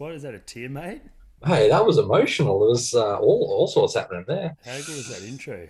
on 0.00 0.08
the 0.08 0.14
penalty 0.14 0.14
spot. 0.14 0.14
Is 0.14 0.22
that 0.22 0.34
a 0.34 0.38
tear, 0.38 0.68
mate? 0.68 1.02
Hey, 1.44 1.68
that 1.68 1.84
was 1.86 1.98
emotional. 1.98 2.58
There 2.60 2.68
was 2.70 2.94
uh, 2.94 3.18
all 3.18 3.48
all 3.56 3.66
sorts 3.68 3.94
happening 3.94 4.24
there. 4.26 4.56
How 4.64 4.76
good 4.78 4.88
was 4.96 5.08
that 5.20 5.26
intro? 5.28 5.68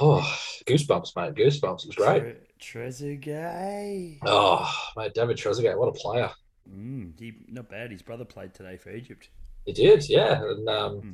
Oh, 0.00 0.20
goosebumps, 0.66 1.16
mate. 1.16 1.34
Goosebumps. 1.34 1.84
It 1.84 1.88
was 1.88 1.96
great. 1.96 2.36
Tre- 2.60 2.82
Trezeguet. 2.86 4.18
Oh, 4.24 4.70
mate, 4.96 5.14
David 5.14 5.36
Trezeguet, 5.36 5.76
what 5.76 5.88
a 5.88 5.92
player. 5.92 6.30
Mm, 6.72 7.18
he, 7.18 7.32
not 7.48 7.68
bad. 7.68 7.90
His 7.90 8.02
brother 8.02 8.24
played 8.24 8.52
today 8.54 8.76
for 8.76 8.90
Egypt. 8.90 9.28
He 9.64 9.72
did, 9.72 10.08
yeah. 10.08 10.42
And 10.42 10.68
um, 10.68 11.00
Hmm. 11.00 11.12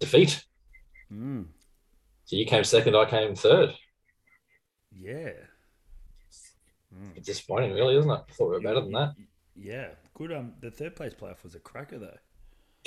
defeat. 0.00 0.44
Mm, 1.12 1.46
So 2.24 2.36
you 2.36 2.46
came 2.46 2.64
second, 2.64 2.96
I 2.96 3.04
came 3.04 3.34
third. 3.34 3.74
yeah. 4.98 5.32
Mm. 6.94 7.22
Disappointing, 7.24 7.72
really, 7.72 7.96
isn't 7.98 8.10
it? 8.10 8.14
I 8.28 8.32
thought 8.32 8.46
we 8.50 8.54
were 8.54 8.60
better 8.60 8.80
than 8.80 8.92
that. 8.92 9.14
Yeah, 9.56 9.88
good. 10.14 10.32
Um, 10.32 10.54
the 10.60 10.70
third 10.70 10.96
place 10.96 11.14
playoff 11.14 11.42
was 11.42 11.54
a 11.54 11.60
cracker 11.60 11.98
though. 11.98 12.18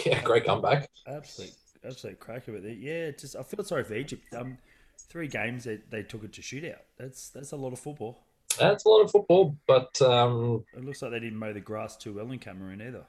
Yeah, 0.06 0.22
great 0.24 0.46
comeback. 0.46 0.90
Absolute, 1.08 1.56
absolute 1.84 2.20
cracker. 2.20 2.52
But 2.54 2.78
yeah, 2.78 3.12
just 3.12 3.36
I 3.36 3.44
feel 3.44 3.64
sorry 3.64 3.84
for 3.84 3.96
Egypt. 3.96 4.34
Um, 4.36 4.58
three 5.10 5.28
games 5.28 5.64
they, 5.64 5.78
they 5.90 6.04
took 6.04 6.24
it 6.24 6.34
to 6.34 6.42
shootout. 6.42 6.82
That's 6.98 7.30
that's 7.30 7.52
a 7.52 7.56
lot 7.58 7.74
of 7.74 7.80
football. 7.80 8.28
That's 8.60 8.86
a 8.86 8.90
lot 8.90 9.02
of 9.02 9.12
football, 9.12 9.58
but 9.68 10.02
um, 10.02 10.66
It 10.72 10.86
looks 10.86 11.02
like 11.02 11.12
they 11.12 11.20
didn't 11.20 11.38
mow 11.40 11.52
the 11.52 11.60
grass 11.60 11.98
too 11.98 12.14
well 12.14 12.32
in 12.32 12.40
Cameroon 12.40 12.82
either. 12.82 13.06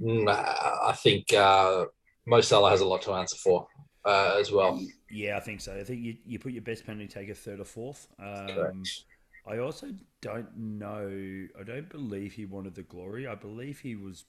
mm, 0.00 0.28
I 0.28 0.92
think 0.92 1.32
uh, 1.32 1.86
Mo 2.26 2.40
Salah 2.40 2.70
has 2.70 2.80
a 2.80 2.86
lot 2.86 3.02
to 3.02 3.12
answer 3.12 3.36
for 3.36 3.66
uh, 4.04 4.36
as 4.38 4.50
well. 4.50 4.80
Yeah, 5.10 5.36
I 5.36 5.40
think 5.40 5.60
so. 5.60 5.76
I 5.78 5.84
think 5.84 6.02
you, 6.02 6.16
you 6.24 6.38
put 6.38 6.52
your 6.52 6.62
best 6.62 6.86
penalty 6.86 7.08
taker 7.08 7.34
third 7.34 7.60
or 7.60 7.64
fourth. 7.64 8.08
Um, 8.18 8.46
Correct. 8.54 9.04
I 9.46 9.58
also 9.58 9.94
don't 10.20 10.56
know. 10.56 11.48
I 11.58 11.62
don't 11.62 11.88
believe 11.88 12.32
he 12.34 12.44
wanted 12.44 12.74
the 12.74 12.82
glory. 12.82 13.26
I 13.26 13.34
believe 13.36 13.80
he 13.80 13.94
was 13.96 14.24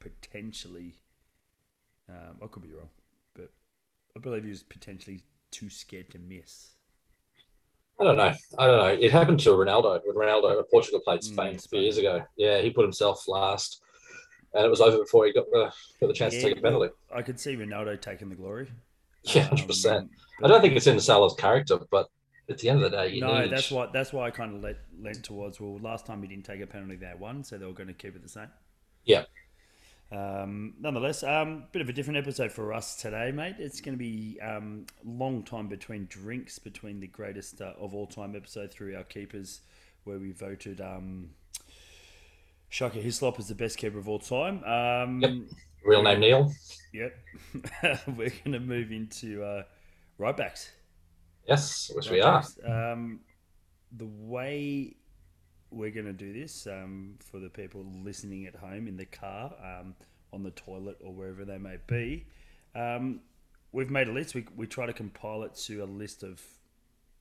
potentially. 0.00 1.00
Um, 2.08 2.38
I 2.42 2.46
could 2.46 2.62
be 2.62 2.72
wrong, 2.72 2.90
but 3.34 3.50
I 4.16 4.20
believe 4.20 4.44
he 4.44 4.50
was 4.50 4.62
potentially 4.62 5.22
too 5.50 5.70
scared 5.70 6.10
to 6.10 6.18
miss. 6.18 6.74
I 7.98 8.04
don't 8.04 8.16
know. 8.16 8.32
I 8.58 8.66
don't 8.66 8.78
know. 8.78 8.86
It 9.06 9.10
happened 9.10 9.40
to 9.40 9.50
Ronaldo 9.50 10.00
when 10.04 10.16
Ronaldo 10.16 10.62
Portugal 10.70 11.00
played 11.00 11.22
Spain 11.24 11.54
Mm, 11.54 11.64
a 11.64 11.68
few 11.68 11.80
years 11.80 11.96
ago. 11.98 12.22
Yeah, 12.36 12.58
he 12.60 12.70
put 12.70 12.82
himself 12.84 13.26
last, 13.26 13.80
and 14.54 14.64
it 14.64 14.68
was 14.70 14.80
over 14.80 14.98
before 14.98 15.26
he 15.26 15.32
got 15.32 15.46
the 15.50 15.72
got 16.00 16.08
the 16.08 16.12
chance 16.14 16.36
to 16.36 16.48
take 16.48 16.58
a 16.58 16.60
penalty. 16.62 16.90
I 17.14 17.22
could 17.22 17.40
see 17.40 17.56
Ronaldo 17.56 18.00
taking 18.00 18.28
the 18.28 18.34
glory. 18.34 18.68
Yeah, 19.24 19.42
hundred 19.42 19.66
percent. 19.66 20.04
Um, 20.04 20.44
I 20.44 20.48
don't 20.48 20.60
think 20.60 20.74
it's 20.76 20.86
in 20.86 21.00
Salah's 21.00 21.34
character, 21.34 21.78
but 21.90 22.08
at 22.48 22.58
the 22.58 22.68
end 22.68 22.82
of 22.82 22.90
the 22.90 22.96
day, 22.96 23.14
you 23.14 23.20
no, 23.20 23.40
need. 23.40 23.50
that's 23.50 23.70
why. 23.70 23.88
That's 23.92 24.12
why 24.12 24.26
I 24.26 24.30
kind 24.30 24.54
of 24.54 24.62
let, 24.62 24.76
leant 25.00 25.24
towards. 25.24 25.60
Well, 25.60 25.78
last 25.78 26.06
time 26.06 26.22
he 26.22 26.28
didn't 26.28 26.44
take 26.44 26.60
a 26.60 26.66
penalty, 26.66 26.96
they 26.96 27.12
won, 27.18 27.44
so 27.44 27.58
they 27.58 27.66
were 27.66 27.72
going 27.72 27.88
to 27.88 27.94
keep 27.94 28.14
it 28.14 28.22
the 28.22 28.28
same. 28.28 28.48
Yeah. 29.04 29.24
Um, 30.12 30.74
nonetheless, 30.78 31.24
um, 31.24 31.64
bit 31.72 31.82
of 31.82 31.88
a 31.88 31.92
different 31.92 32.18
episode 32.18 32.52
for 32.52 32.72
us 32.72 32.94
today, 32.94 33.32
mate. 33.32 33.56
It's 33.58 33.80
going 33.80 33.94
to 33.94 33.98
be 33.98 34.38
um, 34.40 34.86
long 35.04 35.42
time 35.42 35.66
between 35.66 36.06
drinks 36.06 36.58
between 36.60 37.00
the 37.00 37.08
greatest 37.08 37.60
uh, 37.60 37.72
of 37.80 37.94
all 37.94 38.06
time 38.06 38.36
episode 38.36 38.70
through 38.70 38.96
our 38.96 39.02
keepers, 39.04 39.62
where 40.04 40.18
we 40.18 40.30
voted 40.30 40.80
um, 40.80 41.30
Shaka 42.68 42.98
Hislop 42.98 43.38
as 43.40 43.48
the 43.48 43.54
best 43.56 43.78
keeper 43.78 43.98
of 43.98 44.08
all 44.08 44.20
time. 44.20 44.62
Um, 44.64 45.20
Yep. 45.20 45.32
Real 45.84 46.02
name 46.02 46.20
Neil. 46.20 46.52
Yep. 46.92 47.16
We're 48.08 48.30
going 48.44 48.52
to 48.52 48.60
move 48.60 48.90
into 48.90 49.44
uh, 49.44 49.62
right 50.18 50.36
backs. 50.36 50.70
Yes, 51.48 51.90
which 51.94 52.10
we 52.10 52.20
are. 52.20 52.44
Um, 52.66 53.20
the 53.96 54.06
way 54.06 54.94
we're 55.70 55.90
going 55.90 56.06
to 56.06 56.12
do 56.12 56.32
this 56.32 56.66
um, 56.66 57.14
for 57.20 57.38
the 57.38 57.48
people 57.48 57.84
listening 58.04 58.46
at 58.46 58.54
home 58.56 58.88
in 58.88 58.96
the 58.96 59.04
car, 59.06 59.52
um, 59.62 59.94
on 60.32 60.42
the 60.42 60.50
toilet, 60.50 60.96
or 61.04 61.12
wherever 61.12 61.44
they 61.44 61.58
may 61.58 61.76
be, 61.86 62.26
um, 62.74 63.20
we've 63.72 63.90
made 63.90 64.08
a 64.08 64.12
list. 64.12 64.34
We, 64.34 64.46
we 64.56 64.66
try 64.66 64.86
to 64.86 64.92
compile 64.92 65.42
it 65.44 65.54
to 65.66 65.82
a 65.82 65.86
list 65.86 66.22
of 66.22 66.40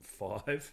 five, 0.02 0.72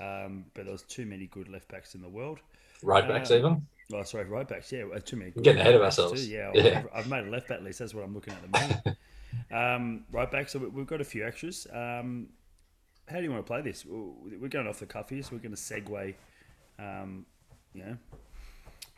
um, 0.00 0.44
but 0.54 0.66
there's 0.66 0.82
too 0.82 1.06
many 1.06 1.26
good 1.26 1.48
left 1.48 1.68
backs 1.68 1.94
in 1.94 2.02
the 2.02 2.08
world. 2.08 2.40
Right 2.82 3.06
backs 3.06 3.30
Uh, 3.30 3.34
even. 3.36 3.66
Oh, 3.92 4.02
sorry, 4.04 4.24
right 4.24 4.46
backs. 4.46 4.70
Yeah, 4.72 4.84
uh, 4.94 5.00
too 5.00 5.16
many. 5.16 5.32
We're 5.34 5.42
getting 5.42 5.60
ahead 5.60 5.74
of 5.74 5.82
ourselves. 5.82 6.24
Too. 6.24 6.30
Yeah, 6.32 6.50
Yeah. 6.54 6.78
I've, 6.94 7.00
I've 7.04 7.08
made 7.08 7.26
a 7.26 7.30
left 7.30 7.48
back 7.48 7.60
list. 7.60 7.80
That's 7.80 7.92
what 7.94 8.04
I'm 8.04 8.14
looking 8.14 8.34
at 8.34 8.44
at 8.44 8.52
the 8.52 8.60
moment. 8.60 8.98
um, 9.52 10.04
right 10.12 10.30
back. 10.30 10.48
So 10.48 10.58
we- 10.60 10.68
we've 10.68 10.86
got 10.86 11.00
a 11.00 11.04
few 11.04 11.26
extras. 11.26 11.66
Um, 11.72 12.28
how 13.10 13.18
do 13.18 13.24
you 13.24 13.30
want 13.30 13.44
to 13.44 13.48
play 13.50 13.62
this? 13.62 13.84
We're 13.86 14.48
going 14.48 14.66
off 14.68 14.78
the 14.80 14.86
cuff 14.86 15.10
here, 15.10 15.22
so 15.22 15.30
we're 15.32 15.38
going 15.40 15.54
to 15.54 15.60
segue. 15.60 16.14
Um, 16.78 17.26
you 17.74 17.84
know, 17.84 17.98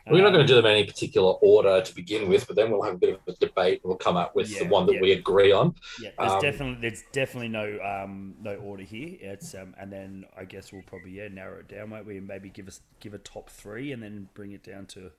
We're 0.09 0.21
not 0.21 0.27
Um, 0.27 0.33
going 0.33 0.45
to 0.45 0.51
do 0.51 0.55
them 0.55 0.65
in 0.65 0.71
any 0.71 0.85
particular 0.85 1.31
order 1.41 1.81
to 1.81 1.95
begin 1.95 2.27
with, 2.27 2.45
but 2.47 2.55
then 2.57 2.71
we'll 2.71 2.81
have 2.83 2.95
a 2.95 2.97
bit 2.97 3.13
of 3.15 3.21
a 3.27 3.33
debate 3.39 3.81
and 3.83 3.89
we'll 3.89 3.97
come 3.97 4.17
up 4.17 4.35
with 4.35 4.57
the 4.59 4.65
one 4.65 4.85
that 4.87 4.95
yeah. 4.95 5.01
we 5.01 5.13
agree 5.13 5.51
on. 5.51 5.75
Yeah, 5.95 6.11
there's 6.19 6.35
Um, 6.35 6.39
definitely 6.39 6.81
there's 6.81 7.03
definitely 7.11 7.49
no 7.49 7.79
um, 7.81 8.35
no 8.41 8.55
order 8.57 8.83
here. 8.83 9.17
It's 9.21 9.53
um, 9.53 9.75
and 9.77 9.91
then 9.91 10.25
I 10.35 10.45
guess 10.45 10.71
we'll 10.73 10.81
probably 10.83 11.11
yeah 11.11 11.27
narrow 11.29 11.59
it 11.59 11.67
down. 11.67 11.89
won't 11.91 12.05
we 12.05 12.17
And 12.17 12.27
maybe 12.27 12.49
give 12.49 12.67
us 12.67 12.81
give 12.99 13.13
a 13.13 13.19
top 13.19 13.49
three 13.49 13.91
and 13.91 14.01
then 14.03 14.29
bring 14.33 14.51
it 14.51 14.63
down 14.63 14.87
to 14.87 15.11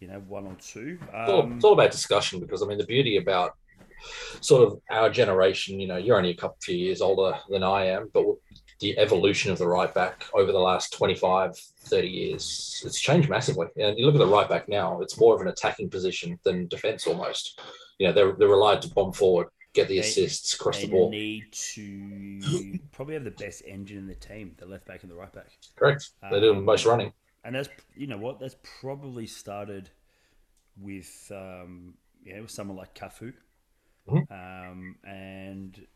you 0.00 0.08
know 0.08 0.20
one 0.20 0.46
or 0.46 0.56
two. 0.56 0.98
It's 1.18 1.28
all, 1.28 1.42
Um, 1.42 1.52
it's 1.56 1.64
all 1.64 1.72
about 1.74 1.90
discussion 1.90 2.40
because 2.40 2.62
I 2.62 2.66
mean 2.66 2.78
the 2.78 2.86
beauty 2.86 3.16
about 3.16 3.56
sort 4.40 4.66
of 4.66 4.80
our 4.90 5.10
generation, 5.10 5.78
you 5.80 5.86
know, 5.88 5.96
you're 5.96 6.16
only 6.16 6.30
a 6.30 6.36
couple 6.36 6.56
few 6.62 6.76
years 6.76 7.00
older 7.00 7.38
than 7.48 7.62
I 7.62 7.86
am, 7.86 8.10
but 8.12 8.24
the 8.80 8.98
evolution 8.98 9.52
of 9.52 9.58
the 9.58 9.68
right 9.68 9.92
back 9.92 10.24
over 10.34 10.52
the 10.52 10.58
last 10.58 10.92
25, 10.94 11.54
30 11.56 12.08
years, 12.08 12.82
it's 12.86 13.00
changed 13.00 13.28
massively. 13.28 13.66
And 13.76 13.98
you 13.98 14.06
look 14.06 14.14
at 14.14 14.18
the 14.18 14.26
right 14.26 14.48
back 14.48 14.68
now, 14.68 15.00
it's 15.00 15.18
more 15.20 15.34
of 15.34 15.40
an 15.42 15.48
attacking 15.48 15.90
position 15.90 16.38
than 16.44 16.66
defense 16.68 17.06
almost. 17.06 17.60
You 17.98 18.06
know, 18.06 18.12
they're, 18.14 18.32
they're 18.32 18.48
relied 18.48 18.80
to 18.82 18.88
bomb 18.88 19.12
forward, 19.12 19.48
get 19.74 19.88
the 19.88 19.94
They- 19.96 20.00
assists, 20.00 20.54
cross 20.54 20.80
the 20.80 20.86
ball. 20.86 21.10
need 21.10 21.52
to 21.52 22.78
probably 22.92 23.14
have 23.14 23.24
the 23.24 23.32
best 23.32 23.62
engine 23.66 23.98
in 23.98 24.06
the 24.06 24.14
team, 24.14 24.54
the 24.56 24.64
left 24.66 24.86
back 24.86 25.02
and 25.02 25.10
the 25.12 25.16
right 25.16 25.32
back. 25.32 25.50
Correct. 25.76 26.10
They 26.30 26.40
do 26.40 26.52
the 26.52 26.58
Um, 26.58 26.64
most 26.64 26.86
running. 26.86 27.12
And 27.44 27.54
that's 27.54 27.70
you 27.96 28.06
know 28.06 28.18
what 28.18 28.38
that's 28.38 28.56
probably 28.80 29.26
started 29.26 29.88
with 30.80 31.30
um, 31.34 31.94
you 32.22 32.34
know 32.36 32.46
someone 32.46 32.76
like 32.76 32.94
Cafu, 32.94 33.32
Mhm. 34.10 34.30
um, 34.30 34.96
and 35.04 35.86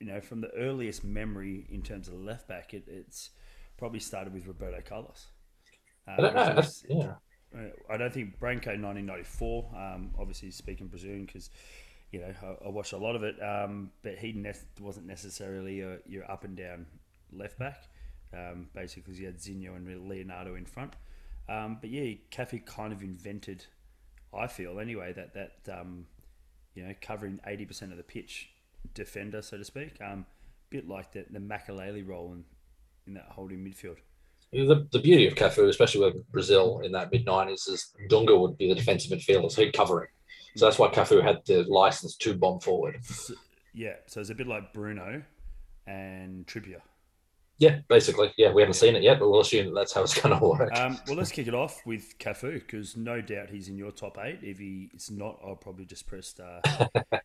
you 0.00 0.06
know 0.06 0.20
from 0.20 0.40
the 0.40 0.50
earliest 0.54 1.04
memory 1.04 1.66
in 1.70 1.82
terms 1.82 2.08
of 2.08 2.14
left 2.14 2.48
back, 2.48 2.74
it, 2.74 2.84
it's 2.88 3.30
probably 3.76 4.00
started 4.00 4.32
with 4.32 4.46
Roberto 4.46 4.80
Carlos. 4.84 5.28
Uh, 6.06 6.12
I 6.12 6.16
don't 6.20 6.34
know. 6.34 6.54
was- 6.56 6.84
Yeah. 6.88 7.14
uh, 7.56 7.70
I 7.90 7.96
don't 7.96 8.12
think 8.12 8.38
Branco 8.38 8.76
1994. 8.76 9.70
Um, 9.76 10.14
obviously 10.18 10.50
speaking 10.50 10.88
Brazilian 10.88 11.26
because 11.26 11.50
you 12.10 12.20
know 12.20 12.34
I, 12.42 12.66
I 12.66 12.68
watched 12.68 12.92
a 12.92 12.98
lot 12.98 13.16
of 13.16 13.22
it, 13.22 13.42
um, 13.42 13.90
but 14.02 14.18
he 14.18 14.32
ne- 14.32 14.52
wasn't 14.80 15.06
necessarily 15.06 15.80
a, 15.80 15.98
your 16.06 16.30
up 16.30 16.44
and 16.44 16.56
down 16.56 16.86
left 17.32 17.58
back. 17.58 17.84
Um, 18.34 18.68
basically, 18.74 19.14
he 19.14 19.24
had 19.24 19.36
Zinho 19.38 19.76
and 19.76 20.08
Leonardo 20.08 20.54
in 20.54 20.64
front. 20.64 20.94
Um, 21.48 21.78
but 21.80 21.90
yeah, 21.90 22.14
Cafu 22.30 22.64
kind 22.64 22.92
of 22.92 23.02
invented, 23.02 23.66
I 24.32 24.46
feel 24.46 24.80
anyway, 24.80 25.12
that 25.12 25.34
that 25.34 25.80
um, 25.80 26.06
you 26.74 26.84
know 26.84 26.94
covering 27.00 27.40
80 27.46 27.66
percent 27.66 27.92
of 27.92 27.98
the 27.98 28.04
pitch 28.04 28.50
defender, 28.94 29.42
so 29.42 29.58
to 29.58 29.64
speak. 29.64 29.96
Um, 30.00 30.26
bit 30.70 30.88
like 30.88 31.12
the 31.12 31.24
the 31.30 31.38
Makelele 31.38 32.06
role 32.06 32.32
in 32.32 32.44
in 33.06 33.14
that 33.14 33.26
holding 33.30 33.58
midfield. 33.58 33.96
The, 34.52 34.86
the 34.92 34.98
beauty 34.98 35.26
of 35.26 35.34
Cafu, 35.34 35.68
especially 35.68 36.12
with 36.12 36.30
Brazil 36.30 36.80
in 36.84 36.92
that 36.92 37.10
mid 37.10 37.24
90s, 37.24 37.70
is 37.70 37.92
Dunga 38.10 38.38
would 38.38 38.58
be 38.58 38.68
the 38.68 38.74
defensive 38.74 39.10
midfielder, 39.10 39.50
so 39.50 39.62
he'd 39.62 39.72
cover 39.72 40.02
him. 40.02 40.08
So 40.56 40.66
that's 40.66 40.78
why 40.78 40.88
Cafu 40.88 41.22
had 41.22 41.40
the 41.46 41.62
license 41.64 42.16
to 42.16 42.34
bomb 42.34 42.60
forward. 42.60 43.02
So, 43.02 43.34
yeah, 43.72 43.94
so 44.06 44.20
it's 44.20 44.28
a 44.28 44.34
bit 44.34 44.46
like 44.46 44.74
Bruno 44.74 45.22
and 45.86 46.46
Trippier. 46.46 46.82
Yeah, 47.58 47.80
basically. 47.88 48.32
Yeah, 48.36 48.52
we 48.52 48.62
haven't 48.62 48.74
seen 48.74 48.96
it 48.96 49.02
yet, 49.02 49.18
but 49.20 49.30
we'll 49.30 49.40
assume 49.40 49.66
that 49.66 49.74
that's 49.74 49.92
how 49.92 50.02
it's 50.02 50.18
going 50.20 50.36
to 50.36 50.44
work. 50.44 50.76
Um, 50.76 50.98
well, 51.06 51.16
let's 51.16 51.30
kick 51.30 51.46
it 51.46 51.54
off 51.54 51.80
with 51.86 52.18
Cafu 52.18 52.54
because 52.54 52.96
no 52.96 53.20
doubt 53.20 53.50
he's 53.50 53.68
in 53.68 53.76
your 53.76 53.92
top 53.92 54.18
eight. 54.20 54.40
If 54.42 54.58
he's 54.58 55.10
not, 55.10 55.38
I'll 55.46 55.54
probably 55.54 55.84
just 55.84 56.06
press 56.06 56.34
uh, 56.40 56.60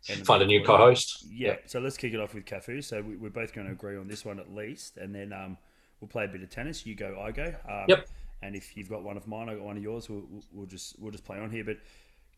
Find 0.26 0.44
a 0.44 0.46
new 0.46 0.64
co-host. 0.64 1.26
Yeah, 1.32 1.56
so 1.66 1.80
let's 1.80 1.98
kick 1.98 2.14
it 2.14 2.20
off 2.20 2.34
with 2.36 2.46
Cafu. 2.46 2.84
So 2.84 3.02
we, 3.02 3.16
we're 3.16 3.30
both 3.30 3.54
going 3.54 3.68
to 3.68 3.74
agree 3.74 3.98
on 3.98 4.08
this 4.08 4.26
one 4.26 4.40
at 4.40 4.54
least, 4.54 4.98
and 4.98 5.14
then 5.16 5.34
um, 5.34 5.58
we'll 6.02 6.08
play 6.10 6.26
a 6.26 6.28
bit 6.28 6.44
of 6.44 6.50
tennis. 6.50 6.86
You 6.86 6.96
go, 6.96 7.20
I 7.20 7.32
go. 7.32 7.54
Um, 7.68 7.86
Yep. 7.88 8.08
And 8.44 8.56
if 8.56 8.78
you've 8.78 8.90
got 8.90 9.04
one 9.04 9.18
of 9.18 9.28
mine, 9.28 9.50
I 9.50 9.56
got 9.56 9.64
one 9.64 9.78
of 9.78 9.84
yours. 9.84 10.10
We'll, 10.10 10.24
we'll- 10.52 10.68
just 10.68 11.00
we'll 11.00 11.12
just 11.12 11.26
play 11.26 11.40
on 11.40 11.50
here. 11.50 11.64
But 11.64 11.78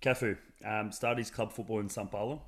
Cafu 0.02 0.38
um, 0.66 0.94
started 0.94 1.18
his 1.18 1.30
club 1.30 1.52
football 1.52 1.82
in 1.82 1.90
São 1.90 2.10
Paulo. 2.10 2.42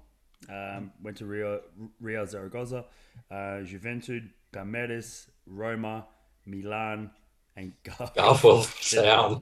Um, 0.50 0.92
went 1.04 1.18
to 1.18 1.26
Rio, 1.26 1.62
Rio 2.00 2.26
Zaragoza, 2.26 2.86
uh, 3.30 3.62
Juventude, 3.64 4.30
Palmeiras, 4.52 5.28
Roma, 5.52 6.06
Milan, 6.46 7.12
and 7.56 7.74
Garforth 7.84 8.96
Town. 8.96 9.42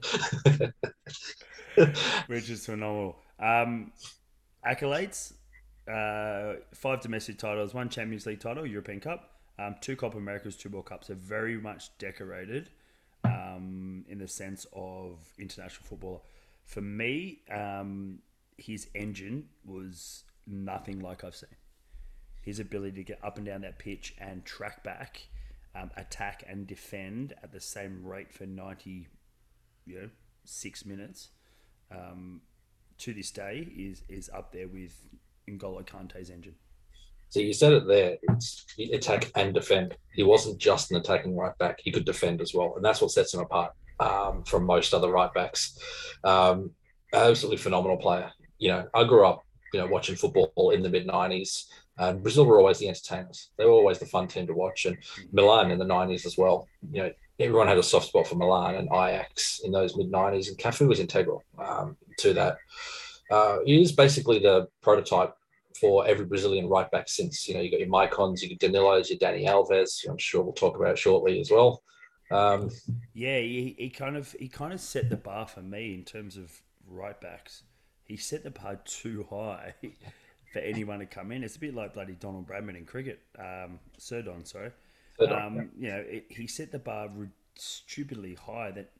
which 2.26 2.50
is 2.50 2.66
phenomenal. 2.66 3.16
Um, 3.38 3.92
accolades: 4.66 5.32
uh, 5.90 6.60
five 6.74 7.00
domestic 7.00 7.38
titles, 7.38 7.74
one 7.74 7.88
Champions 7.88 8.26
League 8.26 8.40
title, 8.40 8.66
European 8.66 9.00
Cup, 9.00 9.30
um, 9.58 9.76
two 9.80 9.96
Copa 9.96 10.18
Americas, 10.18 10.56
two 10.56 10.68
World 10.68 10.86
Cups. 10.86 11.08
So 11.08 11.14
very 11.14 11.58
much 11.58 11.96
decorated 11.98 12.70
um, 13.24 14.04
in 14.08 14.18
the 14.18 14.28
sense 14.28 14.66
of 14.72 15.18
international 15.38 15.86
footballer. 15.86 16.20
For 16.64 16.80
me, 16.80 17.40
um, 17.50 18.20
his 18.56 18.88
engine 18.94 19.48
was 19.64 20.24
nothing 20.46 21.00
like 21.00 21.24
I've 21.24 21.36
seen. 21.36 21.48
His 22.42 22.58
ability 22.58 22.96
to 22.96 23.04
get 23.04 23.18
up 23.22 23.36
and 23.36 23.46
down 23.46 23.62
that 23.62 23.78
pitch 23.78 24.14
and 24.18 24.44
track 24.44 24.82
back, 24.82 25.28
um, 25.74 25.90
attack 25.96 26.44
and 26.48 26.66
defend 26.66 27.34
at 27.42 27.52
the 27.52 27.60
same 27.60 28.04
rate 28.04 28.32
for 28.32 28.46
ninety, 28.46 29.08
you 29.86 30.00
know, 30.00 30.10
six 30.44 30.84
minutes, 30.84 31.30
um, 31.90 32.40
to 32.98 33.14
this 33.14 33.30
day 33.30 33.68
is 33.76 34.02
is 34.08 34.30
up 34.32 34.52
there 34.52 34.68
with 34.68 34.96
N'Golo 35.48 35.86
Kante's 35.86 36.30
engine. 36.30 36.54
So 37.30 37.38
you 37.38 37.52
said 37.52 37.72
it 37.72 37.86
there. 37.86 38.16
It's 38.22 38.66
attack 38.92 39.30
and 39.36 39.54
defend. 39.54 39.96
He 40.14 40.24
wasn't 40.24 40.58
just 40.58 40.90
an 40.90 40.96
attacking 40.96 41.36
right 41.36 41.56
back. 41.58 41.78
He 41.80 41.92
could 41.92 42.04
defend 42.04 42.40
as 42.40 42.52
well, 42.52 42.74
and 42.74 42.84
that's 42.84 43.00
what 43.00 43.12
sets 43.12 43.32
him 43.32 43.40
apart 43.40 43.72
um, 44.00 44.42
from 44.44 44.64
most 44.66 44.92
other 44.92 45.10
right 45.10 45.32
backs. 45.32 45.78
Um, 46.24 46.72
absolutely 47.12 47.58
phenomenal 47.58 47.98
player. 47.98 48.30
You 48.58 48.70
know, 48.70 48.88
I 48.94 49.04
grew 49.04 49.24
up, 49.24 49.44
you 49.72 49.78
know, 49.78 49.86
watching 49.86 50.16
football 50.16 50.72
in 50.74 50.82
the 50.82 50.88
mid 50.88 51.06
'90s. 51.06 51.66
Brazil 52.14 52.46
were 52.46 52.58
always 52.58 52.78
the 52.78 52.88
entertainers. 52.88 53.50
They 53.58 53.64
were 53.64 53.72
always 53.72 53.98
the 53.98 54.06
fun 54.06 54.26
team 54.26 54.46
to 54.46 54.54
watch, 54.54 54.86
and 54.86 54.96
Milan 55.32 55.70
in 55.70 55.78
the 55.78 55.84
'90s 55.84 56.26
as 56.26 56.36
well. 56.38 56.66
You 56.90 57.02
know, 57.02 57.10
everyone 57.38 57.66
had 57.66 57.78
a 57.78 57.82
soft 57.82 58.06
spot 58.06 58.26
for 58.26 58.36
Milan 58.36 58.76
and 58.76 58.88
Ajax 58.88 59.60
in 59.64 59.72
those 59.72 59.96
mid 59.96 60.10
'90s, 60.10 60.48
and 60.48 60.58
Cafu 60.58 60.88
was 60.88 61.00
integral 61.00 61.42
um, 61.58 61.96
to 62.18 62.32
that. 62.34 62.56
Uh, 63.30 63.58
he 63.64 63.80
is 63.80 63.92
basically 63.92 64.38
the 64.38 64.66
prototype 64.82 65.34
for 65.80 66.06
every 66.06 66.24
Brazilian 66.26 66.68
right 66.68 66.90
back 66.90 67.08
since. 67.08 67.48
You 67.48 67.54
know, 67.54 67.60
you 67.60 67.70
got 67.70 67.80
your 67.80 67.88
Maicons, 67.88 68.42
your 68.42 68.56
Danilos, 68.58 69.08
your 69.08 69.18
Dani 69.18 69.46
Alves. 69.46 70.08
I'm 70.08 70.18
sure 70.18 70.42
we'll 70.42 70.52
talk 70.52 70.76
about 70.76 70.98
shortly 70.98 71.40
as 71.40 71.50
well. 71.50 71.82
Um, 72.30 72.70
yeah, 73.12 73.38
he, 73.38 73.74
he 73.78 73.90
kind 73.90 74.16
of 74.16 74.32
he 74.38 74.48
kind 74.48 74.72
of 74.72 74.80
set 74.80 75.10
the 75.10 75.16
bar 75.16 75.46
for 75.46 75.62
me 75.62 75.94
in 75.94 76.04
terms 76.04 76.36
of 76.36 76.62
right 76.86 77.20
backs. 77.20 77.64
He 78.04 78.16
set 78.16 78.44
the 78.44 78.50
bar 78.50 78.80
too 78.84 79.26
high 79.30 79.74
for 80.50 80.58
anyone 80.58 80.98
to 80.98 81.06
come 81.06 81.32
in. 81.32 81.44
It's 81.44 81.56
a 81.56 81.60
bit 81.60 81.74
like 81.74 81.94
bloody 81.94 82.14
Donald 82.14 82.48
Bradman 82.48 82.76
in 82.76 82.84
cricket. 82.84 83.20
Um, 83.38 83.78
Sir 83.98 84.22
Don, 84.22 84.44
sorry. 84.44 84.72
Sir 85.18 85.32
um, 85.32 85.56
yeah. 85.56 85.62
You 85.78 85.88
know, 85.88 86.04
it, 86.08 86.26
he 86.28 86.46
set 86.46 86.72
the 86.72 86.78
bar 86.78 87.08
stupidly 87.54 88.34
high 88.34 88.70
that 88.72 88.90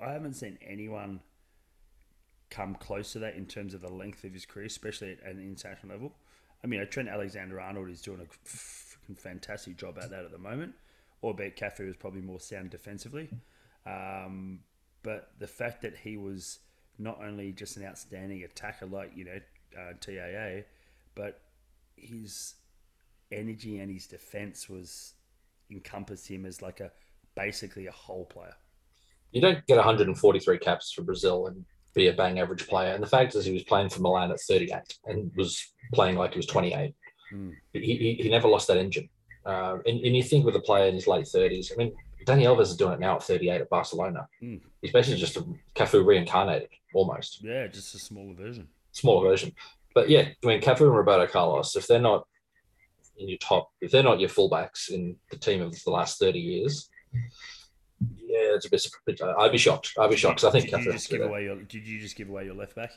I 0.00 0.12
haven't 0.12 0.34
seen 0.34 0.58
anyone 0.66 1.20
come 2.50 2.74
close 2.74 3.12
to 3.12 3.18
that 3.20 3.34
in 3.34 3.46
terms 3.46 3.74
of 3.74 3.80
the 3.80 3.92
length 3.92 4.24
of 4.24 4.32
his 4.32 4.46
career, 4.46 4.66
especially 4.66 5.12
at 5.12 5.32
an 5.32 5.40
international 5.40 5.92
level. 5.92 6.12
I 6.62 6.66
mean, 6.66 6.86
Trent 6.88 7.08
Alexander 7.08 7.60
Arnold 7.60 7.90
is 7.90 8.00
doing 8.00 8.20
a 8.20 8.24
f- 8.46 8.98
fantastic 9.16 9.76
job 9.76 9.98
at 10.00 10.10
that 10.10 10.24
at 10.24 10.30
the 10.30 10.38
moment, 10.38 10.74
albeit 11.22 11.56
Cafu 11.56 11.88
is 11.88 11.96
probably 11.96 12.22
more 12.22 12.40
sound 12.40 12.70
defensively. 12.70 13.28
Um, 13.86 14.60
but 15.02 15.32
the 15.38 15.46
fact 15.46 15.82
that 15.82 15.96
he 15.96 16.16
was 16.16 16.60
not 16.98 17.20
only 17.22 17.52
just 17.52 17.76
an 17.76 17.84
outstanding 17.84 18.44
attacker 18.44 18.86
like, 18.86 19.12
you 19.14 19.24
know, 19.24 19.38
uh, 19.78 19.92
TAA, 20.00 20.62
but 21.14 21.40
his 21.96 22.54
energy 23.32 23.78
and 23.78 23.90
his 23.90 24.06
defense 24.06 24.68
was 24.68 25.14
encompassed 25.70 26.28
him 26.28 26.46
as 26.46 26.62
like 26.62 26.80
a 26.80 26.90
basically 27.34 27.86
a 27.86 27.92
whole 27.92 28.24
player. 28.24 28.54
You 29.32 29.40
don't 29.40 29.66
get 29.66 29.76
143 29.76 30.58
caps 30.58 30.92
for 30.92 31.02
Brazil 31.02 31.48
and 31.48 31.64
be 31.94 32.08
a 32.08 32.12
bang 32.12 32.38
average 32.38 32.66
player. 32.68 32.94
And 32.94 33.02
the 33.02 33.08
fact 33.08 33.34
is, 33.34 33.44
he 33.44 33.52
was 33.52 33.64
playing 33.64 33.88
for 33.88 34.00
Milan 34.00 34.30
at 34.30 34.40
38 34.40 34.98
and 35.06 35.30
was 35.36 35.72
playing 35.92 36.16
like 36.16 36.32
he 36.32 36.38
was 36.38 36.46
28. 36.46 36.94
Mm. 37.32 37.52
He, 37.72 37.80
he, 37.80 38.14
he 38.22 38.28
never 38.28 38.48
lost 38.48 38.68
that 38.68 38.76
engine. 38.76 39.08
Uh, 39.44 39.78
and, 39.86 40.00
and 40.00 40.16
you 40.16 40.22
think 40.22 40.44
with 40.44 40.56
a 40.56 40.60
player 40.60 40.86
in 40.86 40.94
his 40.94 41.06
late 41.06 41.26
30s, 41.26 41.72
I 41.72 41.76
mean, 41.76 41.92
Dani 42.24 42.42
Alves 42.42 42.62
is 42.62 42.76
doing 42.76 42.94
it 42.94 43.00
now 43.00 43.16
at 43.16 43.22
38 43.22 43.60
at 43.60 43.70
Barcelona. 43.70 44.26
Mm. 44.42 44.60
He's 44.80 44.92
basically 44.92 45.20
just 45.20 45.36
a 45.36 45.44
Cafu 45.74 46.04
reincarnated, 46.04 46.70
almost. 46.94 47.42
Yeah, 47.42 47.66
just 47.66 47.94
a 47.94 47.98
smaller 47.98 48.34
version. 48.34 48.68
Smaller 48.94 49.28
version. 49.28 49.52
But 49.94 50.08
yeah, 50.08 50.28
I 50.42 50.46
mean, 50.46 50.60
Cafu 50.60 50.80
and 50.82 50.96
Roberto 50.96 51.26
Carlos, 51.30 51.76
if 51.76 51.86
they're 51.86 52.00
not 52.00 52.26
in 53.16 53.28
your 53.28 53.38
top, 53.38 53.70
if 53.80 53.90
they're 53.90 54.02
not 54.02 54.18
your 54.18 54.28
fullbacks 54.28 54.90
in 54.90 55.16
the 55.30 55.36
team 55.36 55.62
of 55.62 55.76
the 55.84 55.90
last 55.90 56.18
30 56.18 56.38
years, 56.38 56.88
yeah, 58.26 58.56
it's 58.56 58.66
a 58.66 58.70
bit. 58.70 59.20
I'd 59.38 59.52
be 59.52 59.58
shocked. 59.58 59.92
I'd 59.98 60.10
be 60.10 60.16
shocked 60.16 60.40
because 60.40 60.48
I 60.48 60.50
think 60.58 60.70
did 60.70 60.80
you 60.84 60.90
Cafu 60.90 60.92
just 60.94 61.10
give 61.10 61.20
away 61.22 61.44
your 61.44 61.56
Did 61.62 61.86
you 61.86 62.00
just 62.00 62.16
give 62.16 62.28
away 62.28 62.44
your 62.44 62.54
left 62.54 62.74
back? 62.74 62.90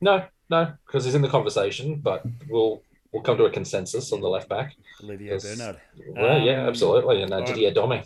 No, 0.00 0.24
no, 0.50 0.72
because 0.86 1.04
he's 1.04 1.14
in 1.14 1.22
the 1.22 1.28
conversation, 1.28 2.00
but 2.00 2.24
we'll 2.48 2.82
we'll 3.12 3.22
come 3.22 3.36
to 3.36 3.44
a 3.44 3.50
consensus 3.50 4.12
on 4.12 4.20
the 4.20 4.28
left 4.28 4.48
back. 4.48 4.74
Olivier. 5.02 5.38
Bernard. 5.38 5.80
Well, 6.08 6.40
yeah, 6.40 6.62
Um, 6.62 6.68
absolutely, 6.68 7.22
and 7.22 7.32
uh, 7.32 7.36
all 7.36 7.42
right. 7.42 7.54
Didier 7.54 7.72
Domi. 7.72 8.02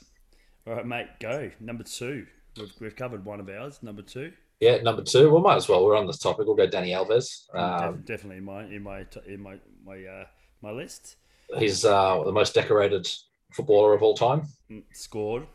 All 0.67 0.75
right, 0.75 0.87
mate, 0.87 1.07
go. 1.21 1.51
Number 1.61 1.85
two. 1.85 2.27
We've, 2.59 2.73
we've 2.81 2.97
covered 2.97 3.25
one 3.25 3.41
of 3.41 3.49
ours. 3.49 3.83
Number 3.83 4.03
two. 4.03 4.33
Yeah, 4.61 4.79
number 4.83 5.03
two. 5.03 5.31
Well, 5.31 5.43
might 5.43 5.57
as 5.57 5.69
well. 5.69 5.85
We're 5.85 5.97
on 5.97 6.07
this 6.07 6.19
topic. 6.19 6.47
We'll 6.47 6.57
go 6.57 6.67
Dani 6.67 6.91
Alves. 6.91 7.55
Um, 7.55 8.03
definitely 8.07 8.39
in 8.39 8.45
my 8.45 8.65
in 8.65 8.83
my 8.83 9.05
in 9.27 9.43
my 9.43 9.57
my 9.85 10.03
uh, 10.05 10.25
my 10.63 10.71
list. 10.71 11.17
he's 11.59 11.85
uh, 11.85 12.23
the 12.25 12.33
most 12.33 12.55
decorated 12.55 13.07
footballer 13.53 13.93
of 13.95 14.03
all 14.03 14.15
time. 14.15 14.43
Mm, 14.71 14.83
Scored, 14.93 15.47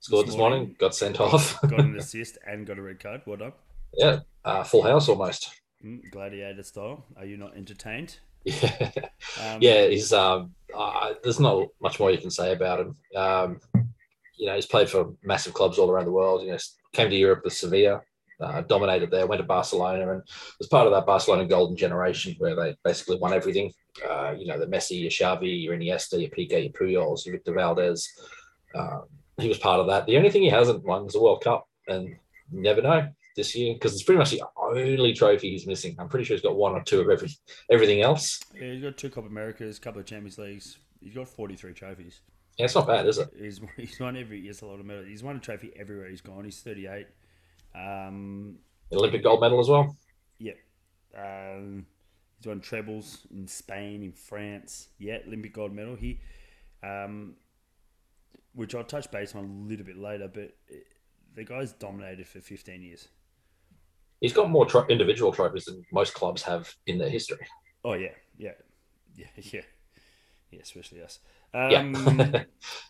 Scored 0.00 0.26
This 0.26 0.32
this 0.34 0.38
morning, 0.38 0.58
morning. 0.60 0.76
got 0.78 0.94
sent 0.94 1.20
off. 1.20 1.60
got 1.68 1.80
an 1.80 1.96
assist, 1.98 2.38
and 2.46 2.66
got 2.66 2.78
a 2.78 2.82
red 2.82 2.98
card. 2.98 3.20
Well 3.26 3.36
done. 3.36 3.52
yeah, 3.98 4.20
uh, 4.44 4.64
full 4.64 4.82
house 4.82 5.08
almost. 5.08 5.50
Mm, 5.84 6.10
gladiator 6.10 6.62
style. 6.62 7.04
Are 7.16 7.24
you 7.26 7.36
not 7.36 7.56
entertained? 7.56 8.18
Yeah, 8.44 8.90
Um, 9.42 9.58
yeah. 9.60 9.86
He's 9.88 10.14
um, 10.14 10.54
uh, 10.74 11.12
there's 11.22 11.38
not 11.40 11.68
much 11.82 12.00
more 12.00 12.10
you 12.10 12.16
can 12.16 12.30
say 12.30 12.52
about 12.52 12.80
him. 12.80 12.96
Um, 13.14 13.60
you 14.38 14.46
know, 14.46 14.54
he's 14.54 14.64
played 14.64 14.88
for 14.88 15.12
massive 15.22 15.52
clubs 15.52 15.78
all 15.78 15.90
around 15.90 16.06
the 16.06 16.10
world. 16.12 16.42
You 16.42 16.52
know, 16.52 16.58
came 16.94 17.10
to 17.10 17.16
Europe 17.16 17.42
with 17.44 17.52
Sevilla, 17.52 18.00
uh, 18.40 18.62
dominated 18.62 19.10
there, 19.10 19.26
went 19.26 19.40
to 19.40 19.46
Barcelona, 19.46 20.12
and 20.12 20.22
was 20.58 20.68
part 20.68 20.86
of 20.86 20.92
that 20.92 21.06
Barcelona 21.06 21.46
golden 21.46 21.76
generation 21.76 22.34
where 22.38 22.54
they 22.54 22.76
basically 22.84 23.18
won 23.18 23.32
everything. 23.32 23.72
Uh, 24.08 24.34
you 24.36 24.46
know, 24.46 24.58
the 24.58 24.66
Messi, 24.66 25.00
your 25.00 25.10
Xavi, 25.10 25.62
your 25.62 25.76
Iniesta, 25.76 26.20
your 26.20 26.30
Piqué, 26.30 26.62
your 26.62 26.72
Puyols, 26.72 27.26
your 27.26 27.34
Victor 27.34 27.52
Valdés. 27.52 28.06
Um, 28.74 29.02
he 29.38 29.48
was 29.48 29.58
part 29.58 29.80
of 29.80 29.86
that. 29.88 30.06
The 30.06 30.16
only 30.16 30.30
thing 30.30 30.42
he 30.42 30.50
hasn't 30.50 30.84
won 30.84 31.06
is 31.06 31.12
the 31.12 31.22
World 31.22 31.42
Cup, 31.42 31.68
and 31.88 32.08
you 32.08 32.62
never 32.62 32.82
know 32.82 33.08
this 33.36 33.54
year 33.56 33.74
because 33.74 33.94
it's 33.94 34.02
pretty 34.02 34.18
much 34.18 34.30
the 34.30 34.42
only 34.56 35.12
trophy 35.12 35.50
he's 35.50 35.66
missing. 35.66 35.96
I'm 35.98 36.08
pretty 36.08 36.24
sure 36.24 36.36
he's 36.36 36.42
got 36.42 36.56
one 36.56 36.72
or 36.72 36.82
two 36.82 37.00
of 37.00 37.08
every 37.08 37.30
everything 37.70 38.02
else. 38.02 38.40
Yeah, 38.54 38.72
he's 38.72 38.82
got 38.82 38.96
two 38.96 39.10
Copa 39.10 39.28
Americas, 39.28 39.78
a 39.78 39.80
couple 39.80 40.00
of 40.00 40.06
Champions 40.06 40.38
Leagues. 40.38 40.78
He's 41.00 41.14
got 41.14 41.28
43 41.28 41.72
trophies. 41.72 42.20
Yeah, 42.58 42.66
it's 42.66 42.74
not 42.74 42.86
bad, 42.86 43.06
is 43.06 43.18
it? 43.18 43.30
He's, 43.38 43.60
he's 43.76 43.98
won 43.98 44.16
every. 44.16 44.42
He 44.42 44.48
has 44.48 44.62
a 44.62 44.66
lot 44.66 44.80
of 44.80 44.86
medals. 44.86 45.08
He's 45.08 45.22
won 45.22 45.36
a 45.36 45.40
trophy 45.40 45.72
everywhere 45.78 46.08
he's 46.08 46.20
gone. 46.20 46.44
He's 46.44 46.60
38. 46.60 47.06
Um, 47.74 48.56
Olympic 48.92 49.22
gold 49.22 49.40
medal 49.40 49.60
as 49.60 49.68
well. 49.68 49.96
yeah. 50.38 50.52
Um, 51.16 51.86
he's 52.38 52.46
won 52.46 52.60
trebles 52.60 53.26
in 53.30 53.46
Spain, 53.48 54.02
in 54.02 54.12
France. 54.12 54.88
Yeah, 54.98 55.18
Olympic 55.26 55.52
gold 55.52 55.72
medal. 55.72 55.96
He, 55.96 56.20
um, 56.82 57.34
which 58.54 58.74
I'll 58.74 58.84
touch 58.84 59.10
base 59.10 59.34
on 59.34 59.44
a 59.44 59.68
little 59.68 59.84
bit 59.86 59.96
later, 59.98 60.28
but 60.32 60.52
it, 60.68 60.86
the 61.34 61.44
guy's 61.44 61.72
dominated 61.72 62.26
for 62.26 62.40
15 62.40 62.82
years. 62.82 63.08
He's 64.20 64.32
got 64.32 64.50
more 64.50 64.66
tro- 64.66 64.86
individual 64.88 65.32
trophies 65.32 65.64
than 65.64 65.84
most 65.92 66.14
clubs 66.14 66.42
have 66.42 66.74
in 66.86 66.98
their 66.98 67.08
history. 67.08 67.46
Oh 67.84 67.94
yeah, 67.94 68.10
yeah, 68.36 68.50
yeah, 69.16 69.26
yeah, 69.36 69.60
yeah. 70.50 70.60
Especially 70.62 71.02
us. 71.02 71.20
Yeah. 71.54 71.78
Um, 71.80 72.34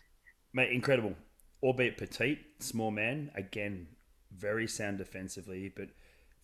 mate, 0.53 0.71
incredible. 0.71 1.15
Albeit 1.63 1.97
petite, 1.97 2.39
small 2.59 2.91
man. 2.91 3.31
Again, 3.35 3.87
very 4.35 4.67
sound 4.67 4.97
defensively, 4.97 5.71
but 5.75 5.89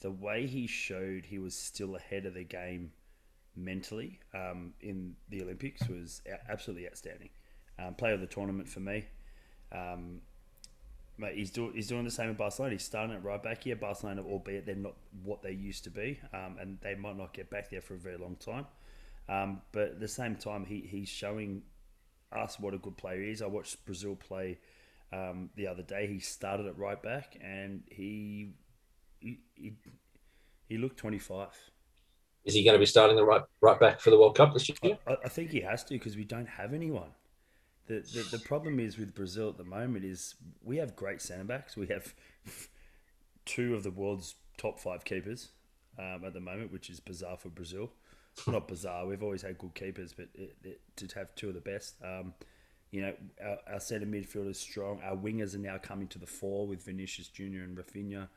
the 0.02 0.12
way 0.12 0.46
he 0.46 0.68
showed 0.68 1.26
he 1.26 1.40
was 1.40 1.56
still 1.56 1.96
ahead 1.96 2.26
of 2.26 2.34
the 2.34 2.44
game 2.44 2.92
mentally 3.56 4.20
um, 4.34 4.74
in 4.82 5.16
the 5.30 5.42
Olympics 5.42 5.88
was 5.88 6.22
absolutely 6.48 6.88
outstanding. 6.88 7.30
Um, 7.80 7.96
player 7.96 8.14
of 8.14 8.22
the 8.22 8.28
tournament 8.28 8.68
for 8.70 8.80
me. 8.80 9.06
Um, 9.72 10.22
mate, 11.18 11.36
he's, 11.36 11.52
do, 11.52 11.72
he's 11.74 11.88
doing 11.88 12.04
the 12.04 12.12
same 12.12 12.30
in 12.30 12.36
Barcelona. 12.36 12.74
He's 12.74 12.84
starting 12.84 13.16
at 13.16 13.24
right 13.24 13.42
back 13.42 13.64
here. 13.64 13.76
Barcelona, 13.76 14.24
albeit 14.24 14.66
they're 14.66 14.76
not 14.76 14.96
what 15.24 15.42
they 15.42 15.52
used 15.52 15.84
to 15.86 15.90
be, 15.90 16.20
um, 16.34 16.58
and 16.60 16.78
they 16.82 16.96
might 16.96 17.18
not 17.18 17.34
get 17.34 17.50
back 17.50 17.70
there 17.70 17.82
for 17.82 17.96
a 17.96 18.00
very 18.00 18.18
long 18.18 18.36
time. 18.36 18.66
Um, 19.30 19.62
but 19.72 19.84
at 19.84 20.00
the 20.00 20.08
same 20.08 20.36
time, 20.36 20.66
he, 20.66 20.82
he's 20.82 21.10
showing 21.10 21.64
us 22.32 22.60
what 22.60 22.74
a 22.74 22.78
good 22.78 22.98
player 22.98 23.22
is. 23.22 23.42
I 23.42 23.48
watched 23.48 23.84
Brazil 23.86 24.16
play 24.16 24.60
um, 25.12 25.50
the 25.56 25.68
other 25.68 25.84
day. 25.84 26.08
He 26.08 26.20
started 26.20 26.66
at 26.66 26.78
right 26.78 27.02
back, 27.02 27.38
and 27.42 27.84
he 27.90 28.54
he, 29.20 29.40
he, 29.56 29.74
he 30.70 30.78
looked 30.78 30.98
25. 30.98 31.50
Is 32.46 32.54
he 32.54 32.64
going 32.64 32.76
to 32.76 32.80
be 32.80 32.86
starting 32.86 33.16
the 33.16 33.26
right 33.26 33.42
right 33.62 33.80
back 33.80 34.00
for 34.00 34.10
the 34.10 34.18
World 34.18 34.36
Cup 34.36 34.54
this 34.54 34.70
year? 34.70 34.98
I, 35.08 35.18
I 35.26 35.30
think 35.30 35.52
he 35.52 35.62
has 35.62 35.84
to 35.86 35.96
because 35.96 36.16
we 36.16 36.24
don't 36.24 36.48
have 36.48 36.74
anyone. 36.74 37.10
The, 37.88 38.00
the 38.14 38.38
the 38.38 38.40
problem 38.40 38.80
is 38.80 38.98
with 38.98 39.16
Brazil 39.16 39.50
at 39.50 39.58
the 39.58 39.64
moment 39.64 40.06
is 40.06 40.36
we 40.64 40.78
have 40.78 40.96
great 40.96 41.22
centre 41.22 41.44
backs. 41.44 41.76
We 41.76 41.88
have 41.88 42.14
two 43.46 43.76
of 43.76 43.84
the 43.84 43.92
world's 43.92 44.36
top 44.58 44.80
five 44.80 45.06
keepers 45.06 45.50
um, 45.98 46.24
at 46.26 46.34
the 46.34 46.40
moment, 46.40 46.72
which 46.72 46.90
is 46.90 47.00
bizarre 47.00 47.38
for 47.38 47.50
Brazil. 47.50 47.92
Not 48.48 48.68
bizarre. 48.68 49.06
We've 49.06 49.24
always 49.24 49.42
had 49.42 49.58
good 49.58 49.74
keepers, 49.74 50.14
but 50.14 50.28
it, 50.36 50.56
it, 50.64 50.82
to 50.98 51.20
have 51.20 51.34
two 51.36 51.50
of 51.50 51.56
the 51.56 51.62
best. 51.62 51.96
Um, 52.04 52.34
you 52.98 53.04
know, 53.04 53.14
our, 53.44 53.74
our 53.74 53.80
centre 53.80 54.08
midfield 54.08 54.50
is 54.50 54.60
strong. 54.60 55.00
Our 55.04 55.16
wingers 55.16 55.54
are 55.54 55.60
now 55.60 55.78
coming 55.78 56.08
to 56.08 56.18
the 56.18 56.26
fore 56.26 56.66
with 56.66 56.84
Vinicius 56.84 57.28
Junior 57.28 57.62
and 57.62 57.78
Raphinha. 57.78 58.28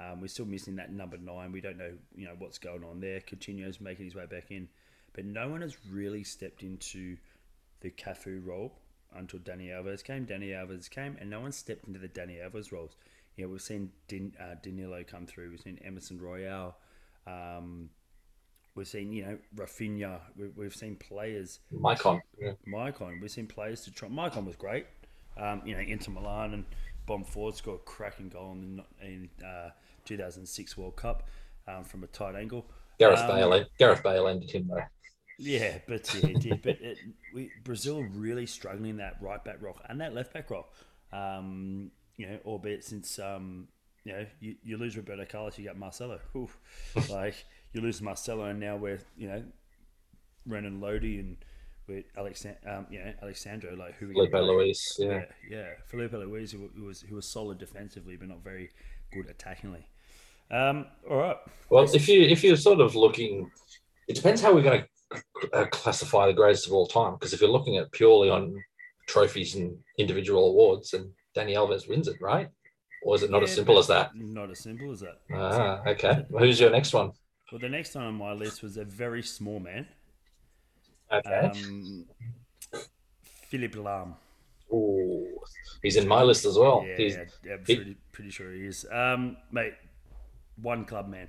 Um, 0.00 0.20
we're 0.20 0.26
still 0.26 0.44
missing 0.44 0.74
that 0.76 0.92
number 0.92 1.16
nine. 1.18 1.52
We 1.52 1.60
don't 1.60 1.78
know, 1.78 1.92
you 2.16 2.26
know, 2.26 2.34
what's 2.36 2.58
going 2.58 2.82
on 2.82 2.98
there. 2.98 3.20
Coutinho's 3.20 3.80
making 3.80 4.06
his 4.06 4.16
way 4.16 4.26
back 4.26 4.50
in, 4.50 4.68
but 5.12 5.24
no 5.24 5.48
one 5.48 5.60
has 5.60 5.76
really 5.88 6.24
stepped 6.24 6.64
into 6.64 7.16
the 7.80 7.90
Cafu 7.90 8.44
role 8.44 8.72
until 9.14 9.38
Dani 9.38 9.68
Alves 9.68 10.02
came. 10.02 10.26
Dani 10.26 10.50
Alves 10.50 10.90
came, 10.90 11.16
and 11.20 11.30
no 11.30 11.40
one 11.40 11.52
stepped 11.52 11.86
into 11.86 12.00
the 12.00 12.08
Dani 12.08 12.44
Alves 12.44 12.72
roles. 12.72 12.96
You 13.36 13.44
know, 13.44 13.52
we've 13.52 13.62
seen 13.62 13.92
Din, 14.08 14.34
uh, 14.40 14.56
Danilo 14.60 15.04
come 15.04 15.26
through. 15.26 15.50
We've 15.50 15.60
seen 15.60 15.78
Emerson 15.84 16.20
Royal. 16.20 16.74
Um, 17.24 17.90
we've 18.78 18.88
seen, 18.88 19.12
you 19.12 19.24
know, 19.24 19.38
Rafinha. 19.56 20.20
We, 20.36 20.48
we've 20.56 20.74
seen 20.74 20.96
players. 20.96 21.60
Maicon. 21.74 22.20
Yeah. 22.40 22.52
Maicon. 22.66 23.20
We've 23.20 23.30
seen 23.30 23.46
players 23.46 23.82
to 23.82 23.90
try. 23.90 24.08
Maicon 24.08 24.46
was 24.46 24.56
great. 24.56 24.86
Um, 25.36 25.62
you 25.64 25.74
know, 25.74 25.80
Inter 25.80 26.12
Milan 26.12 26.54
and 26.54 26.64
Bom 27.06 27.24
Ford 27.24 27.54
scored 27.54 27.80
a 27.80 27.84
cracking 27.84 28.28
goal 28.28 28.52
in, 28.52 28.82
in 29.02 29.28
uh, 29.44 29.70
2006 30.04 30.76
World 30.76 30.96
Cup 30.96 31.28
um, 31.66 31.84
from 31.84 32.04
a 32.04 32.06
tight 32.06 32.34
angle. 32.36 32.66
Gareth 32.98 33.20
Um, 33.20 33.28
Bale. 33.28 33.64
Gareth 33.78 34.02
Bale 34.02 34.28
ended 34.28 34.50
him 34.50 34.68
though. 34.68 34.82
Yeah, 35.38 35.78
but 35.86 36.12
yeah, 36.14 36.30
it 36.30 36.40
did. 36.40 36.62
But 36.62 36.80
it, 36.80 36.98
we, 37.32 37.50
Brazil 37.62 38.02
really 38.02 38.46
struggling 38.46 38.96
that 38.96 39.16
right 39.20 39.42
back 39.44 39.62
rock 39.62 39.84
and 39.88 40.00
that 40.00 40.14
left 40.14 40.32
back 40.32 40.50
rock. 40.50 40.72
Um, 41.12 41.90
you 42.16 42.26
know, 42.26 42.38
albeit 42.44 42.84
since 42.84 43.18
um, 43.20 43.68
you 44.04 44.12
know 44.12 44.26
you, 44.40 44.56
you 44.64 44.76
lose 44.76 44.96
Roberto 44.96 45.24
Carlos, 45.24 45.56
you 45.56 45.64
got 45.64 45.76
Marcelo. 45.76 46.18
Like 47.08 47.44
you 47.72 47.80
lose 47.80 48.00
Marcelo, 48.00 48.44
and 48.44 48.60
now 48.60 48.76
we're 48.76 49.00
you 49.16 49.28
know 49.28 49.42
Renan 50.46 50.80
Lodi 50.80 51.18
and 51.18 51.36
with 51.88 52.04
Alex, 52.16 52.44
um, 52.66 52.86
know 52.90 53.12
Alex 53.22 53.40
Sandro, 53.40 53.74
like 53.74 53.96
who 53.96 54.12
Filipe? 54.12 54.32
Luis. 54.32 54.96
Yeah. 54.98 55.08
Yeah, 55.08 55.24
yeah. 55.50 55.66
Filipe 55.86 56.12
Luís, 56.12 56.52
who, 56.52 56.70
who 56.76 56.84
was 56.84 57.00
who 57.00 57.16
was 57.16 57.26
solid 57.26 57.58
defensively, 57.58 58.16
but 58.16 58.28
not 58.28 58.44
very 58.44 58.70
good 59.12 59.26
attackingly. 59.26 59.84
Um, 60.50 60.86
all 61.10 61.16
right. 61.16 61.36
Well, 61.70 61.84
if 61.94 62.08
you 62.08 62.22
if 62.22 62.44
you're 62.44 62.56
sort 62.56 62.80
of 62.80 62.94
looking, 62.94 63.50
it 64.06 64.14
depends 64.14 64.40
how 64.40 64.54
we're 64.54 64.62
going 64.62 64.82
to 64.82 65.18
uh, 65.54 65.66
classify 65.66 66.26
the 66.26 66.34
greatest 66.34 66.66
of 66.66 66.72
all 66.72 66.86
time. 66.86 67.14
Because 67.14 67.32
if 67.32 67.40
you're 67.40 67.50
looking 67.50 67.78
at 67.78 67.90
purely 67.92 68.30
on 68.30 68.62
trophies 69.06 69.54
and 69.54 69.76
individual 69.98 70.48
awards, 70.48 70.92
and 70.94 71.10
Dani 71.34 71.54
Alves 71.54 71.88
wins 71.88 72.08
it, 72.08 72.16
right? 72.20 72.48
Or 73.02 73.14
is 73.14 73.22
it 73.22 73.30
not 73.30 73.42
as 73.44 73.54
simple 73.54 73.78
as 73.78 73.86
that? 73.86 74.10
Not 74.14 74.50
as 74.50 74.58
simple 74.58 74.90
as 74.90 75.00
that. 75.00 75.20
Ah, 75.32 75.82
okay. 75.86 76.26
Well, 76.28 76.44
who's 76.44 76.58
your 76.58 76.70
next 76.70 76.92
one? 76.92 77.12
Well, 77.50 77.58
the 77.58 77.68
next 77.68 77.94
one 77.94 78.04
on 78.04 78.14
my 78.14 78.32
list 78.32 78.62
was 78.62 78.76
a 78.76 78.84
very 78.84 79.22
small 79.22 79.58
man, 79.60 79.86
Okay. 81.10 81.46
um, 81.46 82.04
Philipp 83.48 83.74
Lahm. 83.74 84.14
Ooh, 84.72 85.40
he's 85.82 85.96
in 85.96 86.06
my 86.06 86.22
list 86.22 86.44
as 86.44 86.58
well. 86.58 86.84
yeah, 86.86 86.96
He's, 86.96 87.16
yeah, 87.42 87.54
I'm 87.54 87.64
pretty, 87.64 87.96
pretty 88.12 88.30
sure 88.30 88.52
he 88.52 88.66
is. 88.66 88.86
Um, 88.92 89.38
mate, 89.50 89.74
one 90.60 90.84
club 90.84 91.08
man. 91.08 91.28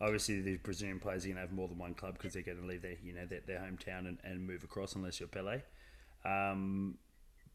Obviously, 0.00 0.40
the 0.40 0.56
Brazilian 0.58 0.98
players 0.98 1.24
are 1.24 1.28
going 1.28 1.36
to 1.36 1.42
have 1.42 1.52
more 1.52 1.68
than 1.68 1.78
one 1.78 1.94
club 1.94 2.14
because 2.14 2.32
they're 2.32 2.42
going 2.42 2.60
to 2.60 2.66
leave 2.66 2.82
their, 2.82 2.96
you 3.02 3.12
know, 3.12 3.26
their, 3.26 3.40
their 3.46 3.58
hometown 3.58 4.08
and, 4.08 4.18
and 4.24 4.46
move 4.46 4.64
across 4.64 4.94
unless 4.94 5.20
you're 5.20 5.28
Pele. 5.28 5.60
Um, 6.24 6.96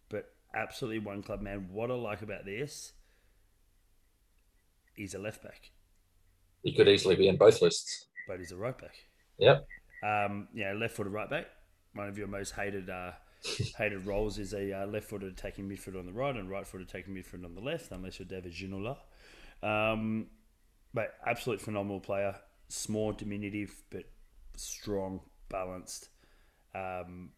but 0.10 0.32
absolutely 0.54 1.00
one 1.00 1.24
club 1.24 1.42
man. 1.42 1.70
What 1.72 1.90
I 1.90 1.96
like 1.96 2.22
about 2.22 2.46
this, 2.46 2.94
he's 4.96 5.16
a 5.16 5.20
left 5.20 5.42
back, 5.44 5.72
he 6.66 6.74
could 6.74 6.90
easily 6.90 7.16
be 7.16 7.28
in 7.28 7.38
both 7.38 7.62
lists. 7.62 8.08
but 8.28 8.40
he's 8.40 8.52
a 8.52 8.58
right 8.58 8.78
back. 8.78 8.96
Yep. 9.38 9.68
Um, 10.04 10.48
yeah, 10.54 10.74
left-footed 10.74 11.14
right 11.14 11.30
back. 11.30 11.46
One 11.94 12.10
of 12.10 12.18
your 12.18 12.28
most 12.28 12.52
hated 12.52 12.90
uh, 12.90 13.12
hated 13.78 14.06
roles 14.06 14.40
is 14.40 14.54
a 14.54 14.82
uh, 14.82 14.88
left-footed 14.88 15.32
attacking 15.32 15.70
midfielder 15.70 16.00
on 16.00 16.08
the 16.08 16.12
right 16.12 16.36
and 16.36 16.50
right-footed 16.50 16.90
attacking 16.90 17.14
midfielder 17.14 17.46
on 17.46 17.54
the 17.54 17.62
left, 17.62 17.92
unless 17.92 18.20
you're 18.20 18.28
David 18.28 18.52
Ginola. 18.52 18.98
Um, 19.62 20.28
but 20.92 21.14
absolute 21.26 21.62
phenomenal 21.62 22.00
player, 22.00 22.36
small, 22.68 23.12
diminutive, 23.14 23.72
but 23.92 24.06
strong, 24.56 25.22
balanced. 25.50 26.10
Um, 26.74 27.30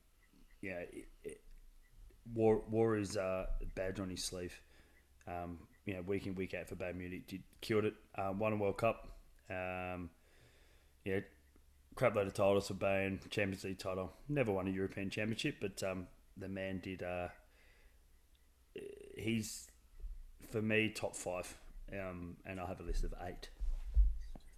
yeah, 0.62 0.80
it, 0.92 1.08
it, 1.26 1.42
wore, 2.34 2.64
wore 2.70 2.96
his 2.96 3.18
uh, 3.18 3.48
badge 3.76 4.00
on 4.00 4.10
his 4.10 4.24
sleeve. 4.24 4.60
Um, 5.28 5.60
you 5.86 5.96
know, 5.96 6.02
week 6.02 6.28
in 6.28 6.36
week 6.36 6.54
out 6.54 6.70
for 6.70 6.76
Bayern 6.76 6.96
Munich, 6.96 7.28
did 7.28 7.44
killed 7.60 7.84
it. 7.84 7.96
Um, 8.18 8.40
won 8.40 8.54
a 8.54 8.56
World 8.56 8.78
Cup. 8.78 9.17
Um, 9.50 10.10
yeah, 11.06 11.20
crap 11.96 12.16
load 12.16 12.28
of 12.28 12.34
titles 12.34 12.68
for 12.68 12.74
Bayern, 12.76 13.20
Champions 13.30 13.64
League 13.64 13.80
title. 13.80 14.12
Never 14.30 14.52
won 14.52 14.68
a 14.68 14.72
European 14.72 15.10
Championship, 15.10 15.56
but 15.62 15.82
um, 15.84 16.08
the 16.38 16.48
man 16.48 16.80
did. 16.84 17.04
Uh, 17.04 17.28
he's 19.18 19.68
for 20.52 20.62
me 20.62 20.90
top 20.90 21.16
five, 21.16 21.56
um, 21.92 22.38
and 22.46 22.60
I 22.60 22.66
have 22.68 22.80
a 22.80 22.84
list 22.84 23.04
of 23.04 23.14
eight. 23.26 23.50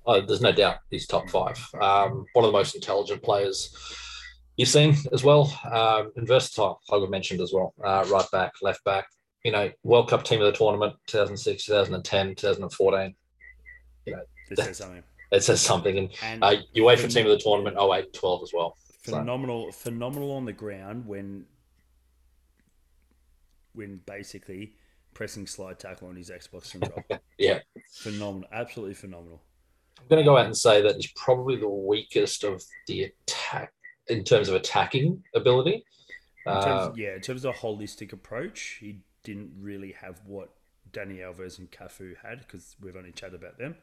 Oh, 0.06 0.22
there's 0.22 0.42
no 0.42 0.52
doubt 0.52 0.78
he's 0.90 1.08
top 1.08 1.30
five. 1.30 1.58
Um, 1.80 2.26
one 2.34 2.46
of 2.46 2.52
the 2.52 2.58
most 2.58 2.76
intelligent 2.76 3.22
players 3.22 3.76
you've 4.58 4.70
seen 4.70 4.96
as 5.14 5.24
well, 5.24 5.54
um, 5.72 6.12
and 6.16 6.28
versatile. 6.28 6.82
I 6.92 6.98
we 6.98 7.08
mentioned 7.08 7.42
as 7.42 7.54
well, 7.54 7.74
uh, 7.84 8.06
right 8.10 8.30
back, 8.32 8.54
left 8.62 8.84
back. 8.84 9.06
You 9.44 9.52
know, 9.52 9.72
World 9.84 10.10
Cup 10.10 10.24
team 10.24 10.42
of 10.42 10.48
the 10.48 10.58
tournament, 10.58 10.96
2006, 11.08 11.66
2010, 11.66 12.36
2014. 12.36 13.16
This 14.50 14.66
says 14.66 14.78
something. 14.78 15.04
It 15.32 15.44
says 15.44 15.62
something. 15.62 15.96
And 15.96 16.10
And 16.24 16.44
uh, 16.44 16.56
UEFA 16.76 17.14
team 17.14 17.28
of 17.28 17.32
the 17.32 17.38
tournament, 17.38 17.78
08, 17.80 18.14
12 18.14 18.42
as 18.44 18.52
well. 18.52 18.76
So- 19.04 19.12
phenomenal, 19.12 19.72
phenomenal 19.72 20.32
on 20.32 20.46
the 20.46 20.54
ground 20.54 21.06
when, 21.06 21.46
when 23.74 24.02
basically 24.08 24.74
pressing 25.14 25.46
slide 25.46 25.78
tackle 25.78 26.08
on 26.08 26.16
his 26.16 26.32
Xbox 26.32 26.72
control. 26.72 27.04
Yeah. 27.38 27.60
phenomenal, 27.94 28.50
absolutely 28.52 28.96
phenomenal. 28.96 29.42
I'm 30.00 30.08
going 30.10 30.24
to 30.24 30.26
go 30.26 30.38
out 30.38 30.46
and 30.48 30.58
say 30.58 30.82
that 30.82 30.96
he's 30.96 31.12
probably 31.12 31.58
the 31.58 31.70
weakest 31.70 32.44
of 32.44 32.64
the 32.88 33.04
attack 33.04 33.72
in 34.08 34.24
terms 34.24 34.50
of 34.50 34.56
attacking 34.56 35.24
ability. 35.36 35.84
In 36.48 36.52
Uh, 36.54 36.88
of, 36.90 36.98
yeah, 36.98 37.14
in 37.16 37.22
terms 37.22 37.46
of 37.46 37.54
a 37.54 37.58
holistic 37.58 38.14
approach, 38.14 38.78
he 38.80 39.00
didn't 39.24 39.52
really 39.60 39.92
have 39.92 40.22
what 40.26 40.50
Dani 40.92 41.20
Alves 41.20 41.60
and 41.60 41.70
Cafu 41.70 42.16
had 42.24 42.40
because 42.40 42.76
we've 42.82 42.96
only 42.96 43.12
chatted 43.12 43.36
about 43.36 43.58
them. 43.60 43.76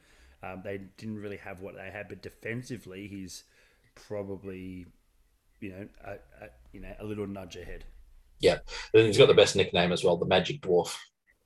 Um, 0.42 0.62
they 0.64 0.80
didn't 0.96 1.18
really 1.18 1.38
have 1.38 1.60
what 1.60 1.74
they 1.74 1.90
had, 1.90 2.08
but 2.08 2.22
defensively, 2.22 3.08
he's 3.08 3.44
probably, 3.94 4.86
you 5.60 5.70
know, 5.70 5.88
a, 6.04 6.10
a, 6.12 6.48
you 6.72 6.80
know, 6.80 6.94
a 7.00 7.04
little 7.04 7.26
nudge 7.26 7.56
ahead. 7.56 7.84
Yeah, 8.40 8.58
and 8.92 9.06
he's 9.06 9.18
got 9.18 9.28
the 9.28 9.34
best 9.34 9.56
nickname 9.56 9.92
as 9.92 10.04
well, 10.04 10.16
the 10.16 10.26
Magic 10.26 10.60
Dwarf. 10.60 10.94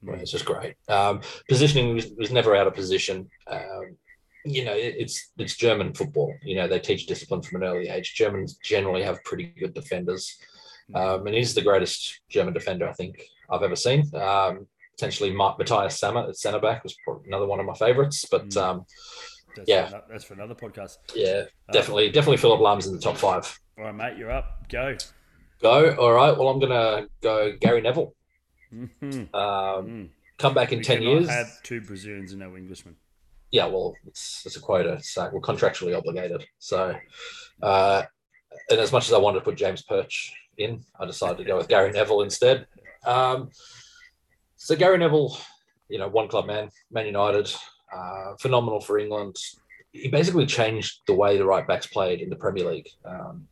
Mm. 0.04 0.20
It's 0.20 0.32
just 0.32 0.44
great. 0.44 0.74
Um, 0.88 1.20
positioning 1.48 1.94
was, 1.94 2.10
was 2.18 2.32
never 2.32 2.56
out 2.56 2.66
of 2.66 2.74
position. 2.74 3.28
Um, 3.46 3.96
you 4.44 4.64
know, 4.64 4.72
it, 4.72 4.96
it's 4.98 5.30
it's 5.38 5.56
German 5.56 5.94
football. 5.94 6.34
You 6.42 6.56
know, 6.56 6.66
they 6.66 6.78
teach 6.78 7.06
discipline 7.06 7.42
from 7.42 7.62
an 7.62 7.68
early 7.68 7.88
age. 7.88 8.14
Germans 8.14 8.58
generally 8.62 9.02
have 9.02 9.22
pretty 9.24 9.52
good 9.58 9.74
defenders, 9.74 10.38
um, 10.94 11.26
and 11.26 11.36
he's 11.36 11.54
the 11.54 11.62
greatest 11.62 12.20
German 12.28 12.54
defender 12.54 12.88
I 12.88 12.92
think 12.94 13.22
I've 13.50 13.62
ever 13.62 13.76
seen. 13.76 14.10
Um, 14.14 14.66
potentially, 15.00 15.30
Ma- 15.32 15.56
Matthias 15.58 15.98
Sammer 15.98 16.28
at 16.28 16.36
centre 16.36 16.58
back 16.60 16.82
was 16.84 16.94
another 17.26 17.46
one 17.46 17.58
of 17.60 17.66
my 17.66 17.74
favourites. 17.74 18.26
But 18.30 18.48
Mm. 18.50 18.62
um, 18.62 18.86
That's 19.56 19.68
Yeah. 19.68 19.88
for, 19.88 20.02
that's 20.08 20.22
for 20.24 20.34
another 20.34 20.54
podcast. 20.54 20.98
yeah, 21.12 21.42
Uh, 21.68 21.72
definitely, 21.72 22.08
definitely 22.12 22.36
Philipp 22.36 22.60
Lahm's 22.60 22.86
in 22.86 22.94
the 22.94 23.00
top 23.00 23.16
five. 23.16 23.58
All 23.78 23.84
right, 23.84 23.94
mate, 23.94 24.16
you're 24.16 24.30
up. 24.30 24.68
Go. 24.68 24.96
Go. 25.60 25.96
All 25.96 26.12
right. 26.12 26.36
Well, 26.38 26.48
I'm 26.48 26.60
gonna 26.60 27.08
go 27.20 27.56
Gary 27.60 27.80
Neville. 27.80 28.14
Mhm. 28.72 29.34
Um, 29.34 29.86
Mm. 29.88 30.08
come 30.38 30.54
back 30.54 30.70
in 30.70 30.78
We 30.78 30.84
ten 30.84 31.02
years. 31.02 31.28
have 31.28 31.48
two 31.64 31.80
Brazilians 31.80 32.30
and 32.30 32.38
no 32.40 32.54
Englishmen. 32.54 32.94
yeah, 33.50 33.66
well, 33.66 33.96
it's, 34.06 34.46
it's 34.46 34.56
a 34.56 34.60
quota, 34.60 35.02
so 35.02 35.28
we're 35.32 35.40
contractually 35.40 35.96
obligated. 35.98 36.46
So, 36.60 36.94
uh, 37.60 38.02
and 38.70 38.78
as 38.78 38.92
much 38.92 39.08
as 39.08 39.12
I 39.12 39.18
wanted 39.18 39.40
to 39.40 39.44
put 39.44 39.56
James 39.56 39.82
Perch 39.82 40.32
in, 40.58 40.84
I 41.00 41.06
decided 41.06 41.38
to 41.38 41.44
go 41.44 41.56
with 41.56 41.66
Gary 41.66 41.90
Neville 41.90 42.22
instead. 42.22 42.68
Um, 43.04 43.50
so 44.62 44.76
Gary 44.76 44.98
Neville, 44.98 45.36
you 45.88 45.98
know, 45.98 46.08
one 46.08 46.28
club 46.28 46.46
man, 46.46 46.70
Man 46.90 47.06
United, 47.06 47.50
uh, 47.94 48.34
phenomenal 48.38 48.78
for 48.80 48.98
England. 48.98 49.36
He 49.92 50.08
basically 50.08 50.44
changed 50.44 51.00
the 51.06 51.14
way 51.14 51.38
the 51.38 51.46
right 51.46 51.66
backs 51.66 51.86
played 51.86 52.20
in 52.20 52.28
the 52.28 52.36
Premier 52.36 52.70
League. 52.70 52.88
Um, 53.04 53.48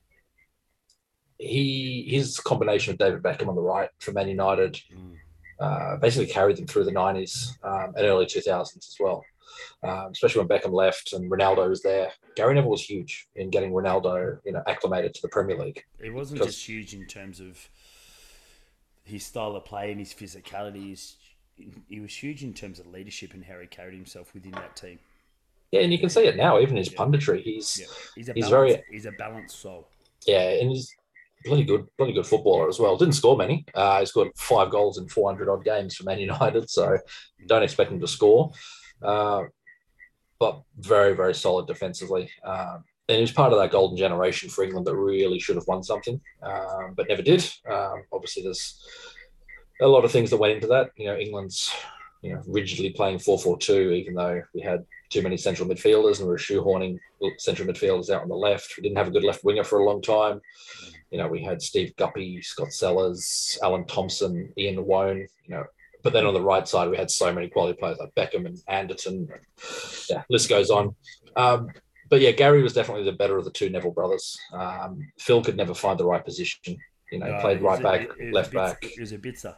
he 1.39 2.07
his 2.11 2.39
combination 2.39 2.93
with 2.93 2.99
David 2.99 3.23
Beckham 3.23 3.49
on 3.49 3.55
the 3.55 3.63
right 3.63 3.89
for 4.01 4.13
Man 4.13 4.29
United 4.29 4.79
Mm. 4.95 5.15
uh, 5.61 5.97
basically 5.97 6.27
carried 6.33 6.57
them 6.59 6.67
through 6.67 6.85
the 6.85 6.93
90s 6.93 7.57
um, 7.65 7.95
and 7.97 8.05
early 8.07 8.27
2000s 8.27 8.77
as 8.77 8.97
well, 9.01 9.25
um, 9.83 10.11
especially 10.13 10.41
when 10.45 10.49
Beckham 10.49 10.73
left 10.73 11.13
and 11.15 11.31
Ronaldo 11.31 11.69
was 11.69 11.83
there. 11.83 12.13
Gary 12.37 12.55
Neville 12.55 12.71
was 12.71 12.83
huge 12.85 13.29
in 13.35 13.51
getting 13.51 13.73
Ronaldo, 13.73 14.39
you 14.45 14.53
know, 14.53 14.63
acclimated 14.67 15.15
to 15.15 15.23
the 15.23 15.29
Premier 15.29 15.57
League. 15.57 15.83
It 15.99 16.11
wasn't 16.11 16.43
just 16.43 16.65
huge 16.69 16.93
in 16.95 17.07
terms 17.07 17.41
of 17.41 17.69
his 19.09 19.25
style 19.25 19.57
of 19.57 19.65
play 19.65 19.91
and 19.91 19.99
his 20.01 20.13
physicality. 20.15 20.93
is 20.93 21.17
he 21.89 21.99
was 21.99 22.15
huge 22.15 22.45
in 22.45 22.55
terms 22.55 22.79
of 22.79 22.87
leadership 22.87 23.35
and 23.35 23.45
how 23.45 23.59
he 23.59 23.67
carried 23.67 23.95
himself 23.95 24.33
within 24.33 24.53
that 24.53 24.77
team. 24.77 24.99
Yeah, 25.73 25.81
and 25.81 25.93
you 25.93 25.99
can 25.99 26.09
see 26.09 26.25
it 26.25 26.37
now, 26.37 26.61
even 26.61 26.77
his 26.77 26.93
Yeah. 26.93 26.99
punditry. 26.99 27.43
He's 27.43 27.81
Yeah, 27.81 27.87
he's 28.15 28.29
a 28.29 28.33
He's 28.35 28.49
balanced, 28.49 28.77
very- 28.77 28.85
he's 28.93 29.07
a 29.07 29.11
balanced 29.13 29.59
soul. 29.59 29.89
yeah, 30.27 30.51
and 30.51 30.71
he's 30.71 30.95
bloody 31.45 31.65
good, 31.65 31.87
bloody 31.97 32.13
good 32.13 32.27
footballer 32.27 32.69
as 32.69 32.79
well. 32.79 32.97
Didn't 32.97 33.15
score 33.15 33.37
many. 33.37 33.65
Uh, 33.75 33.99
he's 34.01 34.13
got 34.13 34.29
five 34.37 34.71
goals 34.71 34.99
in 34.99 35.09
400 35.09 35.49
odd 35.49 35.65
games 35.65 35.97
for 35.97 36.05
Man 36.05 36.19
United, 36.21 36.71
so 36.71 36.97
don't 37.47 37.63
expect 37.65 37.91
him 37.91 38.01
to 38.01 38.09
score. 38.09 38.53
Uh, 39.03 39.45
but 40.39 40.63
very, 40.77 41.15
very 41.17 41.35
solid 41.35 41.67
defensively. 41.67 42.31
Um, 42.45 42.85
and 43.09 43.17
he 43.17 43.23
was 43.23 43.33
part 43.33 43.53
of 43.53 43.59
that 43.59 43.71
golden 43.71 43.97
generation 43.97 44.51
for 44.51 44.65
England 44.65 44.87
that 44.87 44.97
really 44.97 45.39
should 45.39 45.57
have 45.57 45.67
won 45.67 45.83
something, 45.83 46.21
um, 46.43 46.95
but 46.95 47.09
never 47.09 47.23
did. 47.23 47.43
Um, 47.71 48.03
obviously, 48.13 48.43
there's 48.43 48.85
a 49.81 49.87
lot 49.87 50.05
of 50.05 50.13
things 50.13 50.31
that 50.31 50.37
went 50.37 50.55
into 50.55 50.67
that. 50.69 50.91
You 50.97 51.07
know, 51.07 51.17
England's 51.17 51.73
you 52.23 52.35
know 52.35 52.43
rigidly 52.47 52.91
playing 52.91 53.19
4-4-2, 53.19 53.95
even 53.95 54.15
though 54.15 54.43
we 54.55 54.61
had 54.61 54.85
too 55.09 55.23
many 55.23 55.37
central 55.37 55.69
midfielders 55.69 56.19
and 56.19 56.27
we 56.27 56.33
were 56.33 56.37
shoehorning 56.37 56.99
central 57.39 57.67
midfielders 57.67 58.11
out 58.11 58.23
on 58.23 58.29
the 58.29 58.35
left. 58.35 58.77
We 58.77 58.83
didn't 58.83 58.99
have 58.99 59.09
a 59.09 59.13
good 59.13 59.25
left 59.25 59.43
winger 59.43 59.65
for 59.65 59.79
a 59.79 59.85
long 59.85 60.03
time. 60.03 60.41
You 61.11 61.17
know, 61.17 61.29
we 61.29 61.43
had 61.43 61.63
Steve 61.63 61.97
Guppy, 61.97 62.43
Scott 62.43 62.73
Sellars, 62.73 63.59
Alan 63.63 63.87
Thompson, 63.87 64.53
Ian 64.59 64.85
Woan, 64.85 65.27
you 65.45 65.55
know, 65.55 65.65
but 66.03 66.13
then 66.13 66.27
on 66.27 66.35
the 66.35 66.43
right 66.43 66.67
side, 66.67 66.91
we 66.91 66.97
had 66.97 67.11
so 67.11 67.33
many 67.33 67.49
quality 67.49 67.79
players 67.79 67.99
like 67.99 68.15
Beckham 68.15 68.47
and 68.47 68.59
Anderton. 68.69 69.29
Yeah, 70.09 70.23
list 70.29 70.49
goes 70.49 70.71
on. 70.71 70.95
Um, 71.37 71.71
but 72.09 72.21
yeah, 72.21 72.33
Gary 72.33 72.63
was 72.63 72.73
definitely 72.73 73.05
the 73.05 73.13
better 73.13 73.37
of 73.37 73.45
the 73.45 73.51
two 73.51 73.71
Neville 73.71 73.93
brothers. 73.93 74.39
Um, 74.53 75.11
Phil 75.19 75.43
could 75.43 75.57
never 75.57 75.75
find 75.75 75.99
the 75.99 76.05
right 76.05 76.25
position. 76.25 76.79
You 77.11 77.19
know, 77.19 77.27
no, 77.27 77.41
played 77.41 77.63
right 77.63 77.83
back, 77.83 78.09
a, 78.21 78.31
left 78.31 78.53
back. 78.53 78.85
He 78.85 79.01
was 79.01 79.13
a 79.13 79.19
bitzer. 79.19 79.55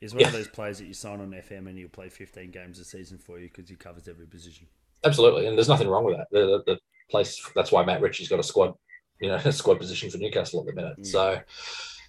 He's 0.00 0.14
one 0.14 0.22
yeah. 0.22 0.26
of 0.28 0.32
those 0.32 0.48
players 0.48 0.78
that 0.78 0.86
you 0.86 0.94
sign 0.94 1.20
on 1.20 1.30
FM 1.30 1.68
and 1.68 1.78
he'll 1.78 1.88
play 1.88 2.08
15 2.08 2.50
games 2.50 2.80
a 2.80 2.84
season 2.84 3.18
for 3.18 3.38
you 3.38 3.48
because 3.48 3.68
he 3.70 3.76
covers 3.76 4.08
every 4.08 4.26
position. 4.26 4.66
Absolutely, 5.04 5.46
and 5.46 5.56
there's 5.56 5.68
nothing 5.68 5.88
wrong 5.88 6.04
with 6.04 6.16
that. 6.16 6.26
The, 6.32 6.62
the, 6.66 6.72
the 6.72 6.78
place 7.08 7.48
that's 7.54 7.70
why 7.70 7.84
Matt 7.84 8.00
Ritchie's 8.00 8.28
got 8.28 8.40
a 8.40 8.42
squad, 8.42 8.74
you 9.20 9.28
know, 9.28 9.34
a 9.44 9.52
squad 9.52 9.78
position 9.78 10.10
for 10.10 10.18
Newcastle 10.18 10.60
at 10.60 10.66
the 10.66 10.72
minute. 10.72 10.98
Mm. 10.98 11.06
So, 11.06 11.40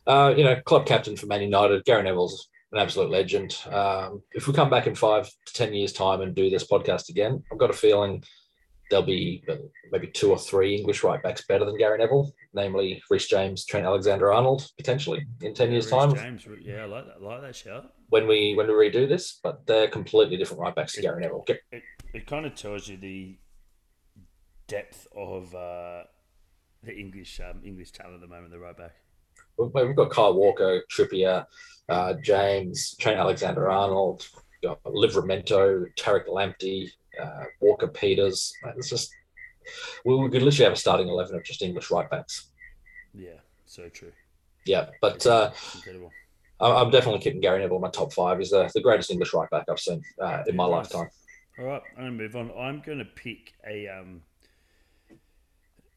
uh, 0.07 0.33
you 0.35 0.43
know, 0.43 0.59
club 0.61 0.85
captain 0.85 1.15
for 1.15 1.27
Man 1.27 1.41
United, 1.41 1.85
Gary 1.85 2.03
Neville's 2.03 2.49
an 2.71 2.79
absolute 2.79 3.11
legend. 3.11 3.57
Um, 3.71 4.23
if 4.31 4.47
we 4.47 4.53
come 4.53 4.69
back 4.69 4.87
in 4.87 4.95
five 4.95 5.29
to 5.45 5.53
ten 5.53 5.73
years' 5.73 5.93
time 5.93 6.21
and 6.21 6.33
do 6.33 6.49
this 6.49 6.65
podcast 6.65 7.09
again, 7.09 7.43
I've 7.51 7.59
got 7.59 7.69
a 7.69 7.73
feeling 7.73 8.23
there'll 8.89 9.05
be 9.05 9.43
maybe 9.91 10.07
two 10.07 10.31
or 10.31 10.37
three 10.37 10.75
English 10.75 11.03
right 11.03 11.21
backs 11.21 11.45
better 11.45 11.65
than 11.65 11.77
Gary 11.77 11.97
Neville, 11.97 12.33
namely 12.53 13.01
Reece 13.09 13.27
James, 13.27 13.65
Trent 13.65 13.85
Alexander-Arnold, 13.85 14.69
potentially 14.77 15.25
in 15.41 15.53
ten 15.53 15.67
yeah, 15.67 15.73
years' 15.73 15.89
time. 15.89 16.13
James, 16.15 16.45
yeah, 16.61 16.83
I 16.83 16.85
like 16.85 17.05
that, 17.05 17.15
I 17.21 17.25
like 17.25 17.41
that 17.41 17.55
shout. 17.55 17.93
When 18.09 18.27
we 18.27 18.53
when 18.55 18.67
we 18.67 18.73
redo 18.73 19.07
this, 19.07 19.39
but 19.43 19.65
they're 19.65 19.87
completely 19.87 20.37
different 20.37 20.61
right 20.61 20.75
backs 20.75 20.93
to 20.93 21.01
Gary 21.01 21.21
Neville. 21.21 21.45
It, 21.47 21.61
it, 21.71 21.83
it, 22.13 22.27
kind 22.27 22.45
of 22.45 22.55
tells 22.55 22.87
you 22.87 22.97
the 22.97 23.37
depth 24.67 25.07
of 25.15 25.53
uh, 25.55 26.03
the 26.83 26.95
English 26.95 27.39
um, 27.39 27.61
English 27.63 27.91
talent 27.91 28.15
at 28.15 28.21
the 28.21 28.27
moment. 28.27 28.51
The 28.51 28.59
right 28.59 28.77
back. 28.77 28.93
We've 29.57 29.95
got 29.95 30.09
Kyle 30.09 30.33
Walker, 30.33 30.83
Trippier, 30.91 31.45
uh, 31.87 32.13
James, 32.23 32.95
Trent 32.99 33.19
Alexander-Arnold, 33.19 34.27
Livramento, 34.87 35.86
Tariq 35.95 36.27
Lamptey, 36.27 36.89
uh, 37.21 37.45
Walker 37.60 37.88
Peters. 37.88 38.54
It's 38.78 38.89
just 38.89 39.12
we, 40.06 40.15
we 40.15 40.30
could 40.30 40.41
literally 40.41 40.65
have 40.65 40.73
a 40.73 40.78
starting 40.78 41.08
eleven 41.08 41.36
of 41.36 41.43
just 41.43 41.62
English 41.62 41.91
right 41.91 42.10
backs. 42.10 42.49
Yeah, 43.13 43.39
so 43.65 43.89
true. 43.89 44.12
Yeah, 44.65 44.89
but 45.02 45.26
uh, 45.26 45.52
incredible. 45.76 46.12
I'm 46.60 46.91
definitely 46.91 47.19
keeping 47.19 47.41
Gary 47.41 47.60
Neville 47.60 47.78
in 47.78 47.82
my 47.82 47.89
top 47.89 48.13
five. 48.13 48.38
He's 48.39 48.52
the, 48.52 48.69
the 48.73 48.82
greatest 48.82 49.12
English 49.12 49.34
right 49.34 49.49
back 49.49 49.65
I've 49.69 49.80
seen 49.80 50.02
uh, 50.21 50.43
in 50.47 50.56
my 50.56 50.65
nice. 50.65 50.71
lifetime. 50.71 51.10
All 51.60 51.65
right, 51.65 51.82
I'm 51.97 52.04
gonna 52.04 52.12
move 52.12 52.36
on. 52.36 52.52
I'm 52.58 52.82
gonna 52.86 53.06
pick 53.06 53.54
a 53.67 53.88
um 53.88 54.21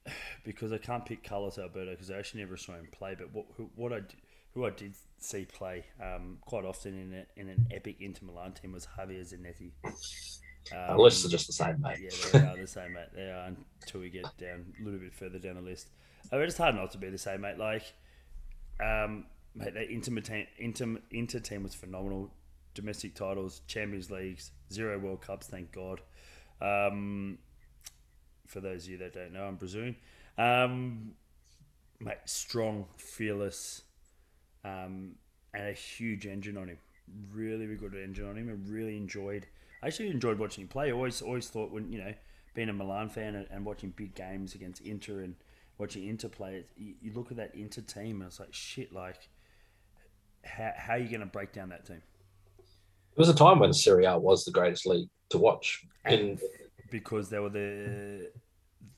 because 0.45 0.73
I 0.73 0.79
can't 0.79 1.05
pick 1.05 1.23
Carlos 1.23 1.59
Alberto 1.59 1.93
because 1.93 2.11
I 2.11 2.19
actually 2.19 2.41
never 2.41 2.57
saw 2.57 2.73
him 2.73 2.89
play. 2.93 3.15
But 3.17 3.33
what 3.33 3.47
what 3.77 3.93
I 3.93 4.01
who 4.57 4.65
I 4.65 4.71
did 4.71 4.95
see 5.19 5.45
play 5.45 5.85
um, 6.03 6.39
quite 6.41 6.65
often 6.65 6.95
in 6.99 7.13
a, 7.15 7.41
in 7.41 7.49
an 7.49 7.67
epic 7.71 7.97
Inter 8.01 8.25
Milan 8.25 8.53
team 8.53 8.73
was 8.73 8.89
Javier 8.99 9.21
Zanetti. 9.21 9.73
Um, 10.73 10.97
the 10.97 11.03
lists 11.03 11.25
are 11.25 11.29
just 11.29 11.47
the 11.47 11.53
same, 11.53 11.81
mate. 11.81 11.99
Yeah, 12.01 12.11
they 12.33 12.47
are 12.47 12.57
the 12.61 12.67
same, 12.67 12.93
mate. 12.93 13.09
They 13.15 13.31
are 13.31 13.47
until 13.47 14.01
we 14.01 14.11
get 14.11 14.25
down 14.39 14.73
a 14.81 14.85
little 14.85 15.01
bit 15.01 15.15
further 15.15 15.39
down 15.39 15.57
the 15.57 15.61
list. 15.61 15.89
I 16.33 16.37
mean, 16.37 16.45
it's 16.45 16.57
hard 16.57 16.75
not 16.75 16.91
to 16.93 16.99
be 16.99 17.09
the 17.09 17.19
same, 17.19 17.43
mate. 17.43 17.59
Like, 17.59 17.85
um, 18.81 19.27
mate, 19.55 19.75
that 19.75 19.91
Inter 19.91 21.39
team 21.41 21.63
was 21.63 21.75
phenomenal. 21.75 22.31
Domestic 22.75 23.15
titles, 23.15 23.63
Champions 23.67 24.11
Leagues, 24.11 24.51
zero 24.73 24.99
World 24.99 25.23
Cups, 25.23 25.47
thank 25.47 25.73
God. 25.73 26.01
Um, 26.61 27.39
for 28.47 28.61
those 28.61 28.85
of 28.85 28.91
you 28.91 28.99
that 28.99 29.15
don't 29.15 29.33
know, 29.33 29.45
I'm 29.45 29.57
Brazilian. 29.57 29.97
Um, 30.37 31.13
mate, 32.01 32.19
strong, 32.27 32.87
fearless, 32.97 33.83
um, 34.65 35.13
and 35.55 35.69
a 35.69 35.73
huge 35.73 36.27
engine 36.27 36.57
on 36.57 36.69
him. 36.69 36.79
Really, 37.33 37.67
really 37.67 37.77
good 37.77 37.95
engine 37.95 38.29
on 38.29 38.37
him. 38.37 38.49
I 38.51 38.71
really 38.71 38.97
enjoyed 38.97 39.47
I 39.87 39.89
actually 39.89 40.11
enjoyed 40.11 40.41
watching 40.41 40.63
him 40.63 40.69
play. 40.69 40.89
I 40.89 40.91
always 40.91 41.23
always 41.23 41.49
thought 41.49 41.71
when 41.71 41.93
you 41.93 42.01
know 42.01 42.13
being 42.55 42.69
a 42.69 42.73
Milan 42.73 43.09
fan 43.09 43.37
and, 43.37 43.47
and 43.53 43.65
watching 43.65 43.91
big 43.91 44.17
games 44.17 44.57
against 44.57 44.81
Inter 44.81 45.21
and 45.21 45.37
watching 45.79 46.09
Inter 46.09 46.29
play, 46.29 46.65
you, 46.77 46.95
you 47.01 47.13
look 47.13 47.31
at 47.31 47.37
that 47.37 47.55
Inter 47.55 47.83
team 47.83 48.21
and 48.21 48.29
it's 48.29 48.41
like 48.41 48.53
shit. 48.53 48.93
Like, 48.93 49.29
how 50.43 50.73
how 50.77 50.95
are 50.95 50.99
you 50.99 51.09
going 51.09 51.21
to 51.21 51.27
break 51.27 51.53
down 51.53 51.69
that 51.69 51.87
team? 51.87 52.03
There 52.59 53.23
was 53.23 53.29
a 53.29 53.35
time 53.35 53.61
when 53.61 53.73
Serie 53.73 54.07
A 54.07 54.19
was 54.19 54.45
the 54.45 54.51
greatest 54.51 54.89
league 54.89 55.09
to 55.29 55.39
watch, 55.39 55.85
in... 56.05 56.41
because 56.91 57.29
they 57.29 57.39
were 57.39 57.49
the 57.49 58.33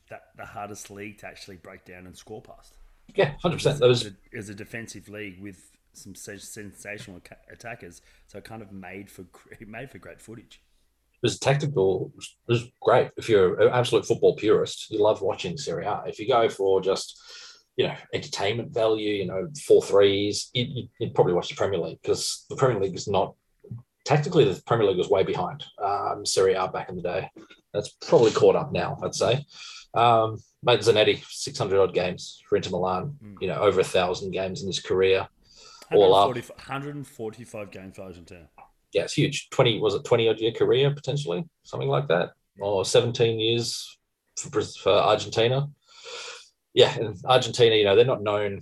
that 0.09 0.23
the 0.39 0.47
hardest 0.47 0.91
league 0.91 1.19
to 1.19 1.27
actually 1.27 1.57
break 1.57 1.85
down 1.85 2.07
and 2.07 2.17
score 2.17 2.41
past. 2.41 2.79
Yeah, 3.15 3.35
hundred 3.43 3.57
percent. 3.57 3.79
That 3.81 3.89
was 3.89 4.07
it 4.07 4.15
was 4.33 4.49
a 4.49 4.55
defensive 4.55 5.11
league 5.11 5.39
with 5.39 5.71
some 5.93 6.15
sensational 6.15 7.21
attackers, 7.53 8.01
so 8.27 8.39
it 8.39 8.45
kind 8.45 8.63
of 8.63 8.73
made 8.73 9.11
for 9.11 9.27
made 9.67 9.91
for 9.91 9.99
great 9.99 10.23
footage 10.23 10.63
was 11.23 11.39
tactical 11.39 12.13
was 12.47 12.71
great. 12.81 13.11
If 13.17 13.29
you're 13.29 13.61
an 13.61 13.73
absolute 13.73 14.07
football 14.07 14.37
purist, 14.37 14.91
you 14.91 15.03
love 15.03 15.23
watching 15.23 15.57
Serie 15.57 15.87
A. 15.87 16.03
If 16.07 16.19
you 16.19 16.29
go 16.29 16.49
for 16.49 16.81
just 16.81 17.21
you 17.77 17.87
know 17.87 17.95
entertainment 18.13 18.73
value, 18.73 19.15
you 19.15 19.27
know 19.27 19.49
four 19.67 19.83
threes, 19.83 20.51
you, 20.55 20.89
would 21.01 21.15
probably 21.15 21.35
watch 21.35 21.49
the 21.49 21.57
Premier 21.57 21.79
League 21.79 22.01
because 22.03 22.45
the 22.49 22.57
Premier 22.57 22.81
League 22.81 22.95
is 22.95 23.09
not 23.09 23.35
tactically 24.05 24.45
the 24.45 24.61
Premier 24.63 24.87
League 24.87 24.99
was 24.99 25.11
way 25.11 25.23
behind 25.23 25.65
um, 25.83 26.25
Serie 26.25 26.55
A 26.55 26.69
back 26.69 26.89
in 26.89 26.97
the 26.97 27.03
day. 27.03 27.31
That's 27.75 27.91
probably 28.07 28.31
caught 28.31 28.57
up 28.57 28.73
now, 28.73 28.99
I'd 29.03 29.15
say. 29.15 29.45
Um, 29.95 30.39
mate 30.63 30.81
Zanetti, 30.81 31.23
600 31.29 31.79
odd 31.79 31.95
games 31.95 32.43
for 32.49 32.57
Inter 32.57 32.71
Milan, 32.71 33.17
mm. 33.23 33.37
you 33.41 33.49
know, 33.49 33.61
over 33.61 33.81
a 33.81 33.85
thousand 33.85 34.31
games 34.31 34.63
in 34.63 34.67
his 34.67 34.81
career. 34.81 35.29
All 35.93 36.15
up. 36.15 36.35
145 36.35 37.71
games 37.71 37.97
for 37.97 38.03
Argentina 38.03 38.49
yeah, 38.93 39.03
it's 39.03 39.15
huge. 39.15 39.49
Twenty 39.51 39.79
was 39.79 39.95
it 39.95 40.05
twenty 40.05 40.29
odd 40.29 40.41
year 40.41 40.53
career 40.53 40.93
potentially, 40.93 41.45
something 41.65 41.89
like 41.89 42.09
that, 42.09 42.31
or 42.59 42.85
seventeen 42.85 43.39
years 43.39 43.99
for, 44.37 44.63
for 44.63 44.93
Argentina. 44.93 45.69
Yeah, 46.75 46.95
and 46.97 47.17
Argentina, 47.25 47.75
you 47.75 47.85
know, 47.85 47.97
they're 47.97 48.05
not 48.05 48.23
known 48.23 48.61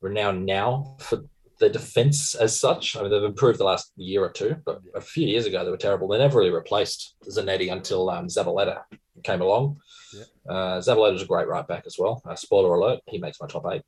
renowned 0.00 0.44
now 0.44 0.96
for 1.00 1.24
their 1.60 1.70
defense 1.70 2.34
as 2.34 2.58
such. 2.58 2.96
I 2.96 3.02
mean, 3.02 3.10
they've 3.10 3.22
improved 3.22 3.58
the 3.58 3.64
last 3.64 3.92
year 3.96 4.22
or 4.22 4.30
two, 4.30 4.56
but 4.66 4.80
a 4.94 5.00
few 5.00 5.26
years 5.26 5.46
ago 5.46 5.64
they 5.64 5.70
were 5.70 5.76
terrible. 5.76 6.08
They 6.08 6.18
never 6.18 6.38
really 6.38 6.50
replaced 6.50 7.14
Zanetti 7.24 7.72
until 7.72 8.10
um, 8.10 8.26
Zavaleta 8.26 8.82
came 9.22 9.40
along. 9.40 9.78
Yeah. 10.12 10.52
Uh, 10.54 10.82
was 10.96 11.22
a 11.22 11.26
great 11.26 11.48
right 11.48 11.66
back 11.66 11.84
as 11.86 11.96
well. 11.98 12.22
Uh, 12.28 12.34
spoiler 12.34 12.74
alert: 12.74 13.00
he 13.06 13.18
makes 13.18 13.40
my 13.40 13.46
top 13.46 13.64
eight. 13.72 13.82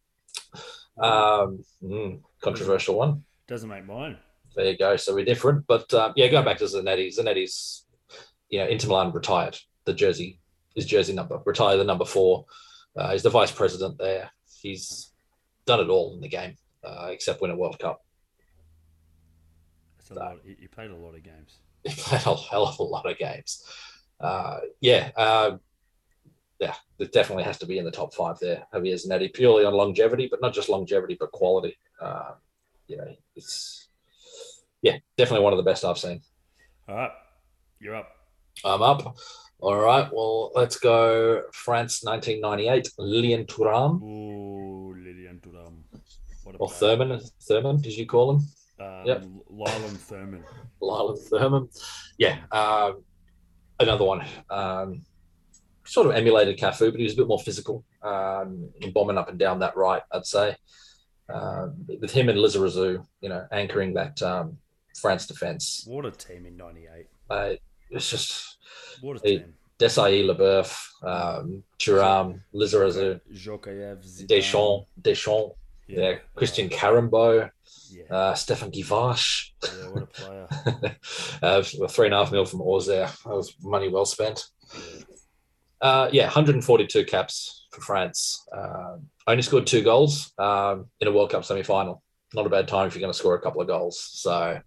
Um, 0.99 1.63
mm, 1.83 2.21
controversial 2.41 2.97
one. 2.97 3.25
Doesn't 3.47 3.69
make 3.69 3.85
mine 3.85 4.17
there 4.57 4.71
you 4.71 4.79
go. 4.79 4.97
So 4.97 5.15
we're 5.15 5.25
different. 5.25 5.67
But 5.67 5.93
um, 5.95 6.13
yeah, 6.17 6.29
going 6.29 6.45
back 6.45 6.59
to 6.59 6.65
Zanetti, 6.65 7.17
Zanetti's, 7.17 7.87
you 8.49 8.59
know, 8.59 8.67
Inter 8.67 8.89
Milan 8.89 9.13
retired 9.13 9.59
the 9.85 9.93
jersey, 9.93 10.41
his 10.75 10.87
jersey 10.87 11.13
number, 11.13 11.41
retired 11.45 11.77
the 11.77 11.85
number 11.85 12.05
four. 12.05 12.47
Uh, 12.97 13.13
he's 13.13 13.23
the 13.23 13.31
vice 13.31 13.53
president 13.53 13.99
there. 13.99 14.31
He's 14.61 15.13
done 15.67 15.81
it 15.81 15.89
all 15.89 16.15
in 16.15 16.21
the 16.21 16.29
game, 16.29 16.57
uh, 16.83 17.09
except 17.11 17.41
win 17.41 17.51
a 17.51 17.57
World 17.57 17.79
Cup. 17.79 18.03
That's 19.99 20.11
a 20.11 20.15
so, 20.15 20.21
lot. 20.21 20.39
You 20.45 20.69
played 20.69 20.91
a 20.91 20.97
lot 20.97 21.15
of 21.15 21.23
games. 21.23 21.59
He 21.87 21.95
played 21.95 22.27
a 22.27 22.35
hell 22.35 22.67
of 22.67 22.81
a 22.81 22.83
lot 22.83 23.09
of 23.09 23.17
games. 23.17 23.63
Uh, 24.19 24.59
yeah, 24.81 25.11
uh, 25.17 25.57
yeah, 26.59 26.75
it 26.99 27.13
definitely 27.13 27.45
has 27.45 27.59
to 27.59 27.67
be 27.67 27.79
in 27.79 27.85
the 27.85 27.93
top 27.93 28.13
five 28.13 28.39
there. 28.41 28.67
Javier 28.75 28.95
Zanetti, 28.95 29.33
purely 29.33 29.65
on 29.65 29.75
longevity, 29.75 30.27
but 30.29 30.41
not 30.41 30.55
just 30.55 30.69
longevity, 30.69 31.17
but 31.21 31.31
quality. 31.31 31.77
Uh, 32.01 32.33
you 32.89 32.97
know, 32.97 33.15
it's 33.37 33.86
yeah, 34.83 34.97
definitely 35.17 35.45
one 35.45 35.53
of 35.53 35.57
the 35.57 35.63
best 35.63 35.85
I've 35.85 35.99
seen. 35.99 36.21
All 36.89 36.97
right, 36.97 37.11
you're 37.81 37.97
up. 37.97 38.09
I'm 38.65 38.83
up. 38.83 39.17
All 39.59 39.77
right, 39.77 40.09
well, 40.13 40.53
let's 40.55 40.77
go 40.79 41.43
France 41.53 42.05
1998, 42.05 42.89
Lilian 42.99 43.45
Thuram. 43.47 44.03
Ooh, 44.03 44.95
Lilian 44.95 45.41
Thuram. 45.41 45.83
Or 46.59 46.69
Thurman, 46.69 47.21
Thurman, 47.43 47.81
did 47.81 47.97
you 47.97 48.07
call 48.07 48.33
him? 48.33 48.41
Um, 48.79 49.03
yep. 49.07 49.25
Lilian 49.49 49.97
Thuram. 49.97 50.43
Lilian 50.81 51.25
Thuram. 51.31 51.69
Yeah, 52.19 52.39
um, 52.53 53.03
another 53.81 54.05
one. 54.05 54.25
Um, 54.51 55.03
sort 55.85 56.07
of 56.07 56.15
emulated 56.15 56.59
Cafu, 56.59 56.91
but 56.91 56.99
he 56.99 57.05
was 57.05 57.15
a 57.15 57.17
bit 57.17 57.29
more 57.29 57.39
physical, 57.41 57.85
um, 58.03 58.71
bombing 58.93 59.19
up 59.19 59.29
and 59.29 59.39
down 59.39 59.59
that 59.61 59.77
right, 59.77 60.03
I'd 60.13 60.27
say. 60.27 60.57
uh, 61.29 61.69
with 61.89 62.13
him 62.13 62.29
and 62.29 62.39
Lizarazu, 62.39 63.05
you 63.21 63.29
know, 63.29 63.47
anchoring 63.53 63.95
that 63.95 64.21
um, 64.23 64.59
France 65.01 65.27
defense. 65.27 65.85
What 65.87 66.07
a 66.07 66.11
team 66.11 66.47
in 66.47 66.57
'98! 66.57 67.07
Uh, 67.31 67.53
it's 67.91 68.11
just 68.11 68.57
What 69.01 69.17
a 69.19 69.21
team. 69.21 69.55
Desailly, 69.79 70.25
Leboeuf, 70.25 70.89
um, 71.03 71.63
Thuram, 71.79 72.41
Lizarazu, 72.55 73.21
Deschamps, 74.27 74.87
Deschamps, 75.01 75.55
yeah, 75.87 76.15
Christian 76.35 76.71
Karembeu, 76.71 77.51
Yeah, 77.91 78.05
uh, 78.11 78.33
Stéphane 78.35 78.73
Guivarc'h. 78.73 79.51
yeah, 79.63 79.89
what 79.91 80.03
a 80.03 80.07
player. 80.07 80.49
uh, 81.43 81.63
three 81.89 82.07
and 82.07 82.15
a 82.15 82.19
half 82.19 82.33
mil 82.33 82.47
from 82.47 82.63
Auxerre. 82.63 83.11
That 83.25 83.37
was 83.37 83.55
money 83.63 83.89
well 83.89 84.07
spent. 84.07 84.47
Uh, 85.81 86.09
yeah, 86.11 86.25
142 86.25 87.05
caps 87.05 87.67
for 87.71 87.83
France. 87.83 88.47
Uh, 88.57 88.97
only 89.27 89.43
scored 89.43 89.67
two 89.67 89.83
goals 89.83 90.33
um, 90.39 90.87
in 91.01 91.09
a 91.09 91.13
World 91.13 91.31
Cup 91.31 91.45
semi 91.45 91.63
final. 91.63 92.03
Not 92.35 92.47
a 92.47 92.51
bad 92.51 92.69
time 92.69 92.89
if 92.89 92.95
you're 92.95 93.01
going 93.01 93.13
to 93.13 93.19
score 93.19 93.35
a 93.35 93.41
couple 93.41 93.61
of 93.61 93.69
goals. 93.69 94.01
So, 94.01 94.61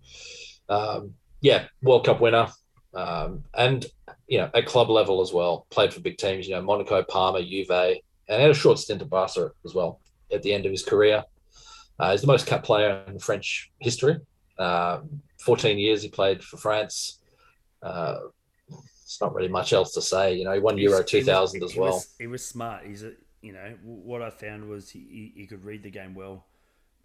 um, 0.69 1.13
yeah, 1.41 1.65
World 1.81 2.05
Cup 2.05 2.21
winner. 2.21 2.47
Um, 2.93 3.43
and, 3.53 3.85
you 4.27 4.39
know, 4.39 4.49
at 4.53 4.65
club 4.65 4.89
level 4.89 5.21
as 5.21 5.31
well, 5.33 5.67
played 5.69 5.93
for 5.93 5.99
big 5.99 6.17
teams, 6.17 6.47
you 6.47 6.55
know, 6.55 6.61
Monaco, 6.61 7.03
Parma, 7.03 7.43
Juve, 7.43 7.69
and 7.69 8.41
had 8.41 8.49
a 8.49 8.53
short 8.53 8.79
stint 8.79 9.01
at 9.01 9.09
Barca 9.09 9.51
as 9.65 9.73
well 9.75 9.99
at 10.31 10.41
the 10.41 10.53
end 10.53 10.65
of 10.65 10.71
his 10.71 10.83
career. 10.83 11.23
Uh, 11.99 12.11
he's 12.11 12.21
the 12.21 12.27
most 12.27 12.47
cap 12.47 12.63
player 12.63 13.03
in 13.07 13.19
French 13.19 13.71
history. 13.79 14.15
Um, 14.57 15.21
14 15.41 15.77
years 15.77 16.01
he 16.01 16.09
played 16.09 16.43
for 16.43 16.57
France. 16.57 17.19
Uh, 17.83 18.17
it's 19.03 19.19
not 19.21 19.33
really 19.33 19.47
much 19.49 19.73
else 19.73 19.93
to 19.93 20.01
say. 20.01 20.33
You 20.35 20.45
know, 20.45 20.53
he 20.53 20.59
won 20.59 20.77
Euro 20.77 20.97
He's- 20.99 21.09
he 21.11 21.17
was- 21.17 21.25
2000 21.25 21.63
as 21.63 21.71
he 21.71 21.79
well. 21.79 21.93
Was, 21.93 22.15
he 22.19 22.27
was 22.27 22.45
smart. 22.45 22.85
He's 22.85 23.03
a, 23.03 23.13
you 23.41 23.51
know, 23.53 23.75
what 23.83 24.21
I 24.21 24.29
found 24.29 24.69
was 24.69 24.89
he, 24.89 24.99
he, 25.35 25.41
he 25.41 25.47
could 25.47 25.63
read 25.63 25.83
the 25.83 25.89
game 25.89 26.13
well, 26.13 26.45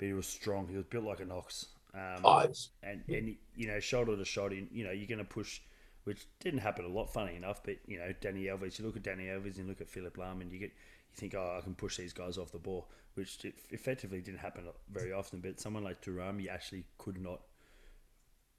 but 0.04 0.08
he 0.08 0.12
was 0.12 0.26
strong. 0.26 0.68
He 0.68 0.76
was 0.76 0.84
built 0.84 1.04
like 1.04 1.20
an 1.20 1.32
ox. 1.32 1.66
Um, 1.94 2.20
Oh, 2.24 2.46
and 2.82 3.02
and 3.08 3.36
you 3.56 3.66
know, 3.66 3.80
shoulder 3.80 4.16
to 4.16 4.24
shoulder, 4.24 4.54
you 4.54 4.84
know, 4.84 4.90
you're 4.90 5.06
going 5.06 5.18
to 5.18 5.24
push, 5.24 5.60
which 6.04 6.26
didn't 6.40 6.60
happen 6.60 6.84
a 6.84 6.88
lot, 6.88 7.10
funny 7.12 7.36
enough. 7.36 7.62
But 7.64 7.76
you 7.86 7.98
know, 7.98 8.12
Dani 8.20 8.44
Alves, 8.44 8.78
you 8.78 8.84
look 8.84 8.96
at 8.96 9.02
Dani 9.02 9.28
Alves 9.28 9.58
and 9.58 9.66
look 9.66 9.80
at 9.80 9.88
Philipp 9.88 10.18
Lahm, 10.18 10.42
and 10.42 10.52
you 10.52 10.58
get 10.58 10.72
you 11.10 11.16
think, 11.16 11.34
oh, 11.34 11.56
I 11.58 11.62
can 11.62 11.74
push 11.74 11.96
these 11.96 12.12
guys 12.12 12.36
off 12.36 12.52
the 12.52 12.58
ball, 12.58 12.88
which 13.14 13.46
effectively 13.70 14.20
didn't 14.20 14.40
happen 14.40 14.64
very 14.92 15.12
often. 15.12 15.40
But 15.40 15.58
someone 15.58 15.84
like 15.84 16.04
you 16.06 16.48
actually 16.50 16.84
could 16.98 17.18
not 17.18 17.40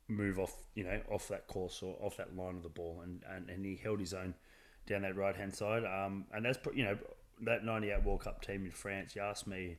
move 0.08 0.40
off, 0.40 0.56
you 0.74 0.84
know, 0.84 1.00
off 1.12 1.28
that 1.28 1.48
course 1.48 1.84
or 1.84 1.96
off 2.00 2.18
that 2.18 2.36
line 2.36 2.56
of 2.56 2.64
the 2.64 2.70
ball, 2.70 3.02
and 3.04 3.22
and, 3.30 3.50
and 3.50 3.66
he 3.66 3.76
held 3.76 4.00
his 4.00 4.14
own 4.14 4.34
down 4.88 5.04
that 5.04 5.16
right 5.16 5.36
hand 5.36 5.54
side. 5.54 5.84
Um, 5.84 6.26
and 6.34 6.44
that's 6.44 6.58
you 6.74 6.86
know 6.86 6.98
that 7.42 7.64
'98 7.64 8.04
World 8.04 8.22
Cup 8.22 8.42
team 8.42 8.66
in 8.66 8.72
France. 8.72 9.16
You 9.16 9.22
asked 9.22 9.46
me 9.46 9.78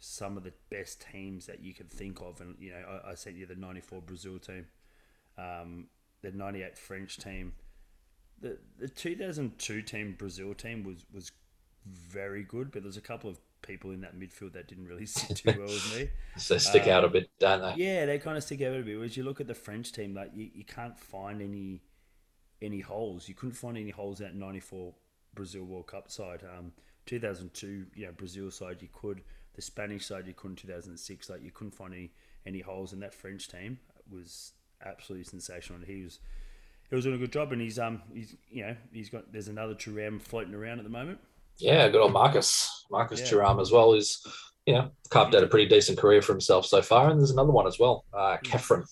some 0.00 0.36
of 0.36 0.44
the 0.44 0.52
best 0.70 1.04
teams 1.12 1.46
that 1.46 1.60
you 1.62 1.74
could 1.74 1.90
think 1.90 2.20
of, 2.20 2.40
and 2.40 2.56
you 2.58 2.70
know 2.72 3.00
I, 3.04 3.12
I 3.12 3.14
sent 3.14 3.36
you 3.36 3.46
the 3.46 3.56
'94 3.56 4.02
Brazil 4.02 4.38
team, 4.38 4.66
um, 5.38 5.86
the 6.22 6.32
'98 6.32 6.78
French 6.78 7.18
team, 7.18 7.54
the 8.40 8.58
the 8.78 8.88
2002 8.88 9.82
team 9.82 10.14
Brazil 10.18 10.54
team 10.54 10.84
was 10.84 11.06
was 11.12 11.32
very 11.86 12.44
good, 12.44 12.70
but 12.72 12.82
there's 12.82 12.96
a 12.96 13.02
couple 13.02 13.30
of 13.30 13.40
people 13.62 13.90
in 13.90 14.00
that 14.02 14.18
midfield 14.18 14.52
that 14.52 14.68
didn't 14.68 14.86
really 14.86 15.06
sit 15.06 15.34
too 15.34 15.54
well 15.58 15.72
with 15.72 15.86
me. 15.86 16.10
they 16.48 16.58
stick 16.58 16.86
out 16.86 17.04
a 17.04 17.08
Um, 17.08 17.10
bit, 17.10 17.30
don't 17.38 17.60
they? 17.62 17.76
Yeah, 17.76 18.06
they 18.06 18.18
kind 18.18 18.36
of 18.36 18.44
stick 18.44 18.62
out 18.62 18.74
a 18.76 18.82
bit. 18.82 18.96
Whereas 18.96 19.16
you 19.16 19.24
look 19.24 19.40
at 19.40 19.46
the 19.46 19.54
French 19.54 19.92
team, 19.92 20.14
like 20.14 20.30
you, 20.34 20.50
you 20.54 20.64
can't 20.64 20.98
find 20.98 21.42
any 21.42 21.82
any 22.62 22.80
holes. 22.80 23.28
You 23.28 23.34
couldn't 23.34 23.54
find 23.56 23.76
any 23.76 23.90
holes 23.90 24.20
in 24.20 24.26
that 24.26 24.34
'94 24.36 24.94
Brazil 25.34 25.64
World 25.64 25.86
Cup 25.88 26.10
side. 26.10 26.42
Um, 26.44 26.72
2002, 27.06 27.86
you 27.94 28.06
know, 28.06 28.12
Brazil 28.12 28.50
side 28.50 28.82
you 28.82 28.88
could. 28.92 29.22
The 29.58 29.62
Spanish 29.62 30.06
side 30.06 30.28
you 30.28 30.34
couldn't. 30.34 30.54
2006, 30.58 31.28
like 31.28 31.42
you 31.42 31.50
couldn't 31.50 31.72
find 31.74 31.92
any 31.92 32.12
any 32.46 32.60
holes. 32.60 32.92
And 32.92 33.02
that 33.02 33.12
French 33.12 33.48
team 33.48 33.80
was 34.08 34.52
absolutely 34.86 35.24
sensational. 35.24 35.80
And 35.80 35.88
he 35.88 36.04
was 36.04 36.20
he 36.88 36.94
was 36.94 37.04
doing 37.04 37.16
a 37.16 37.18
good 37.18 37.32
job. 37.32 37.50
And 37.50 37.60
he's 37.60 37.76
um 37.76 38.00
he's 38.14 38.36
you 38.48 38.64
know 38.64 38.76
he's 38.92 39.10
got 39.10 39.32
there's 39.32 39.48
another 39.48 39.74
Thuram 39.74 40.22
floating 40.22 40.54
around 40.54 40.78
at 40.78 40.84
the 40.84 40.90
moment. 40.90 41.18
Yeah, 41.56 41.88
good 41.88 42.00
old 42.00 42.12
Marcus. 42.12 42.84
Marcus 42.88 43.18
Yeah. 43.18 43.26
Thuram 43.26 43.60
as 43.60 43.72
well 43.72 43.94
is, 43.94 44.24
you 44.64 44.74
know, 44.74 44.92
carved 45.10 45.34
out 45.34 45.42
a 45.42 45.48
pretty 45.48 45.68
decent 45.68 45.98
career 45.98 46.22
for 46.22 46.32
himself 46.34 46.64
so 46.64 46.80
far. 46.80 47.10
And 47.10 47.18
there's 47.18 47.32
another 47.32 47.50
one 47.50 47.66
as 47.66 47.80
well, 47.80 48.04
uh, 48.14 48.36
Khéphren, 48.44 48.84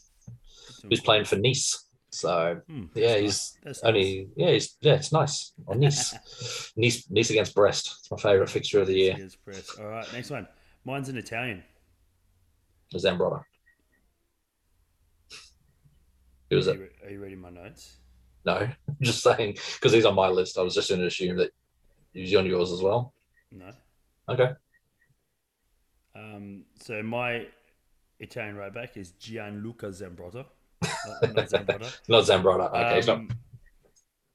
who's 0.90 1.00
playing 1.00 1.26
for 1.26 1.36
Nice. 1.36 1.84
So 2.10 2.60
Hmm, 2.66 2.84
yeah, 2.94 3.18
he's 3.18 3.22
nice. 3.22 3.58
That's 3.62 3.82
nice. 3.84 3.88
only 3.88 4.28
yeah, 4.36 4.50
he's 4.50 4.76
yeah, 4.80 4.94
it's 4.94 5.12
nice. 5.12 5.52
On 5.68 5.78
Nice, 5.78 6.72
Nice, 6.76 7.08
Nice 7.08 7.30
against 7.30 7.54
Brest. 7.54 7.98
It's 8.00 8.10
my 8.10 8.16
favourite 8.16 8.50
fixture 8.50 8.80
of 8.80 8.88
the 8.88 8.94
year. 8.94 9.28
All 9.78 9.86
right, 9.86 10.12
next 10.12 10.30
one. 10.30 10.48
Mine's 10.86 11.08
an 11.08 11.16
Italian. 11.18 11.62
Zambrotta. 12.94 13.42
Who 16.48 16.56
was 16.56 16.68
Are 16.68 16.70
it? 16.70 16.76
you, 16.76 16.82
re- 16.82 16.88
are 17.04 17.10
you 17.10 17.20
reading 17.20 17.40
my 17.40 17.50
notes? 17.50 17.96
No, 18.44 18.68
just 19.02 19.20
saying 19.22 19.58
because 19.74 19.92
he's 19.92 20.04
on 20.04 20.14
my 20.14 20.28
list. 20.28 20.56
I 20.56 20.62
was 20.62 20.74
just 20.74 20.88
going 20.88 21.00
to 21.00 21.08
assume 21.08 21.36
that 21.38 21.50
he's 22.12 22.34
on 22.36 22.46
yours 22.46 22.70
as 22.70 22.80
well. 22.80 23.12
No. 23.50 23.70
Okay. 24.28 24.52
Um, 26.14 26.62
so 26.80 27.02
my 27.02 27.46
Italian 28.20 28.56
right 28.56 28.72
back 28.72 28.96
is 28.96 29.10
Gianluca 29.10 29.86
Zambrotta. 29.86 30.46
Not, 30.82 31.34
not 31.34 31.48
Zambrotta. 31.50 31.98
Not 32.08 32.24
Zambrotta. 32.24 32.96
Okay, 33.00 33.10
Um, 33.10 33.28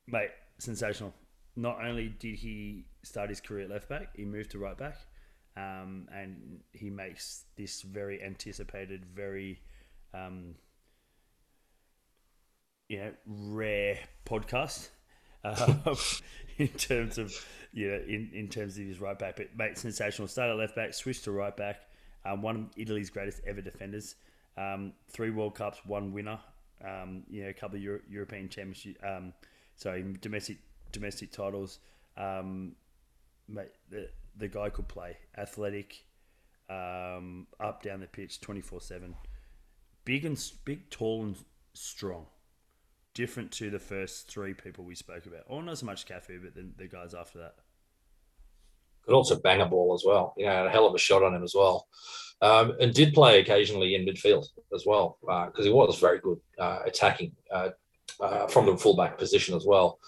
mate, 0.07 0.31
sensational. 0.59 1.13
Not 1.55 1.83
only 1.83 2.09
did 2.09 2.35
he 2.35 2.85
start 3.03 3.29
his 3.29 3.39
career 3.39 3.63
at 3.63 3.69
left 3.69 3.87
back, 3.87 4.15
he 4.17 4.25
moved 4.25 4.51
to 4.51 4.59
right 4.59 4.77
back, 4.77 4.97
um, 5.57 6.07
and 6.13 6.61
he 6.71 6.89
makes 6.89 7.45
this 7.57 7.81
very 7.81 8.21
anticipated, 8.23 9.05
very, 9.05 9.61
um, 10.13 10.55
you 12.87 12.99
know, 12.99 13.11
rare 13.25 13.99
podcast 14.25 14.89
uh, 15.43 15.95
in 16.57 16.67
terms 16.69 17.17
of 17.17 17.33
you 17.73 17.89
know 17.89 18.01
in, 18.07 18.29
in 18.33 18.47
terms 18.47 18.77
of 18.77 18.85
his 18.85 18.99
right 18.99 19.17
back. 19.17 19.35
But 19.37 19.57
mate, 19.57 19.77
sensational. 19.77 20.27
Started 20.27 20.55
left 20.55 20.75
back, 20.75 20.93
switched 20.93 21.25
to 21.25 21.31
right 21.31 21.55
back. 21.55 21.81
Um, 22.23 22.41
one 22.41 22.55
of 22.55 22.65
Italy's 22.77 23.09
greatest 23.09 23.41
ever 23.45 23.61
defenders. 23.61 24.15
Um, 24.57 24.93
three 25.09 25.31
World 25.31 25.55
Cups, 25.55 25.79
one 25.85 26.13
winner. 26.13 26.39
Um, 26.83 27.23
you 27.29 27.43
know, 27.43 27.49
a 27.49 27.53
couple 27.53 27.77
of 27.77 27.83
Euro- 27.83 28.01
European 28.09 28.49
championship. 28.49 28.97
Um, 29.03 29.33
sorry, 29.75 30.03
domestic 30.21 30.57
domestic 30.91 31.31
titles. 31.31 31.79
Um, 32.17 32.73
mate, 33.47 33.71
the 33.89 34.09
the 34.35 34.47
guy 34.47 34.69
could 34.69 34.87
play. 34.87 35.17
Athletic, 35.37 36.05
um, 36.69 37.47
up 37.59 37.83
down 37.83 37.99
the 37.99 38.07
pitch, 38.07 38.41
twenty 38.41 38.61
four 38.61 38.81
seven. 38.81 39.15
Big 40.05 40.25
and 40.25 40.41
big, 40.65 40.89
tall 40.89 41.23
and 41.23 41.37
strong. 41.73 42.25
Different 43.13 43.51
to 43.53 43.69
the 43.69 43.79
first 43.79 44.29
three 44.29 44.53
people 44.53 44.83
we 44.85 44.95
spoke 44.95 45.25
about. 45.25 45.43
Or 45.47 45.61
not 45.61 45.77
so 45.77 45.85
much 45.85 46.05
Cafu, 46.05 46.41
but 46.43 46.55
the, 46.55 46.69
the 46.77 46.87
guys 46.87 47.13
after 47.13 47.39
that. 47.39 47.55
could 49.05 49.13
also 49.13 49.39
bang 49.39 49.61
a 49.61 49.65
ball 49.65 49.93
as 49.93 50.03
well. 50.05 50.33
You 50.37 50.45
know, 50.45 50.53
had 50.53 50.67
a 50.67 50.69
hell 50.69 50.87
of 50.87 50.95
a 50.95 50.97
shot 50.97 51.23
on 51.23 51.35
him 51.35 51.43
as 51.43 51.53
well. 51.53 51.87
Um, 52.41 52.73
and 52.79 52.93
did 52.93 53.13
play 53.13 53.39
occasionally 53.39 53.93
in 53.93 54.05
midfield 54.05 54.47
as 54.73 54.83
well 54.85 55.17
because 55.21 55.65
he 55.65 55.71
was 55.71 55.99
very 55.99 56.19
good 56.19 56.39
uh, 56.57 56.79
attacking 56.85 57.33
uh, 57.51 57.69
uh, 58.19 58.47
from 58.47 58.65
the 58.65 58.77
fullback 58.77 59.17
position 59.17 59.55
as 59.55 59.65
well. 59.65 59.99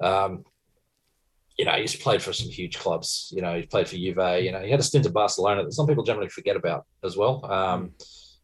Um, 0.00 0.44
you 1.56 1.64
know, 1.64 1.72
he's 1.72 1.94
played 1.94 2.22
for 2.22 2.32
some 2.32 2.50
huge 2.50 2.78
clubs. 2.78 3.32
You 3.34 3.42
know, 3.42 3.54
he 3.56 3.62
played 3.62 3.88
for 3.88 3.96
Juve. 3.96 4.42
You 4.42 4.52
know, 4.52 4.60
he 4.60 4.70
had 4.70 4.80
a 4.80 4.82
stint 4.82 5.06
at 5.06 5.12
Barcelona 5.12 5.64
that 5.64 5.72
some 5.72 5.86
people 5.86 6.02
generally 6.02 6.28
forget 6.28 6.56
about 6.56 6.84
as 7.04 7.16
well. 7.16 7.40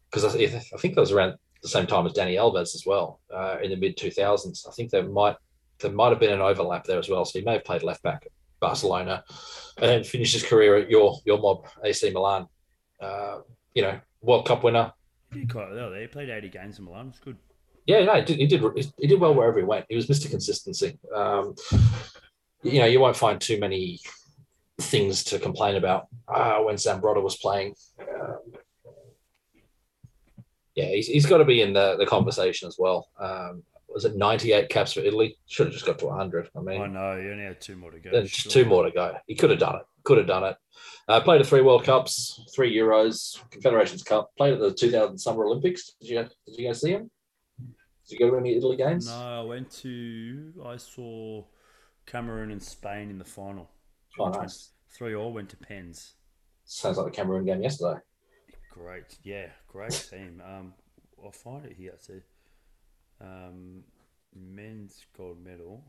Because 0.09 0.35
I, 0.35 0.39
I 0.39 0.77
think 0.77 0.95
that 0.95 1.01
was 1.01 1.11
around 1.11 1.35
the 1.61 1.69
same 1.69 1.87
time 1.87 2.05
as 2.05 2.13
Dani 2.13 2.35
Alves 2.35 2.73
as 2.75 2.83
well 2.85 3.19
uh, 3.33 3.57
in 3.61 3.69
the 3.69 3.75
mid 3.75 3.97
2000s. 3.97 4.67
I 4.67 4.71
think 4.71 4.91
there 4.91 5.03
might 5.03 5.35
there 5.79 5.91
might 5.91 6.09
have 6.09 6.19
been 6.19 6.31
an 6.31 6.41
overlap 6.41 6.85
there 6.85 6.99
as 6.99 7.09
well. 7.09 7.25
So 7.25 7.39
he 7.39 7.45
may 7.45 7.53
have 7.53 7.65
played 7.65 7.83
left 7.83 8.03
back 8.03 8.23
at 8.25 8.31
Barcelona 8.59 9.23
and 9.77 9.89
then 9.89 10.03
finished 10.03 10.33
his 10.33 10.43
career 10.43 10.77
at 10.77 10.89
your 10.89 11.17
your 11.25 11.39
mob 11.39 11.67
AC 11.83 12.09
Milan. 12.11 12.47
Uh, 12.99 13.39
you 13.73 13.81
know, 13.81 13.99
World 14.21 14.47
Cup 14.47 14.63
winner. 14.63 14.93
He 15.33 15.41
did 15.41 15.51
quite 15.51 15.71
well 15.71 15.89
there. 15.89 16.01
He 16.01 16.07
played 16.07 16.29
80 16.29 16.49
games 16.49 16.79
in 16.79 16.85
Milan. 16.85 17.07
It's 17.09 17.19
good. 17.19 17.37
Yeah, 17.87 18.03
no, 18.03 18.15
he 18.15 18.21
did, 18.21 18.37
he 18.37 18.47
did 18.47 18.61
he 18.97 19.07
did 19.07 19.19
well 19.19 19.33
wherever 19.33 19.57
he 19.57 19.65
went. 19.65 19.85
He 19.89 19.95
was 19.95 20.07
Mr. 20.07 20.29
Consistency. 20.29 20.99
Um, 21.13 21.55
you 22.63 22.79
know, 22.79 22.85
you 22.85 22.99
won't 22.99 23.15
find 23.17 23.39
too 23.39 23.59
many 23.59 23.99
things 24.79 25.23
to 25.25 25.39
complain 25.39 25.75
about 25.75 26.07
uh, 26.27 26.57
when 26.59 26.75
Zambrotta 26.75 27.21
was 27.21 27.37
playing. 27.37 27.75
Um, 27.99 28.39
yeah, 30.75 30.85
he's, 30.85 31.07
he's 31.07 31.25
got 31.25 31.39
to 31.39 31.45
be 31.45 31.61
in 31.61 31.73
the, 31.73 31.97
the 31.97 32.05
conversation 32.05 32.67
as 32.67 32.77
well. 32.79 33.09
Um, 33.19 33.63
was 33.89 34.05
it 34.05 34.15
98 34.15 34.69
caps 34.69 34.93
for 34.93 35.01
Italy? 35.01 35.37
Should 35.47 35.67
have 35.67 35.73
just 35.73 35.85
got 35.85 35.99
to 35.99 36.05
100. 36.05 36.49
I 36.55 36.61
mean, 36.61 36.81
I 36.81 36.87
know. 36.87 37.17
You 37.17 37.31
only 37.31 37.43
had 37.43 37.59
two 37.59 37.75
more 37.75 37.91
to 37.91 37.99
go. 37.99 38.09
There's 38.11 38.31
just 38.31 38.49
Sure. 38.51 38.63
two 38.63 38.69
more 38.69 38.83
to 38.85 38.91
go. 38.91 39.15
He 39.27 39.35
could 39.35 39.49
have 39.49 39.59
done 39.59 39.75
it. 39.75 39.81
Could 40.03 40.17
have 40.17 40.27
done 40.27 40.45
it. 40.45 40.55
Uh, 41.07 41.19
played 41.19 41.41
at 41.41 41.47
three 41.47 41.61
World 41.61 41.83
Cups, 41.83 42.41
three 42.55 42.73
Euros, 42.73 43.37
Confederations 43.51 44.01
Cup. 44.01 44.31
Played 44.37 44.53
at 44.53 44.59
the 44.61 44.73
2000 44.73 45.17
Summer 45.17 45.43
Olympics. 45.45 45.91
Did 45.99 46.09
you 46.09 46.15
Did 46.47 46.57
you 46.57 46.67
go 46.69 46.73
see 46.73 46.91
him? 46.91 47.11
Did 48.07 48.19
you 48.19 48.19
go 48.19 48.31
to 48.31 48.37
any 48.37 48.55
Italy 48.55 48.77
games? 48.77 49.07
No, 49.07 49.41
I 49.41 49.43
went 49.43 49.69
to. 49.81 50.53
I 50.65 50.77
saw 50.77 51.43
Cameroon 52.05 52.51
and 52.51 52.61
Spain 52.61 53.09
in 53.09 53.17
the 53.17 53.25
final. 53.25 53.69
Oh, 54.19 54.29
nice. 54.29 54.71
Three 54.97 55.15
all 55.15 55.31
went 55.33 55.49
to 55.49 55.57
pens. 55.57 56.15
Sounds 56.65 56.97
like 56.97 57.05
the 57.07 57.11
Cameroon 57.15 57.45
game 57.45 57.61
yesterday. 57.61 57.99
great. 58.71 59.17
Yeah, 59.23 59.47
great 59.67 59.91
team. 60.11 60.41
Um, 60.45 60.73
I'll 61.23 61.31
find 61.31 61.65
it 61.65 61.73
here. 61.77 61.93
So, 61.99 62.13
um, 63.21 63.83
men's 64.35 65.05
gold 65.17 65.43
medal. 65.43 65.83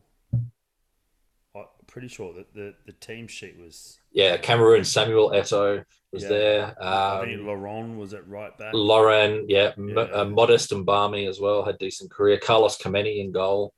I'm 1.54 1.64
pretty 1.86 2.08
sure 2.08 2.32
that 2.32 2.54
the, 2.54 2.74
the 2.86 2.92
team 2.92 3.26
sheet 3.26 3.58
was. 3.60 3.98
Yeah, 4.10 4.38
Cameroon 4.38 4.84
Samuel 4.84 5.32
Eto'o 5.32 5.84
was 6.10 6.22
Yeah. 6.22 6.28
there. 6.30 6.76
I 6.82 7.20
think 7.26 7.40
Um, 7.40 7.46
Lauren 7.46 7.98
was 7.98 8.14
at 8.14 8.26
right 8.26 8.56
back. 8.56 8.72
Lauren, 8.72 9.44
yeah, 9.48 9.72
M- 9.76 9.98
uh, 9.98 10.24
Modeste 10.24 10.70
M'bami 10.72 11.28
as 11.28 11.40
well 11.40 11.62
had 11.62 11.76
decent 11.76 12.10
career. 12.10 12.38
Carlos 12.38 12.78
Kameni 12.78 13.18
in 13.20 13.32
goal. 13.32 13.74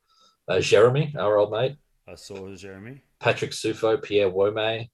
Uh, 0.46 0.56
Geremi, 0.58 1.16
our 1.16 1.36
old 1.38 1.50
mate. 1.50 1.76
I 2.06 2.14
saw 2.16 2.36
Geremi. 2.48 3.00
Patrick 3.18 3.52
Suffo, 3.52 4.00
Pierre 4.02 4.30
Wome. 4.30 4.88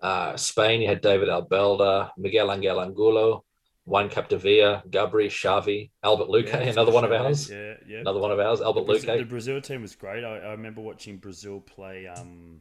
Uh, 0.00 0.36
Spain, 0.36 0.80
you 0.82 0.88
had 0.88 1.00
David 1.00 1.28
Albelda, 1.28 2.10
Miguel 2.18 2.52
Angel 2.52 2.80
Angulo, 2.80 3.44
Juan 3.84 4.08
Capdevila, 4.10 4.84
Gabri, 4.90 5.26
Xavi, 5.26 5.90
Albert 6.02 6.28
Luque, 6.28 6.52
Yeah, 6.52 6.70
another 6.70 6.90
one 6.92 7.04
of 7.04 7.12
ours. 7.12 7.48
Yeah, 7.50 7.74
yeah. 7.86 7.98
Another 8.00 8.18
one 8.20 8.30
of 8.32 8.38
ours, 8.40 8.58
The 8.58 8.64
Albert 8.66 8.86
the 8.86 8.92
Luque. 8.94 9.28
Brazil 9.28 9.60
team 9.60 9.82
was 9.82 9.94
great. 9.94 10.24
I, 10.24 10.38
I 10.38 10.50
remember 10.52 10.80
watching 10.80 11.18
Brazil 11.18 11.60
play 11.60 12.06
um, 12.08 12.60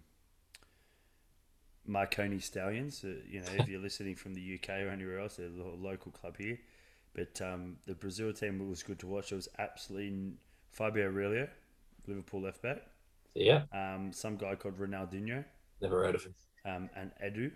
Marconi 1.85 2.39
Stallions. 2.39 3.03
Uh, 3.03 3.15
you 3.27 3.39
know, 3.41 3.47
if 3.57 3.67
you're 3.67 3.81
listening 3.81 4.15
from 4.15 4.33
the 4.33 4.59
UK 4.59 4.69
or 4.81 4.89
anywhere 4.89 5.19
else, 5.19 5.35
they're 5.37 5.47
a 5.47 5.49
lo- 5.49 5.77
local 5.79 6.11
club 6.11 6.37
here. 6.37 6.59
But 7.13 7.41
um, 7.41 7.77
the 7.87 7.93
Brazil 7.95 8.31
team 8.33 8.69
was 8.69 8.83
good 8.83 8.99
to 8.99 9.07
watch. 9.07 9.31
It 9.31 9.35
was 9.35 9.49
absolutely 9.59 10.33
Fabio 10.71 11.07
Aurelio, 11.07 11.47
Liverpool 12.07 12.41
left 12.41 12.61
back. 12.61 12.83
Yeah, 13.33 13.63
Um, 13.73 14.11
some 14.13 14.35
guy 14.37 14.55
called 14.55 14.77
Ronaldinho 14.77 15.45
never 15.81 16.03
heard 16.03 16.15
of 16.15 16.23
him. 16.23 16.33
um, 16.65 16.89
and 16.95 17.11
Edu. 17.23 17.51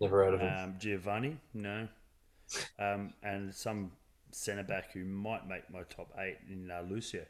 Never 0.00 0.24
heard 0.24 0.34
of 0.34 0.40
him. 0.40 0.54
Um, 0.54 0.74
Giovanni, 0.78 1.36
no. 1.52 1.88
Um, 2.78 3.12
and 3.22 3.54
some 3.54 3.92
centre 4.30 4.62
back 4.62 4.92
who 4.92 5.04
might 5.04 5.48
make 5.48 5.68
my 5.70 5.82
top 5.90 6.12
eight 6.18 6.38
in 6.48 6.70
uh, 6.70 6.82
Lucio. 6.88 7.24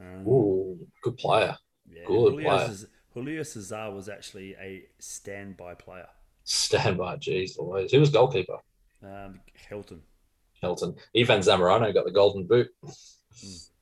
Um, 0.00 0.26
Ooh, 0.26 0.78
good 1.02 1.16
player. 1.18 1.56
yeah, 1.90 2.04
good 2.06 2.32
Julio, 2.32 2.48
player. 2.48 2.68
Cesar, 2.68 2.88
Julio 3.14 3.42
Cesar 3.42 3.90
was 3.90 4.08
actually 4.08 4.54
a 4.60 4.84
standby 4.98 5.74
player. 5.74 6.06
Standby, 6.44 7.16
jeez 7.16 7.58
Louise. 7.58 7.90
Who 7.92 8.00
was 8.00 8.10
goalkeeper? 8.10 8.58
Um, 9.02 9.40
Helton. 9.70 10.00
Hilton. 10.60 10.94
Ivan 11.16 11.40
Zamorano 11.40 11.92
got 11.92 12.04
the 12.04 12.10
golden 12.12 12.46
boot. 12.46 12.68
There 12.82 12.90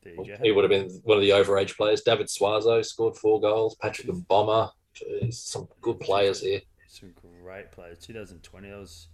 He 0.03 0.51
would 0.51 0.65
have 0.65 0.71
been 0.71 0.91
one 1.05 1.19
of 1.19 1.23
the 1.23 1.31
overage 1.31 1.77
players. 1.77 2.01
David 2.03 2.29
Suazo 2.29 2.85
scored 2.85 3.17
four 3.17 3.41
goals. 3.41 3.77
Patrick 3.77 4.09
Mboma. 4.09 4.71
Jeez, 4.95 5.35
some 5.35 5.69
good 5.81 6.01
players 6.01 6.41
here. 6.41 6.61
Some 6.89 7.13
great 7.43 7.71
players. 7.71 7.99
2020, 7.99 8.73
I 8.73 8.77
was 8.79 9.09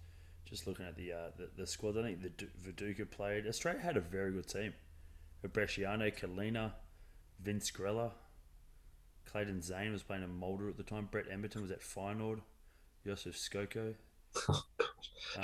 just 0.45 0.67
looking 0.67 0.87
at 0.87 0.97
the 0.97 1.13
uh, 1.13 1.17
the, 1.37 1.49
the 1.57 1.67
squad. 1.67 1.99
I 1.99 2.03
think 2.03 2.23
the 2.23 2.47
Viduka 2.65 3.11
played. 3.11 3.47
Australia 3.47 3.81
had 3.81 3.97
a 3.97 4.01
very 4.01 4.33
good 4.33 4.49
team. 4.49 4.73
Bresciano, 5.47 6.13
Kalina, 6.13 6.73
Vince 7.41 7.71
Grella, 7.71 8.11
Clayton 9.27 9.63
Zane 9.63 9.93
was 9.93 10.03
playing 10.03 10.25
in 10.25 10.31
Molde 10.35 10.69
at 10.69 10.77
the 10.77 10.83
time. 10.83 11.09
Brett 11.11 11.27
Emerton 11.31 11.63
was 11.63 11.71
at 11.71 11.81
Feyenoord. 11.83 12.41
Joseph 13.05 13.37
Skoko. 13.37 13.95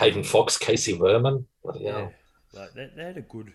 Hayden 0.01 0.21
Um, 0.21 0.25
Foxe, 0.25 0.59
Kasey 0.59 0.99
Wehrman. 0.99 1.45
Bloody 1.63 1.85
Yeah, 1.85 1.93
hell. 1.93 2.13
like 2.55 2.73
they, 2.75 2.91
they 2.97 3.05
had 3.05 3.17
a 3.19 3.23
good. 3.23 3.53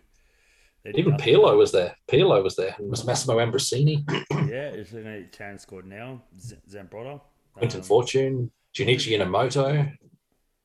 Even. 0.95 1.13
Pirlo 1.17 1.57
was 1.57 1.71
there. 1.71 1.95
Pirlo 2.07 2.43
was 2.43 2.55
there. 2.55 2.75
And 2.77 2.89
was 2.89 3.05
Massimo 3.05 3.37
Ambrosini, 3.37 4.03
Yeah, 4.31 4.69
it's 4.69 4.91
looking 4.93 5.07
at 5.11 5.33
Town 5.33 5.57
scored 5.59 5.85
now. 5.85 6.21
Z- 6.39 6.57
Zambrotta. 6.69 7.19
Quinton 7.53 7.79
Um, 7.81 7.85
Fortune, 7.85 8.51
Junichi 8.73 9.17
Inamoto. 9.17 9.91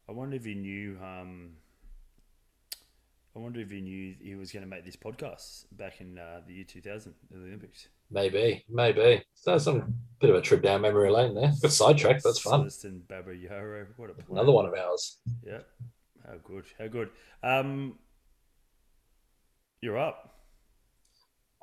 I 0.09 0.13
wonder 0.13 0.37
if 0.37 0.45
he 0.45 0.55
knew. 0.55 0.99
Um, 1.03 1.53
I 3.35 3.39
wonder 3.39 3.61
if 3.61 3.71
he 3.71 3.81
knew 3.81 4.15
he 4.21 4.35
was 4.35 4.53
going 4.53 4.63
to 4.63 4.69
make 4.69 4.85
this 4.85 4.97
podcast 4.97 5.65
back 5.73 6.03
in 6.03 6.19
uh, 6.19 6.43
the 6.47 6.53
year 6.53 6.65
2000, 6.69 7.15
the 7.31 7.39
Olympics. 7.39 7.89
Maybe, 8.11 8.63
maybe. 8.69 9.23
So 9.35 9.57
some 9.57 9.95
bit 10.21 10.29
of 10.29 10.37
a 10.37 10.43
trip 10.43 10.63
down 10.63 10.83
memory 10.83 11.11
lane 11.11 11.35
there. 11.35 11.51
Got 11.63 11.73
sidetracked. 11.73 12.23
That's 12.25 12.41
fun. 12.41 12.65
Celestin 12.67 13.01
Babayaro. 13.09 13.87
What 13.97 14.11
a. 14.11 14.15
Another 14.31 14.53
one 14.53 14.67
of 14.67 14.75
ours. 14.75 15.19
Yeah. 15.47 15.61
How 16.27 16.35
good. 16.45 16.65
How 16.79 16.89
good. 16.89 17.09
Um, 17.43 17.95
you're 19.83 19.99
up. 19.99 20.29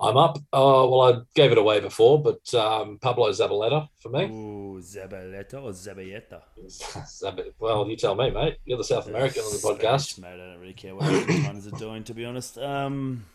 I'm 0.01 0.15
up. 0.15 0.37
Oh, 0.53 0.89
well, 0.89 1.13
I 1.13 1.21
gave 1.35 1.51
it 1.51 1.57
away 1.57 1.79
before, 1.81 2.21
but 2.23 2.53
um, 2.53 2.99
Pablo 3.01 3.29
Zabaleta 3.31 3.89
for 4.01 4.09
me. 4.09 4.25
Ooh, 4.25 4.79
Zabaleta 4.81 5.55
or 5.55 5.71
Zabayeta? 5.71 6.41
Zab- 6.69 7.53
well, 7.59 7.85
you 7.89 7.97
tell 7.97 8.15
me, 8.15 8.29
mate. 8.31 8.57
You're 8.63 8.77
the 8.77 8.83
South 8.83 9.07
American 9.07 9.43
on 9.43 9.51
the 9.51 9.57
podcast. 9.57 10.11
Spanish, 10.11 10.17
mate. 10.19 10.41
I 10.41 10.51
don't 10.51 10.59
really 10.59 10.73
care 10.73 10.95
what 10.95 11.03
Argentines 11.03 11.67
are 11.67 11.71
doing, 11.77 12.03
to 12.05 12.13
be 12.13 12.23
honest. 12.23 12.57
Um, 12.57 13.25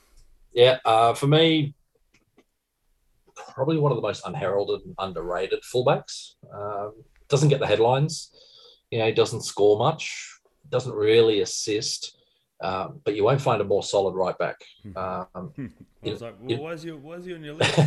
Yeah, 0.55 0.79
uh, 0.87 1.13
for 1.13 1.27
me, 1.27 1.75
probably 3.53 3.77
one 3.77 3.93
of 3.93 3.97
the 3.97 4.03
most 4.03 4.27
unheralded 4.27 4.87
and 4.87 4.95
underrated 4.99 5.61
fullbacks. 5.63 6.35
Um, 6.51 6.95
doesn't 7.29 7.51
get 7.51 7.61
the 7.61 7.67
headlines. 7.67 8.31
You 8.91 9.01
know, 9.01 9.07
he 9.07 9.13
doesn't 9.13 9.43
score 9.43 9.77
much, 9.79 10.39
doesn't 10.71 10.95
really 10.95 11.41
assist, 11.43 12.14
um, 12.65 13.01
but 13.05 13.15
you 13.15 13.25
won't 13.25 13.41
find 13.41 13.61
a 13.61 13.65
more 13.65 13.83
solid 13.83 14.15
right 14.15 14.37
back. 14.39 14.57
Um, 14.97 15.27
I 15.35 16.11
was 16.11 16.21
like, 16.23 16.37
well, 16.41 16.51
you- 16.51 16.59
why 16.59 16.73
is 16.73 16.83
he? 16.83 16.91
Why 16.93 17.15
is 17.17 17.25
he 17.25 17.35
on 17.35 17.45
your 17.45 17.55
list? 17.61 17.79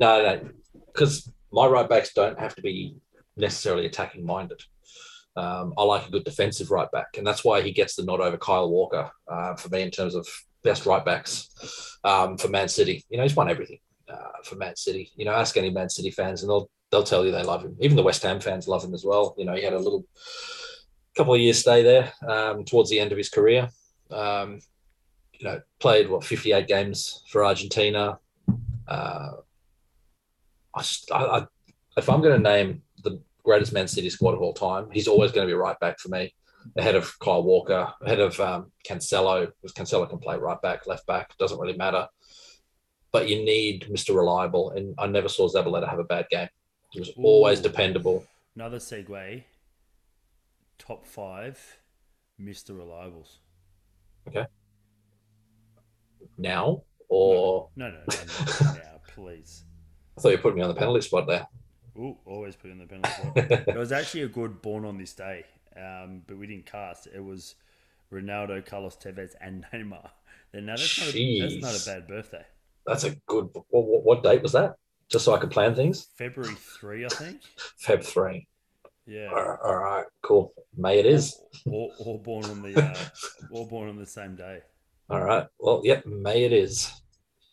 no, 0.00 0.22
no, 0.22 0.48
because 0.92 1.30
my 1.52 1.66
right 1.66 1.88
backs 1.88 2.12
don't 2.14 2.38
have 2.38 2.54
to 2.56 2.62
be 2.62 2.96
necessarily 3.36 3.86
attacking 3.86 4.24
minded. 4.24 4.60
Um, 5.36 5.74
I 5.78 5.82
like 5.84 6.06
a 6.08 6.10
good 6.10 6.24
defensive 6.24 6.70
right 6.70 6.90
back, 6.90 7.16
and 7.16 7.26
that's 7.26 7.44
why 7.44 7.62
he 7.62 7.72
gets 7.72 7.94
the 7.94 8.04
nod 8.04 8.20
over 8.20 8.36
Kyle 8.36 8.68
Walker 8.70 9.10
uh, 9.28 9.54
for 9.56 9.68
me 9.68 9.82
in 9.82 9.90
terms 9.90 10.14
of 10.14 10.26
best 10.62 10.84
right 10.86 11.04
backs 11.04 11.48
um, 12.04 12.36
for 12.36 12.48
Man 12.48 12.68
City. 12.68 13.04
You 13.08 13.16
know, 13.16 13.22
he's 13.22 13.36
won 13.36 13.48
everything 13.50 13.78
uh, 14.12 14.42
for 14.44 14.56
Man 14.56 14.76
City. 14.76 15.10
You 15.16 15.24
know, 15.26 15.32
ask 15.32 15.56
any 15.56 15.70
Man 15.70 15.88
City 15.88 16.10
fans, 16.10 16.42
and 16.42 16.50
they'll 16.50 16.68
they'll 16.90 17.04
tell 17.04 17.24
you 17.24 17.30
they 17.32 17.44
love 17.44 17.62
him. 17.62 17.76
Even 17.80 17.96
the 17.96 18.02
West 18.02 18.22
Ham 18.24 18.40
fans 18.40 18.66
love 18.66 18.84
him 18.84 18.92
as 18.94 19.04
well. 19.04 19.34
You 19.38 19.44
know, 19.44 19.54
he 19.54 19.62
had 19.62 19.72
a 19.72 19.78
little 19.78 20.04
couple 21.16 21.34
of 21.34 21.40
years 21.40 21.58
stay 21.58 21.82
there 21.82 22.12
um, 22.28 22.64
towards 22.64 22.90
the 22.90 22.98
end 23.00 23.12
of 23.12 23.18
his 23.18 23.28
career. 23.30 23.68
Um, 24.12 24.60
you 25.40 25.46
know, 25.46 25.60
played 25.78 26.08
what 26.08 26.24
58 26.24 26.66
games 26.66 27.22
for 27.28 27.44
Argentina. 27.44 28.18
Uh, 28.86 29.30
I, 30.74 30.84
I, 31.12 31.46
if 31.96 32.08
I'm 32.08 32.20
going 32.20 32.42
to 32.42 32.50
name 32.50 32.82
the 33.02 33.20
greatest 33.42 33.72
Man 33.72 33.88
City 33.88 34.10
squad 34.10 34.34
of 34.34 34.42
all 34.42 34.52
time, 34.52 34.88
he's 34.92 35.08
always 35.08 35.32
going 35.32 35.46
to 35.46 35.50
be 35.50 35.56
right 35.56 35.78
back 35.80 35.98
for 35.98 36.08
me, 36.08 36.34
ahead 36.76 36.94
of 36.94 37.18
Kyle 37.20 37.42
Walker, 37.42 37.90
ahead 38.02 38.20
of 38.20 38.38
um, 38.38 38.70
Cancelo. 38.88 39.50
Because 39.62 39.74
Cancelo 39.74 40.08
can 40.08 40.18
play 40.18 40.36
right 40.36 40.60
back, 40.60 40.86
left 40.86 41.06
back, 41.06 41.36
doesn't 41.38 41.58
really 41.58 41.76
matter. 41.76 42.06
But 43.12 43.28
you 43.28 43.36
need 43.44 43.88
Mr. 43.90 44.14
Reliable, 44.14 44.70
and 44.70 44.94
I 44.98 45.06
never 45.06 45.28
saw 45.28 45.48
Zabaleta 45.48 45.88
have 45.88 45.98
a 45.98 46.04
bad 46.04 46.26
game. 46.30 46.48
He 46.92 47.00
was 47.00 47.10
always 47.16 47.60
Ooh. 47.60 47.64
dependable. 47.64 48.24
Another 48.54 48.78
segue. 48.78 49.44
Top 50.78 51.06
five, 51.06 51.78
Mister 52.38 52.72
Reliables. 52.72 53.38
Now, 56.38 56.82
or 57.08 57.68
No, 57.76 57.90
no, 57.90 57.96
no, 57.96 58.00
no, 58.08 58.72
no, 58.72 58.72
now, 58.72 59.00
please. 59.14 59.64
I 60.18 60.20
thought 60.22 60.30
you 60.30 60.38
put 60.38 60.54
me 60.54 60.62
on 60.62 60.68
the 60.68 60.74
penalty 60.74 61.02
spot 61.02 61.26
there. 61.26 61.46
Ooh, 61.96 62.16
always 62.24 62.56
put 62.56 62.70
in 62.70 62.78
the 62.78 62.86
penalty 62.86 63.10
spot. 63.10 63.68
It 63.68 63.76
was 63.76 63.92
actually 63.92 64.22
a 64.22 64.28
good 64.28 64.62
born 64.62 64.86
on 64.86 64.96
this 64.96 65.12
day, 65.12 65.44
um, 65.76 66.22
but 66.26 66.38
we 66.38 66.46
didn't 66.46 66.64
cast. 66.64 67.08
It 67.08 67.22
was 67.22 67.56
Ronaldo, 68.12 68.64
Carlos 68.64 68.96
Tevez, 68.96 69.32
and 69.40 69.66
Neymar. 69.72 70.08
Then 70.52 70.66
now 70.66 70.76
that's 70.76 70.98
not, 70.98 71.14
a, 71.14 71.40
that's 71.40 71.62
not 71.62 71.82
a 71.82 72.00
bad 72.00 72.08
birthday. 72.08 72.44
That's 72.86 73.04
a 73.04 73.10
good. 73.26 73.50
What, 73.52 73.64
what, 73.70 74.02
what 74.02 74.22
date 74.22 74.42
was 74.42 74.52
that? 74.52 74.76
Just 75.10 75.24
so 75.24 75.34
I 75.34 75.38
could 75.38 75.50
plan 75.50 75.74
things. 75.74 76.08
February 76.16 76.54
three, 76.54 77.04
I 77.04 77.08
think. 77.08 77.40
Feb 77.84 78.04
three. 78.04 78.46
Yeah. 79.06 79.28
All 79.28 79.42
right, 79.42 79.58
all 79.64 79.76
right, 79.76 80.04
cool. 80.22 80.52
May 80.76 80.98
it 80.98 81.06
is. 81.06 81.40
All, 81.66 81.92
all 81.98 82.18
born 82.24 82.44
on 82.46 82.62
the 82.62 82.80
uh, 82.80 82.96
all 83.52 83.66
born 83.66 83.88
on 83.88 83.96
the 83.96 84.06
same 84.06 84.36
day. 84.36 84.60
All 85.08 85.20
right. 85.22 85.46
Well, 85.58 85.80
yep, 85.84 86.06
May 86.06 86.44
it 86.44 86.52
is. 86.52 86.90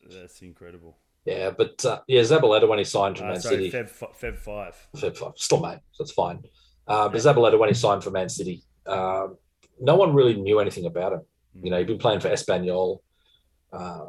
That's 0.10 0.42
incredible. 0.42 0.98
Yeah, 1.26 1.50
but 1.50 1.84
uh, 1.84 2.00
yeah, 2.08 2.22
Zabaleta 2.22 2.68
when 2.70 2.78
he 2.80 2.86
signed 2.86 3.18
for 3.18 3.26
Uh, 3.26 3.32
Man 3.32 3.42
sorry, 3.42 3.70
City, 3.70 3.72
Feb 3.72 3.90
Feb 4.22 4.38
five. 4.38 4.88
Feb 4.96 5.18
five, 5.18 5.34
still 5.36 5.60
May, 5.60 5.78
so 5.92 6.04
it's 6.04 6.12
fine. 6.14 6.42
Uh, 6.88 7.10
but 7.10 7.20
Zabaleta 7.20 7.60
when 7.60 7.70
he 7.70 7.76
signed 7.76 8.04
for 8.04 8.12
Man 8.12 8.30
City, 8.30 8.64
um, 8.86 9.38
no 9.80 9.96
one 9.96 10.14
really 10.14 10.36
knew 10.36 10.60
anything 10.60 10.86
about 10.86 11.14
him. 11.14 11.22
You 11.62 11.72
know, 11.72 11.80
he'd 11.80 11.88
been 11.88 11.98
playing 11.98 12.22
for 12.22 12.30
Espanyol, 12.30 13.00
uh, 13.74 14.06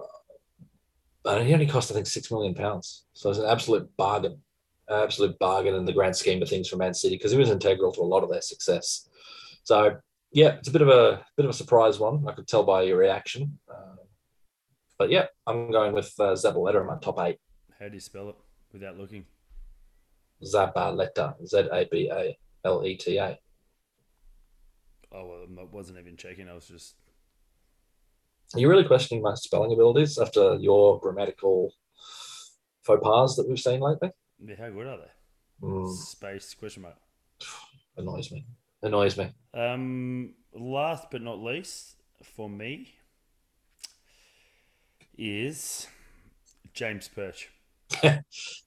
and 1.25 1.47
he 1.47 1.55
only 1.55 1.67
cost 1.67 1.91
I 1.91 1.95
think 1.95 2.07
six 2.07 2.31
million 2.31 2.55
pounds. 2.55 3.07
So 3.15 3.31
it's 3.31 3.39
an 3.41 3.47
absolute 3.47 3.89
bargain, 3.97 4.41
absolute 4.91 5.39
bargain 5.39 5.75
in 5.75 5.85
the 5.85 5.93
grand 5.93 6.17
scheme 6.17 6.43
of 6.43 6.49
things 6.49 6.69
for 6.69 6.77
Man 6.77 6.95
City 6.95 7.17
because 7.17 7.33
he 7.33 7.39
was 7.39 7.51
integral 7.51 7.93
to 7.93 8.01
a 8.01 8.03
lot 8.03 8.23
of 8.23 8.31
their 8.31 8.41
success. 8.41 9.09
So 9.63 9.97
yeah, 10.33 10.57
it's 10.57 10.69
a 10.69 10.73
bit 10.73 10.83
of 10.83 10.89
a 10.89 11.25
bit 11.37 11.45
of 11.47 11.51
a 11.51 11.55
surprise 11.55 11.99
one. 11.99 12.25
I 12.29 12.33
could 12.33 12.49
tell 12.49 12.65
by 12.65 12.83
your 12.83 12.99
reaction. 12.99 13.59
Uh, 13.71 13.97
but 14.99 15.11
yeah, 15.11 15.27
I'm 15.47 15.71
going 15.71 15.93
with 15.93 16.13
uh, 16.19 16.33
Zabaleta 16.33 16.81
in 16.81 16.87
my 16.87 16.99
top 16.99 17.19
eight. 17.21 17.39
How 17.79 17.89
do 17.89 17.95
you 17.95 18.01
spell 18.01 18.31
it 18.31 18.37
without 18.73 18.99
looking? 18.99 19.25
Zabaleta, 20.45 21.35
Z 21.47 21.69
A 21.73 21.87
B 21.91 22.11
A 22.13 22.37
L 22.65 22.85
E 22.85 22.97
T 22.97 23.17
A. 23.19 23.39
Oh, 25.11 25.27
well, 25.27 25.47
I 25.61 25.65
wasn't 25.71 25.99
even 25.99 26.17
checking. 26.17 26.49
I 26.49 26.55
was 26.55 26.67
just. 26.67 26.97
Are 28.55 28.61
you 28.61 28.69
really 28.69 28.85
questioning 28.85 29.23
my 29.23 29.35
spelling 29.35 29.73
abilities 29.73 30.19
after 30.19 30.55
your 30.55 30.99
grammatical 31.01 31.73
faux 32.83 33.01
pas 33.03 33.37
that 33.37 33.49
we've 33.49 33.59
seen 33.59 33.81
lately? 33.81 34.11
Yeah, 34.45 34.55
how 34.59 34.71
good 34.71 34.87
are 34.87 34.99
they? 34.99 35.67
Mm, 35.67 35.93
Space 35.95 36.55
question 36.55 36.83
mark. 36.83 36.97
annoys 37.97 38.31
me. 38.31 38.45
Annoys 38.83 39.17
me. 39.19 39.33
Um, 39.55 40.35
last 40.55 41.11
but 41.11 41.23
not 41.23 41.41
least, 41.41 41.97
for 42.23 42.49
me, 42.49 42.95
is 45.17 45.87
James 46.73 47.09
Perch. 47.09 47.51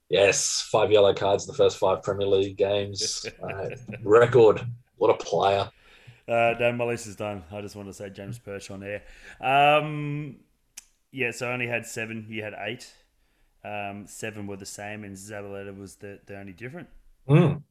Yes, 0.10 0.68
five 0.70 0.92
yellow 0.92 1.14
cards 1.14 1.46
in 1.46 1.54
the 1.54 1.58
first 1.58 1.78
five 1.78 2.04
Premier 2.04 2.28
League 2.28 2.58
games. 2.58 3.26
Uh, 3.42 3.70
record. 4.04 4.60
What 4.98 5.10
a 5.10 5.14
player. 5.14 5.70
Uh, 6.28 6.54
no, 6.60 6.74
my 6.74 6.84
list 6.84 7.08
is 7.08 7.16
done. 7.16 7.44
I 7.50 7.62
just 7.62 7.78
want 7.78 7.88
to 7.88 7.94
say 7.94 8.10
James 8.10 8.38
Perch 8.38 8.70
on 8.72 8.84
air. 8.84 9.04
Um, 9.40 10.36
yeah, 11.14 11.32
so 11.32 11.48
I 11.50 11.54
only 11.54 11.68
had 11.68 11.86
seven. 11.86 12.26
You 12.28 12.44
had 12.44 12.54
eight. 12.60 12.92
Um, 13.64 14.06
seven 14.08 14.48
were 14.48 14.58
the 14.58 14.66
same, 14.66 15.04
and 15.04 15.16
Zabaleta 15.16 15.78
was 15.78 15.96
the, 15.96 16.20
the 16.26 16.38
only 16.40 16.54
different. 16.54 16.88
Mm. 17.30 17.62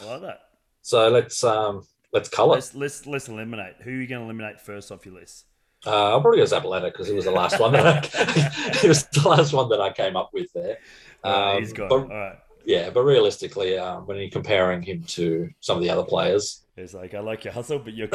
I 0.00 0.04
like 0.04 0.20
that. 0.22 0.40
So 0.82 1.08
let's 1.08 1.42
um 1.44 1.82
let's 2.12 2.28
colour. 2.28 2.54
Let's 2.54 2.74
let's 2.74 3.06
let's 3.06 3.28
eliminate. 3.28 3.74
Who 3.82 3.90
are 3.90 3.94
you 3.94 4.06
going 4.06 4.20
to 4.20 4.24
eliminate 4.24 4.60
first 4.60 4.92
off 4.92 5.04
your 5.06 5.14
list? 5.14 5.46
Uh, 5.86 6.10
I'll 6.10 6.20
probably 6.20 6.38
go 6.40 6.44
Zabaleta 6.44 6.92
because 6.92 7.06
he 7.08 7.14
was 7.14 7.24
the 7.24 7.30
last 7.30 7.58
one 7.58 7.72
that 7.72 7.86
I, 7.86 8.72
he 8.82 8.88
was 8.88 9.06
the 9.06 9.26
last 9.26 9.52
one 9.54 9.68
that 9.70 9.80
I 9.80 9.90
came 9.92 10.14
up 10.16 10.30
with 10.34 10.52
there. 10.52 10.76
Um, 11.24 11.58
he's 11.60 11.72
gone. 11.72 11.88
but- 11.88 11.96
All 12.02 12.08
right. 12.08 12.38
Yeah, 12.66 12.90
but 12.90 13.04
realistically, 13.04 13.78
um, 13.78 14.06
when 14.06 14.18
you're 14.18 14.28
comparing 14.28 14.82
him 14.82 15.02
to 15.04 15.48
some 15.60 15.78
of 15.78 15.82
the 15.82 15.88
other 15.88 16.02
players, 16.04 16.66
It's 16.80 16.94
like 16.94 17.14
I 17.14 17.20
like 17.20 17.44
your 17.44 17.52
hustle, 17.52 17.78
but 17.78 17.94
you're 17.94 18.08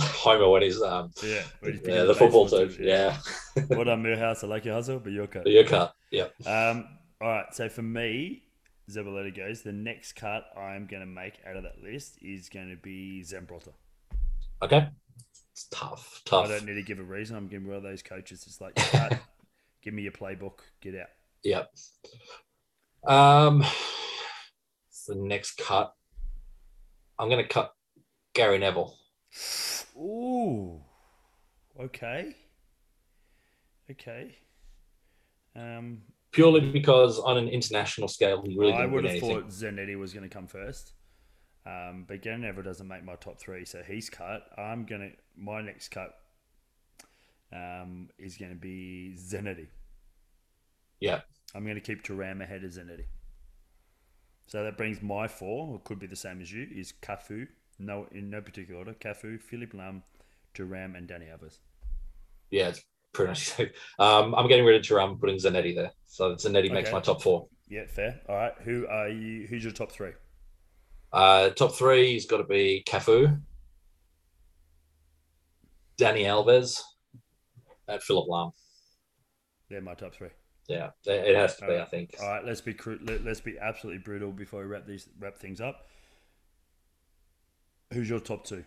Homer 0.00 0.48
when 0.48 0.62
he's 0.62 0.80
um, 0.82 1.12
yeah. 1.22 1.42
yeah, 1.62 2.04
the 2.04 2.14
football 2.14 2.48
team, 2.48 2.74
yeah, 2.80 3.18
What 3.68 3.88
up, 3.88 3.98
Milhouse? 3.98 4.42
I 4.42 4.46
like 4.46 4.64
your 4.64 4.74
hustle, 4.74 4.98
but 4.98 5.12
you're 5.12 5.26
cut. 5.26 5.46
your 5.46 5.64
cut, 5.64 5.94
yeah. 6.10 6.28
Um, 6.46 6.86
all 7.20 7.28
right. 7.28 7.54
So 7.54 7.68
for 7.68 7.82
me, 7.82 8.42
Zabaleta 8.90 9.34
goes. 9.34 9.62
The 9.62 9.72
next 9.72 10.14
cut 10.14 10.46
I'm 10.56 10.86
going 10.86 11.00
to 11.00 11.06
make 11.06 11.34
out 11.46 11.56
of 11.56 11.62
that 11.64 11.82
list 11.82 12.18
is 12.22 12.48
going 12.48 12.70
to 12.70 12.76
be 12.76 13.22
Zambrotta. 13.26 13.72
Okay, 14.62 14.88
it's 15.52 15.66
tough, 15.70 16.22
Tough. 16.24 16.46
I 16.46 16.48
don't 16.48 16.66
need 16.66 16.74
to 16.74 16.82
give 16.82 16.98
a 16.98 17.02
reason. 17.02 17.36
I'm 17.36 17.48
giving 17.48 17.68
one 17.68 17.76
of 17.76 17.82
those 17.82 18.02
coaches. 18.02 18.44
It's 18.46 18.60
like, 18.60 18.74
cut, 18.74 19.18
give 19.82 19.94
me 19.94 20.02
your 20.02 20.12
playbook, 20.12 20.58
get 20.80 20.94
out. 20.94 21.08
Yep. 21.42 21.70
Um, 23.06 23.64
the 25.06 25.14
next 25.14 25.58
cut, 25.58 25.94
I'm 27.18 27.28
going 27.28 27.42
to 27.42 27.48
cut 27.48 27.72
Gary 28.34 28.58
Neville. 28.58 28.94
Ooh. 29.96 30.80
Okay. 31.80 32.34
Okay. 33.90 34.36
Um, 35.54 36.02
Purely 36.32 36.60
because 36.60 37.18
on 37.18 37.38
an 37.38 37.48
international 37.48 38.08
scale, 38.08 38.42
he 38.42 38.56
really 38.56 38.72
I 38.72 38.86
would 38.86 39.04
have 39.04 39.12
anything. 39.12 39.42
thought 39.42 39.48
Zanetti 39.48 39.98
was 39.98 40.12
going 40.12 40.28
to 40.28 40.34
come 40.34 40.46
first. 40.46 40.92
Um, 41.64 42.04
but 42.06 42.22
Gary 42.22 42.38
Neville 42.38 42.62
doesn't 42.62 42.86
make 42.86 43.04
my 43.04 43.16
top 43.16 43.40
three, 43.40 43.64
so 43.64 43.82
he's 43.82 44.08
cut. 44.08 44.46
I'm 44.56 44.84
gonna 44.84 45.10
my 45.36 45.62
next 45.62 45.88
cut 45.88 46.14
um, 47.52 48.08
is 48.18 48.36
going 48.36 48.52
to 48.52 48.56
be 48.56 49.16
Zanetti. 49.18 49.66
Yeah. 51.00 51.20
I'm 51.54 51.64
going 51.64 51.76
to 51.76 51.80
keep 51.80 52.04
Thuram 52.04 52.42
ahead 52.42 52.64
of 52.64 52.70
Zanetti. 52.70 53.04
So 54.46 54.62
that 54.62 54.76
brings 54.76 55.02
my 55.02 55.26
four, 55.28 55.72
or 55.72 55.80
could 55.80 55.98
be 55.98 56.06
the 56.06 56.16
same 56.16 56.40
as 56.40 56.52
you, 56.52 56.68
is 56.74 56.92
Cafu, 57.02 57.48
no 57.78 58.06
in 58.12 58.30
no 58.30 58.40
particular 58.40 58.78
order, 58.78 58.94
Cafu, 58.94 59.40
Philipp 59.40 59.72
Lahm, 59.72 60.02
Thuram, 60.54 60.96
and 60.96 61.08
Dani 61.08 61.26
Alves. 61.28 61.58
Yeah, 62.50 62.68
it's 62.68 62.84
pretty 63.12 63.30
much. 63.30 63.58
Um, 63.98 64.34
I'm 64.34 64.46
getting 64.46 64.64
rid 64.64 64.76
of 64.76 64.82
Thuram, 64.82 65.18
putting 65.18 65.36
Zanetti 65.36 65.74
there. 65.74 65.90
So 66.06 66.34
Zanetti 66.36 66.70
makes 66.70 66.92
my 66.92 67.00
top 67.00 67.22
four. 67.22 67.48
Yeah, 67.68 67.86
fair. 67.88 68.20
All 68.28 68.36
right, 68.36 68.54
who 68.62 68.86
are 68.86 69.08
you? 69.08 69.46
Who's 69.48 69.64
your 69.64 69.72
top 69.72 69.90
three? 69.90 70.12
Uh, 71.12 71.50
top 71.50 71.74
three 71.74 72.14
has 72.14 72.26
got 72.26 72.36
to 72.38 72.44
be 72.44 72.84
Cafu, 72.86 73.40
Dani 75.98 76.22
Alves, 76.24 76.80
and 77.88 78.00
Philipp 78.00 78.28
Lahm. 78.28 78.52
They're 79.68 79.80
my 79.80 79.94
top 79.94 80.14
three. 80.14 80.28
Yeah, 80.68 80.90
it 81.04 81.36
has 81.36 81.56
to 81.56 81.66
be. 81.66 81.76
I 81.76 81.84
think. 81.84 82.16
All 82.20 82.28
right, 82.28 82.44
let's 82.44 82.60
be 82.60 82.74
cru- 82.74 82.98
let, 83.02 83.24
let's 83.24 83.40
be 83.40 83.56
absolutely 83.58 84.02
brutal 84.02 84.32
before 84.32 84.60
we 84.60 84.66
wrap 84.66 84.86
these 84.86 85.08
wrap 85.18 85.36
things 85.38 85.60
up. 85.60 85.86
Who's 87.92 88.08
your 88.08 88.20
top 88.20 88.44
two? 88.44 88.64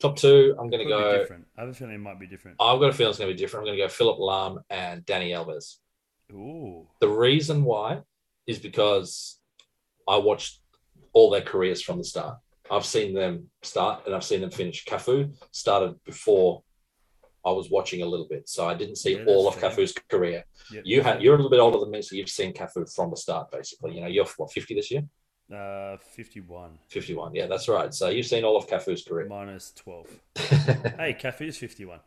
Top 0.00 0.16
two, 0.16 0.54
I'm 0.58 0.70
going 0.70 0.82
to 0.82 0.88
go. 0.88 1.18
different. 1.18 1.46
I 1.56 1.62
have 1.62 1.70
a 1.70 1.74
feeling 1.74 1.94
it 1.94 1.98
might 1.98 2.20
be 2.20 2.26
different. 2.28 2.56
I've 2.60 2.78
got 2.78 2.90
a 2.90 2.92
feeling 2.92 3.10
it's 3.10 3.18
going 3.18 3.30
to 3.30 3.34
be 3.34 3.38
different. 3.38 3.62
I'm 3.64 3.66
going 3.68 3.78
to 3.78 3.84
go 3.84 3.88
Philipp 3.88 4.18
Lahm 4.18 4.62
and 4.70 5.04
Dani 5.04 5.30
Alves. 5.30 5.76
Ooh, 6.32 6.86
The 7.00 7.08
reason 7.08 7.64
why 7.64 8.02
is 8.46 8.58
because 8.58 9.40
I 10.08 10.16
watched 10.18 10.60
all 11.12 11.30
their 11.30 11.40
careers 11.42 11.82
from 11.82 11.98
the 11.98 12.04
start. 12.04 12.38
I've 12.70 12.84
seen 12.86 13.12
them 13.12 13.50
start 13.62 14.06
and 14.06 14.14
I've 14.14 14.24
seen 14.24 14.40
them 14.40 14.50
finish. 14.50 14.84
Cafu 14.84 15.34
started 15.50 15.96
before 16.04 16.62
I 17.48 17.52
was 17.52 17.70
watching 17.70 18.02
a 18.02 18.06
little 18.06 18.26
bit, 18.28 18.48
so 18.48 18.66
I 18.68 18.74
didn't 18.74 18.96
see 18.96 19.16
Yeah, 19.16 19.24
all 19.26 19.48
of 19.48 19.54
fair. 19.56 19.70
Cafu's 19.70 19.94
career. 20.10 20.44
Yep. 20.72 20.82
You 20.86 21.02
had 21.02 21.22
you're 21.22 21.34
a 21.34 21.36
little 21.36 21.50
bit 21.50 21.60
older 21.60 21.78
than 21.80 21.90
me, 21.90 22.02
so 22.02 22.14
you've 22.16 22.28
seen 22.28 22.52
Cafu 22.52 22.92
from 22.94 23.10
the 23.10 23.16
start, 23.16 23.50
basically. 23.50 23.94
You 23.94 24.00
know, 24.02 24.06
you're 24.08 24.26
what 24.36 24.52
50 24.52 24.74
this 24.74 24.90
year, 24.90 25.02
uh, 25.54 25.96
fifty-one 25.98 26.78
51. 26.88 27.34
Yeah, 27.34 27.46
that's 27.46 27.68
right. 27.68 27.92
So 27.94 28.08
you've 28.08 28.26
seen 28.26 28.44
all 28.44 28.56
of 28.56 28.66
Cafu's 28.68 29.02
career. 29.02 29.26
minus 29.28 29.72
twelve. 29.72 30.08
hey, 30.36 31.16
Cafu 31.20 31.42
is 31.48 31.56
fifty-one. 31.58 32.00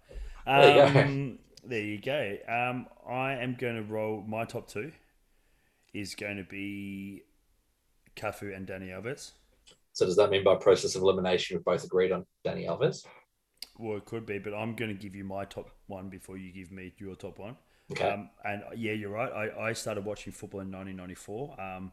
Um, 0.48 0.62
There 0.62 0.88
you 0.88 0.94
go. 0.94 1.38
There 1.64 1.84
you 1.84 2.02
go. 2.02 2.38
Um, 2.48 2.88
I 3.08 3.34
am 3.34 3.56
going 3.56 3.76
to 3.76 3.84
roll 3.84 4.24
my 4.28 4.46
top 4.46 4.68
two. 4.68 4.92
Is 5.94 6.16
going 6.16 6.38
to 6.38 6.44
be 6.44 7.24
Cafu 8.16 8.56
and 8.56 8.66
Dani 8.68 8.90
Alves. 8.90 9.32
so 9.94 10.06
does 10.06 10.16
that 10.16 10.30
mean 10.30 10.44
by 10.44 10.56
process 10.56 10.96
of 10.96 11.02
elimination 11.02 11.58
we've 11.58 11.66
both 11.66 11.84
agreed 11.84 12.12
on 12.12 12.26
Dani 12.46 12.66
Alves? 12.68 13.06
Well, 13.78 13.98
it 13.98 14.06
could 14.06 14.26
be, 14.26 14.38
but 14.38 14.54
I'm 14.54 14.76
going 14.76 14.96
to 14.96 15.02
give 15.02 15.16
you 15.16 15.24
my 15.24 15.46
top 15.46 15.72
one 15.88 16.10
before 16.10 16.38
you 16.38 16.52
give 16.52 16.72
me 16.72 16.94
your 16.98 17.16
top 17.16 17.40
one. 17.40 17.56
Okay. 17.92 18.10
Um, 18.10 18.30
and 18.46 18.64
yeah, 18.76 18.94
you're 18.94 19.10
right. 19.10 19.32
I, 19.32 19.70
I 19.70 19.74
started 19.74 20.06
watching 20.06 20.34
football 20.34 20.62
in 20.62 20.72
1994. 20.72 21.60
Um, 21.60 21.92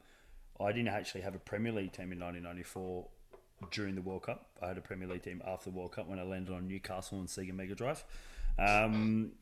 I 0.61 0.73
didn't 0.73 0.89
actually 0.89 1.23
have 1.23 1.35
a 1.35 1.39
Premier 1.39 1.73
League 1.73 1.93
team 1.93 2.13
in 2.13 2.21
1994 2.21 3.07
during 3.71 3.95
the 3.95 4.03
World 4.03 4.23
Cup. 4.23 4.47
I 4.63 4.69
had 4.69 4.79
a 4.79 4.81
Premier 4.81 5.09
League 5.09 5.23
team 5.23 5.43
after 5.47 5.71
the 5.71 5.77
World 5.77 5.93
Cup 5.93 6.09
when 6.09 6.19
I 6.19 6.23
landed 6.23 6.55
on 6.55 6.69
Newcastle 6.69 7.19
and 7.19 7.29
Sega 7.29 7.53
Mega 7.53 7.75
Drive. 7.75 8.05
Um, 8.59 9.33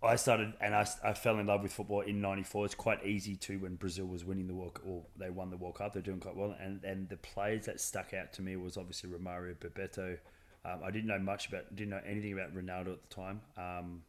I 0.00 0.14
started 0.14 0.52
and 0.60 0.74
I, 0.74 0.86
I 1.02 1.12
fell 1.12 1.38
in 1.38 1.46
love 1.46 1.62
with 1.62 1.72
football 1.72 2.02
in 2.02 2.20
'94. 2.20 2.66
It's 2.66 2.74
quite 2.74 3.04
easy 3.04 3.34
to 3.36 3.58
when 3.58 3.74
Brazil 3.74 4.06
was 4.06 4.24
winning 4.24 4.46
the 4.46 4.54
World 4.54 4.78
or 4.86 5.02
they 5.16 5.30
won 5.30 5.50
the 5.50 5.56
World 5.56 5.76
Cup. 5.76 5.92
They're 5.92 6.02
doing 6.02 6.20
quite 6.20 6.36
well, 6.36 6.54
and 6.60 6.84
and 6.84 7.08
the 7.08 7.16
players 7.16 7.66
that 7.66 7.80
stuck 7.80 8.14
out 8.14 8.32
to 8.34 8.42
me 8.42 8.56
was 8.56 8.76
obviously 8.76 9.10
Romario, 9.10 9.56
Bebeto. 9.56 10.18
Um, 10.64 10.80
I 10.84 10.90
didn't 10.90 11.06
know 11.06 11.18
much 11.18 11.48
about, 11.48 11.74
didn't 11.74 11.90
know 11.90 12.00
anything 12.06 12.32
about 12.32 12.54
Ronaldo 12.54 12.92
at 12.92 13.08
the 13.08 13.14
time. 13.14 13.40
Um, 13.56 14.02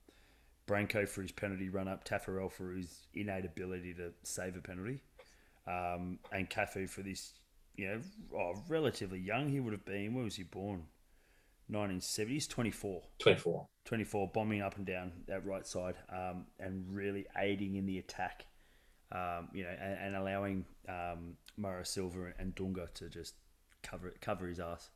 Branco 0.66 1.06
for 1.06 1.22
his 1.22 1.32
penalty 1.32 1.70
run 1.70 1.88
up, 1.88 2.08
Taffarel 2.08 2.52
for 2.52 2.74
his 2.74 3.08
innate 3.14 3.46
ability 3.46 3.94
to 3.96 4.12
save 4.24 4.56
a 4.56 4.62
penalty, 4.62 5.02
um, 5.66 6.20
and 6.32 6.50
Cafu 6.50 6.88
for 6.88 7.02
this, 7.02 7.34
you 7.76 7.88
know, 7.88 8.00
oh, 8.36 8.54
relatively 8.68 9.20
young. 9.20 9.50
He 9.50 9.60
would 9.60 9.74
have 9.74 9.86
been. 9.86 10.14
Where 10.14 10.24
was 10.24 10.36
he 10.36 10.44
born? 10.44 10.84
1970s, 11.72 12.48
24. 12.48 13.02
24. 13.20 13.68
24, 13.86 14.32
bombing 14.34 14.62
up 14.62 14.78
and 14.78 14.86
down 14.86 15.12
that 15.28 15.46
right 15.46 15.66
side, 15.66 15.96
um, 16.10 16.46
and 16.60 16.86
really 16.90 17.26
aiding 17.38 17.76
in 17.76 17.86
the 17.86 18.00
attack. 18.00 18.46
Um, 19.12 19.50
you 19.54 19.64
know, 19.64 19.76
and, 19.82 19.98
and 20.00 20.16
allowing 20.16 20.66
um, 20.88 21.36
Mauro 21.58 21.84
Silva 21.84 22.34
and 22.38 22.56
Dunga 22.56 22.94
to 22.94 23.10
just 23.10 23.34
cover 23.82 24.14
cover 24.22 24.48
his 24.48 24.60
ass. 24.60 24.90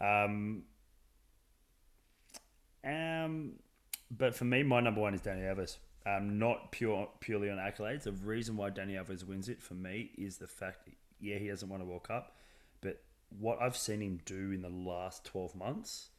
Um, 0.00 0.62
um, 2.84 3.52
but 4.10 4.34
for 4.34 4.44
me, 4.44 4.62
my 4.62 4.80
number 4.80 5.00
one 5.00 5.14
is 5.14 5.20
Dani 5.20 5.42
Alves. 5.42 5.78
Um, 6.06 6.38
not 6.38 6.70
pure 6.70 7.08
purely 7.20 7.50
on 7.50 7.58
accolades. 7.58 8.02
The 8.02 8.12
reason 8.12 8.56
why 8.56 8.70
Dani 8.70 8.92
Alves 8.92 9.24
wins 9.24 9.48
it 9.48 9.62
for 9.62 9.74
me 9.74 10.10
is 10.18 10.36
the 10.36 10.46
fact, 10.46 10.88
yeah, 11.20 11.38
he 11.38 11.46
hasn't 11.46 11.70
won 11.70 11.80
a 11.80 11.84
World 11.84 12.04
Cup, 12.04 12.36
what 13.28 13.60
I've 13.60 13.76
seen 13.76 14.00
him 14.00 14.20
do 14.24 14.52
in 14.52 14.62
the 14.62 14.68
last 14.68 15.24
twelve 15.24 15.54
months 15.54 16.10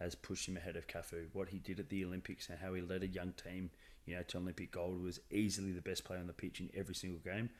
has 0.00 0.14
pushed 0.14 0.48
him 0.48 0.56
ahead 0.56 0.76
of 0.76 0.86
Cafu. 0.86 1.26
What 1.32 1.48
he 1.48 1.58
did 1.58 1.80
at 1.80 1.88
the 1.88 2.04
Olympics 2.04 2.48
and 2.48 2.58
how 2.58 2.74
he 2.74 2.80
led 2.80 3.02
a 3.02 3.08
young 3.08 3.32
team, 3.32 3.70
you 4.06 4.14
know, 4.16 4.22
to 4.28 4.38
Olympic 4.38 4.70
gold 4.70 5.02
was 5.02 5.20
easily 5.30 5.72
the 5.72 5.80
best 5.80 6.04
player 6.04 6.20
on 6.20 6.26
the 6.26 6.32
pitch 6.32 6.60
in 6.60 6.70
every 6.74 6.94
single 6.94 7.20
game. 7.20 7.50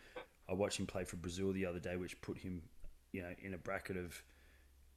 I 0.48 0.54
watched 0.54 0.78
him 0.78 0.86
play 0.86 1.04
for 1.04 1.16
Brazil 1.16 1.52
the 1.52 1.66
other 1.66 1.80
day, 1.80 1.96
which 1.96 2.20
put 2.20 2.38
him, 2.38 2.62
you 3.12 3.22
know, 3.22 3.34
in 3.40 3.54
a 3.54 3.58
bracket 3.58 3.96
of 3.96 4.22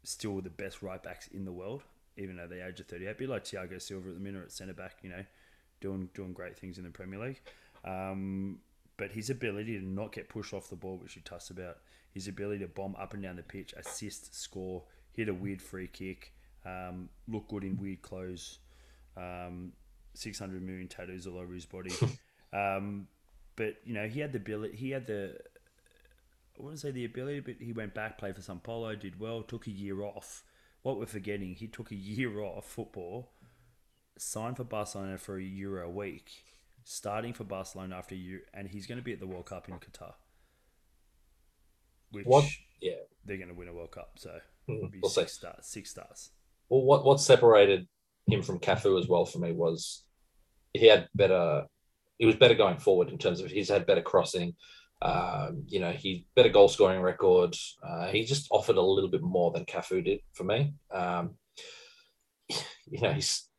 still 0.03 0.39
the 0.41 0.49
best 0.49 0.81
right 0.81 1.01
backs 1.01 1.27
in 1.27 1.45
the 1.45 1.51
world, 1.51 1.83
even 2.15 2.39
at 2.39 2.49
the 2.49 2.65
age 2.65 2.79
of 2.79 2.87
38. 2.87 3.17
Be 3.17 3.27
like 3.27 3.43
Thiago 3.43 3.81
Silva 3.81 4.09
at 4.09 4.15
the 4.15 4.21
minute 4.21 4.43
at 4.43 4.51
centre 4.51 4.73
back, 4.73 4.97
you 5.01 5.09
know, 5.09 5.25
doing 5.81 6.09
doing 6.13 6.33
great 6.33 6.57
things 6.57 6.77
in 6.77 6.83
the 6.83 6.89
Premier 6.89 7.19
League. 7.19 7.41
Um, 7.83 8.59
but 9.01 9.13
his 9.13 9.31
ability 9.31 9.79
to 9.79 9.83
not 9.83 10.11
get 10.11 10.29
pushed 10.29 10.53
off 10.53 10.69
the 10.69 10.75
ball, 10.75 10.95
which 10.97 11.15
we 11.15 11.23
touched 11.23 11.49
about, 11.49 11.77
his 12.13 12.27
ability 12.27 12.59
to 12.59 12.67
bomb 12.67 12.95
up 12.97 13.15
and 13.15 13.23
down 13.23 13.35
the 13.35 13.41
pitch, 13.41 13.73
assist, 13.75 14.39
score, 14.39 14.83
hit 15.11 15.27
a 15.27 15.33
weird 15.33 15.59
free 15.59 15.87
kick, 15.87 16.35
um, 16.67 17.09
look 17.27 17.47
good 17.47 17.63
in 17.63 17.75
weird 17.77 18.03
clothes, 18.03 18.59
um, 19.17 19.71
600 20.13 20.61
million 20.61 20.87
tattoos 20.87 21.25
all 21.25 21.39
over 21.39 21.51
his 21.51 21.65
body. 21.65 21.89
um, 22.53 23.07
but, 23.55 23.77
you 23.85 23.95
know, 23.95 24.07
he 24.07 24.19
had 24.19 24.33
the 24.33 24.37
ability, 24.37 24.75
he 24.75 24.91
had 24.91 25.07
the, 25.07 25.35
I 26.59 26.61
wouldn't 26.61 26.79
say 26.79 26.91
the 26.91 27.05
ability, 27.05 27.39
but 27.39 27.55
he 27.59 27.73
went 27.73 27.95
back, 27.95 28.19
played 28.19 28.35
for 28.35 28.43
Sao 28.43 28.53
Paulo, 28.61 28.93
did 28.93 29.19
well, 29.19 29.41
took 29.41 29.65
a 29.65 29.71
year 29.71 30.03
off. 30.03 30.43
What 30.83 30.99
we're 30.99 31.07
forgetting, 31.07 31.55
he 31.55 31.65
took 31.65 31.89
a 31.89 31.95
year 31.95 32.39
off 32.39 32.65
football, 32.65 33.31
signed 34.19 34.57
for 34.57 34.63
Barcelona 34.63 35.17
for 35.17 35.39
a 35.39 35.43
euro 35.43 35.87
a 35.87 35.89
week, 35.89 36.43
starting 36.83 37.33
for 37.33 37.43
Barcelona 37.43 37.95
after 37.95 38.15
you, 38.15 38.39
and 38.53 38.67
he's 38.67 38.87
going 38.87 38.97
to 38.97 39.03
be 39.03 39.13
at 39.13 39.19
the 39.19 39.27
World 39.27 39.45
Cup 39.45 39.67
in 39.69 39.75
Qatar. 39.75 40.13
Which 42.11 42.25
What? 42.25 42.45
Yeah. 42.81 42.93
they're 43.25 43.37
going 43.37 43.49
to 43.49 43.53
win 43.55 43.67
a 43.67 43.73
World 43.73 43.91
Cup, 43.91 44.13
so 44.17 44.39
Mm, 44.69 44.77
it'll 44.77 44.89
be 44.89 44.99
We'll 45.01 45.09
see. 45.09 45.21
six 45.21 45.33
stars. 45.33 45.65
Six 45.65 45.89
stars. 45.91 46.29
Well, 46.69 46.81
what 46.83 47.03
what 47.03 47.19
separated 47.19 47.87
him 48.27 48.43
from 48.43 48.59
Cafu 48.59 48.99
as 48.99 49.07
well 49.07 49.25
for 49.25 49.39
me 49.39 49.51
was 49.51 50.03
he 50.73 50.85
had 50.87 51.07
better. 51.15 51.65
He 52.19 52.27
was 52.27 52.35
better 52.35 52.53
going 52.53 52.77
forward 52.77 53.09
in 53.09 53.17
terms 53.17 53.41
of 53.41 53.49
he's 53.49 53.69
had 53.69 53.87
better 53.87 54.03
crossing. 54.03 54.55
Um, 55.01 55.63
you 55.67 55.79
know, 55.79 55.91
he 55.91 56.27
better 56.35 56.49
goal 56.49 56.67
scoring 56.67 57.01
record. 57.01 57.55
Uh, 57.83 58.07
he 58.11 58.23
just 58.23 58.47
offered 58.51 58.77
a 58.77 58.81
little 58.81 59.09
bit 59.09 59.23
more 59.23 59.49
than 59.51 59.65
Cafu 59.65 60.05
did 60.05 60.19
for 60.33 60.43
me. 60.43 60.75
Um, 60.91 61.31
you 62.47 63.01
know, 63.01 63.11
he's 63.13 63.49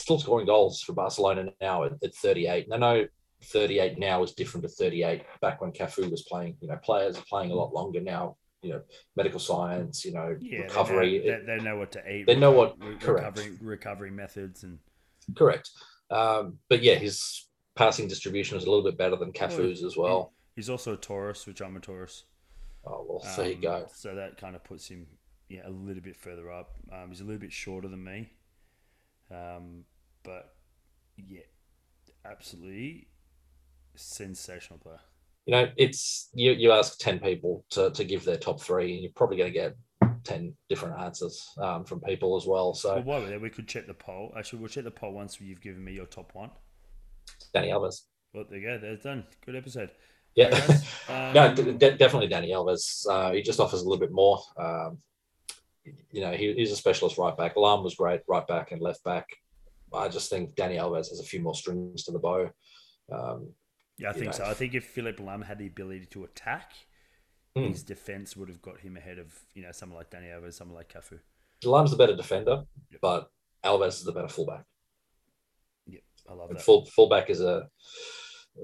still 0.00 0.18
scoring 0.18 0.46
goals 0.46 0.82
for 0.82 0.92
Barcelona 0.92 1.52
now 1.60 1.84
at, 1.84 1.92
at 2.02 2.14
38. 2.14 2.66
And 2.66 2.74
I 2.74 2.78
know 2.78 3.06
38 3.44 3.98
now 3.98 4.22
is 4.22 4.32
different 4.32 4.62
to 4.64 4.68
38 4.68 5.22
back 5.40 5.60
when 5.60 5.72
Cafu 5.72 6.10
was 6.10 6.22
playing. 6.22 6.56
You 6.60 6.68
know, 6.68 6.76
players 6.82 7.18
are 7.18 7.24
playing 7.28 7.50
a 7.50 7.54
lot 7.54 7.72
longer 7.72 8.00
now. 8.00 8.36
You 8.62 8.72
know, 8.74 8.82
medical 9.16 9.40
science. 9.40 10.04
You 10.04 10.12
know, 10.12 10.36
Yeah, 10.40 10.60
recovery. 10.60 11.18
They 11.20 11.26
know, 11.30 11.38
they, 11.46 11.56
they 11.58 11.64
know 11.64 11.76
what 11.78 11.92
to 11.92 12.12
eat. 12.12 12.26
They 12.26 12.34
know 12.36 12.50
what- 12.52 12.76
re- 12.78 12.96
correct. 12.96 13.38
recovery 13.38 13.58
recovery 13.62 14.10
methods 14.10 14.62
and 14.64 14.78
Correct. 15.36 15.70
Um, 16.10 16.58
but 16.68 16.82
yeah, 16.82 16.96
his 16.96 17.46
passing 17.76 18.08
distribution 18.08 18.58
is 18.58 18.64
a 18.64 18.68
little 18.70 18.84
bit 18.84 18.98
better 18.98 19.16
than 19.16 19.32
Cafu's 19.32 19.82
as 19.84 19.96
well. 19.96 20.32
he's 20.56 20.68
also 20.68 20.94
a 20.94 20.96
Taurus, 20.96 21.46
which 21.46 21.62
I'm 21.62 21.76
a 21.76 21.80
Taurus. 21.80 22.24
Oh 22.84 23.06
well, 23.08 23.36
there 23.36 23.48
you 23.48 23.54
Um, 23.56 23.60
go. 23.60 23.86
So 23.94 24.14
that 24.16 24.36
kind 24.38 24.56
of 24.56 24.64
puts 24.64 24.88
him, 24.88 25.06
yeah, 25.48 25.60
a 25.66 25.70
little 25.70 26.02
bit 26.02 26.16
further 26.16 26.50
up. 26.50 26.72
Um, 26.92 27.08
he's 27.10 27.20
a 27.20 27.24
little 27.24 27.40
bit 27.40 27.52
shorter 27.52 27.88
than 27.88 28.02
me, 28.02 28.30
um, 29.30 29.84
but 30.24 30.54
yeah, 31.16 31.40
absolutely 32.24 33.08
sensational 33.96 34.78
player. 34.78 35.00
You 35.46 35.52
know, 35.52 35.68
it's 35.76 36.28
you. 36.34 36.52
You 36.52 36.72
ask 36.72 36.98
ten 36.98 37.18
people 37.18 37.64
to, 37.70 37.90
to 37.90 38.04
give 38.04 38.24
their 38.24 38.36
top 38.36 38.60
three, 38.60 38.92
and 38.94 39.02
you're 39.02 39.12
probably 39.14 39.36
going 39.38 39.52
to 39.52 39.58
get 39.58 39.76
ten 40.22 40.54
different 40.68 40.98
answers 41.00 41.44
um, 41.58 41.84
from 41.84 42.00
people 42.00 42.36
as 42.36 42.46
well. 42.46 42.74
So 42.74 43.02
Well, 43.04 43.22
there, 43.26 43.40
we 43.40 43.50
could 43.50 43.66
check 43.66 43.86
the 43.86 43.94
poll. 43.94 44.32
Actually, 44.36 44.60
we'll 44.60 44.68
check 44.68 44.84
the 44.84 44.90
poll 44.90 45.12
once 45.12 45.40
you've 45.40 45.60
given 45.62 45.82
me 45.82 45.92
your 45.92 46.06
top 46.06 46.34
one. 46.34 46.50
Dani 47.54 47.68
Alves, 47.70 48.02
Well, 48.34 48.44
there 48.48 48.58
you 48.58 48.66
go. 48.66 48.78
There's 48.78 49.00
done. 49.02 49.24
Good 49.46 49.56
episode. 49.56 49.90
yeah, 50.34 50.46
Alright, 51.08 51.34
guys. 51.34 51.34
no, 51.56 51.70
Um, 51.72 51.78
d- 51.78 51.90
definitely 51.96 52.28
Dani 52.28 52.50
Alves. 52.50 53.06
Uh, 53.08 53.32
he 53.32 53.42
just 53.42 53.60
offers 53.60 53.80
a 53.80 53.84
little 53.84 53.98
bit 53.98 54.12
more. 54.12 54.40
Um, 54.58 54.98
you 56.10 56.20
know, 56.20 56.32
he, 56.32 56.52
he's 56.54 56.72
a 56.72 56.76
specialist 56.76 57.18
right 57.18 57.36
back. 57.36 57.54
Lahm 57.56 57.82
was 57.84 57.94
great 57.94 58.20
right 58.28 58.46
back 58.46 58.72
and 58.72 58.80
left 58.80 59.02
back. 59.04 59.26
I 59.92 60.08
just 60.08 60.30
think 60.30 60.54
Dani 60.54 60.76
Alves 60.78 61.08
has 61.08 61.20
a 61.20 61.24
few 61.24 61.40
more 61.40 61.54
strings 61.54 62.04
to 62.04 62.12
the 62.12 62.18
bow. 62.18 62.50
Um, 63.12 63.52
Yeah, 63.98 64.10
I 64.10 64.12
think 64.12 64.26
know. 64.26 64.32
so. 64.32 64.44
I 64.44 64.54
think 64.54 64.74
if 64.74 64.84
Philipp 64.84 65.18
Lahm 65.18 65.44
had 65.44 65.58
the 65.58 65.66
ability 65.66 66.06
to 66.06 66.24
attack, 66.24 66.72
Hmm. 67.56 67.64
his 67.64 67.82
defense 67.82 68.36
would 68.36 68.48
have 68.48 68.62
got 68.62 68.78
him 68.78 68.96
ahead 68.96 69.18
of 69.18 69.36
you 69.54 69.62
know 69.62 69.72
someone 69.72 69.98
like 69.98 70.08
Dani 70.10 70.28
Alves, 70.32 70.54
someone 70.54 70.76
like 70.76 70.92
Cafu. 70.92 71.18
Lahm's 71.64 71.90
the 71.90 71.96
better 71.96 72.14
defender, 72.14 72.62
Yep. 72.92 73.00
but 73.02 73.28
Alves 73.64 73.88
is 73.88 74.04
the 74.04 74.12
better 74.12 74.28
fullback. 74.28 74.64
Yep, 75.86 76.02
I 76.28 76.34
love 76.34 76.50
And 76.50 76.58
that. 76.58 76.62
full 76.64 76.86
fullback 76.86 77.28
is 77.28 77.40
a, 77.40 77.68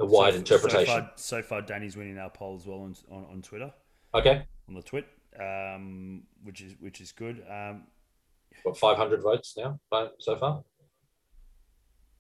a 0.01 0.07
wide 0.07 0.35
So- 0.35 0.39
interpretation. 0.39 0.87
So 0.87 1.01
far, 1.01 1.13
so 1.17 1.43
far, 1.43 1.63
Dani's 1.63 1.97
winning 1.97 2.17
our 2.19 2.31
poll 2.31 2.55
as 2.57 2.65
well 2.67 2.83
on, 2.83 2.95
on, 3.11 3.25
on 3.33 3.43
Twitter, 3.43 3.75
okay, 4.15 4.47
on 4.69 4.75
the 4.75 4.83
twit, 4.83 5.07
um, 5.41 6.23
which 6.43 6.61
is 6.61 6.75
which 6.81 7.01
is 7.01 7.13
good. 7.13 7.45
Um, 7.51 7.85
what 8.63 8.77
500 8.79 9.23
votes 9.23 9.55
now 9.57 9.79
so 10.19 10.37
far? 10.37 10.65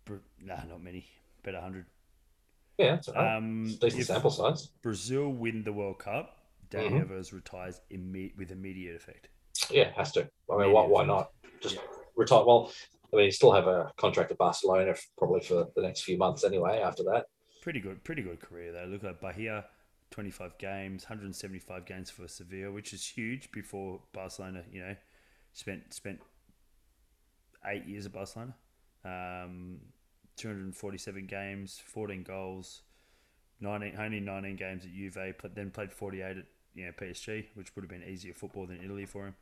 Br- 0.04 0.16
nah, 0.42 0.62
not 0.68 0.82
many, 0.82 1.06
but 1.42 1.54
hundred. 1.54 1.86
Yeah, 2.78 2.96
that's 2.96 3.08
right. 3.08 3.36
Um, 3.36 3.76
decent 3.80 4.04
sample 4.06 4.30
size. 4.30 4.68
Brazil 4.82 5.30
win 5.30 5.64
the 5.64 5.72
World 5.72 5.98
Cup, 5.98 6.36
Dani 6.70 6.90
Mhm. 6.90 7.08
Alves 7.10 7.32
retires 7.32 7.80
imme- 7.90 8.36
with 8.36 8.50
immediate 8.52 8.94
effect. 8.96 9.28
Yeah, 9.70 9.90
has 9.92 10.12
to. 10.12 10.28
I 10.52 10.56
mean, 10.58 10.72
why, 10.72 10.86
why 10.86 11.04
not? 11.04 11.32
Just 11.60 11.78
retire. 12.16 12.44
Well, 12.44 12.70
I 13.12 13.16
mean, 13.16 13.24
you 13.26 13.30
still 13.30 13.52
have 13.52 13.66
a 13.66 13.92
contract 13.96 14.30
at 14.30 14.36
Barcelona 14.38 14.94
probably 15.16 15.40
for 15.40 15.68
the 15.74 15.82
next 15.82 16.02
few 16.02 16.18
months 16.18 16.44
anyway. 16.44 16.80
After 16.80 17.02
that, 17.04 17.26
Pretty 17.62 17.80
good, 17.80 18.04
pretty 18.04 18.22
good 18.22 18.38
career 18.40 18.70
though. 18.72 18.84
Look 18.84 19.02
at 19.02 19.20
Bahia, 19.20 19.64
twenty 20.16 20.30
five 20.30 20.56
games, 20.56 21.04
one 21.04 21.18
hundred 21.18 21.36
seventy 21.36 21.58
five 21.58 21.84
games 21.84 22.08
for 22.08 22.26
Sevilla, 22.26 22.72
which 22.72 22.94
is 22.94 23.06
huge. 23.06 23.52
Before 23.52 24.00
Barcelona, 24.14 24.62
you 24.72 24.80
know, 24.80 24.96
spent 25.52 25.92
spent 25.92 26.20
eight 27.66 27.84
years 27.86 28.06
at 28.06 28.12
Barcelona, 28.12 28.54
um, 29.04 29.76
two 30.34 30.48
hundred 30.48 30.74
forty 30.74 30.96
seven 30.96 31.26
games, 31.26 31.82
fourteen 31.84 32.22
goals, 32.22 32.80
nineteen 33.60 33.94
only 33.98 34.20
nineteen 34.20 34.56
games 34.56 34.86
at 34.86 34.90
Juve. 34.90 35.36
But 35.42 35.54
then 35.54 35.70
played 35.70 35.92
forty 35.92 36.22
eight 36.22 36.38
at 36.38 36.46
you 36.74 36.86
know 36.86 36.92
PSG, 36.92 37.48
which 37.52 37.76
would 37.76 37.82
have 37.82 37.90
been 37.90 38.08
easier 38.08 38.32
football 38.32 38.66
than 38.66 38.80
Italy 38.82 39.04
for 39.04 39.26
him. 39.26 39.34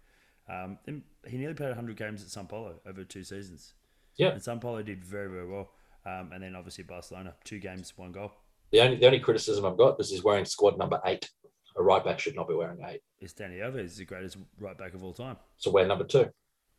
Um, 0.48 0.78
then 0.84 1.04
he 1.24 1.38
nearly 1.38 1.54
played 1.54 1.72
hundred 1.76 1.96
games 1.96 2.20
at 2.20 2.30
Sao 2.30 2.42
Paulo 2.42 2.80
over 2.84 3.04
two 3.04 3.22
seasons. 3.22 3.74
Yeah. 4.16 4.30
and 4.30 4.42
Sao 4.42 4.56
Paulo 4.56 4.82
did 4.82 5.04
very 5.04 5.30
very 5.30 5.48
well. 5.48 5.70
Um, 6.04 6.32
and 6.32 6.42
then 6.42 6.56
obviously 6.56 6.82
Barcelona, 6.82 7.34
two 7.44 7.60
games, 7.60 7.92
one 7.96 8.10
goal. 8.10 8.32
The 8.74 8.80
only 8.80 8.96
the 8.96 9.06
only 9.06 9.20
criticism 9.20 9.64
I've 9.64 9.76
got 9.76 10.00
is 10.00 10.10
he's 10.10 10.24
wearing 10.24 10.44
squad 10.44 10.76
number 10.78 11.00
eight. 11.06 11.30
A 11.76 11.82
right 11.82 12.04
back 12.04 12.18
should 12.18 12.34
not 12.34 12.48
be 12.48 12.54
wearing 12.54 12.80
eight. 12.84 13.02
It's 13.20 13.32
Dani 13.32 13.60
Alves, 13.60 13.94
the 13.96 14.04
greatest 14.04 14.36
right 14.58 14.76
back 14.76 14.94
of 14.94 15.04
all 15.04 15.12
time. 15.12 15.36
So 15.58 15.70
wear 15.70 15.86
number 15.86 16.02
two. 16.02 16.28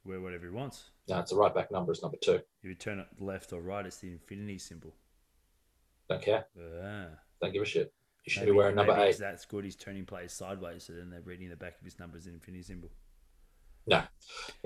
Wear 0.04 0.20
whatever 0.20 0.44
he 0.44 0.52
wants. 0.52 0.90
No, 1.08 1.20
it's 1.20 1.32
a 1.32 1.38
right 1.38 1.56
back 1.56 1.72
number 1.72 1.94
is 1.94 2.02
number 2.02 2.18
two. 2.22 2.34
If 2.34 2.42
you 2.64 2.76
turn 2.76 3.00
it 3.00 3.08
left 3.18 3.54
or 3.54 3.62
right, 3.62 3.86
it's 3.86 3.96
the 4.00 4.12
infinity 4.12 4.58
symbol. 4.58 4.94
Don't 6.10 6.22
care. 6.22 6.48
Ah. 6.84 7.06
Don't 7.42 7.54
give 7.54 7.62
a 7.62 7.66
shit. 7.66 7.94
You 8.26 8.32
should 8.32 8.42
Maybe- 8.42 8.52
be 8.52 8.58
wearing 8.58 8.76
number 8.76 8.98
eight. 9.00 9.18
That's 9.18 9.46
good. 9.46 9.64
He's 9.64 9.78
turning 9.78 10.04
players 10.06 10.34
sideways, 10.34 10.84
so 10.84 10.92
then 10.92 11.10
they're 11.10 11.22
reading 11.22 11.48
the 11.48 11.56
back 11.56 11.78
of 11.80 11.86
his 11.86 11.98
numbers 11.98 12.28
in 12.28 12.34
infinity 12.34 12.64
symbol. 12.64 12.92
No, 13.88 14.04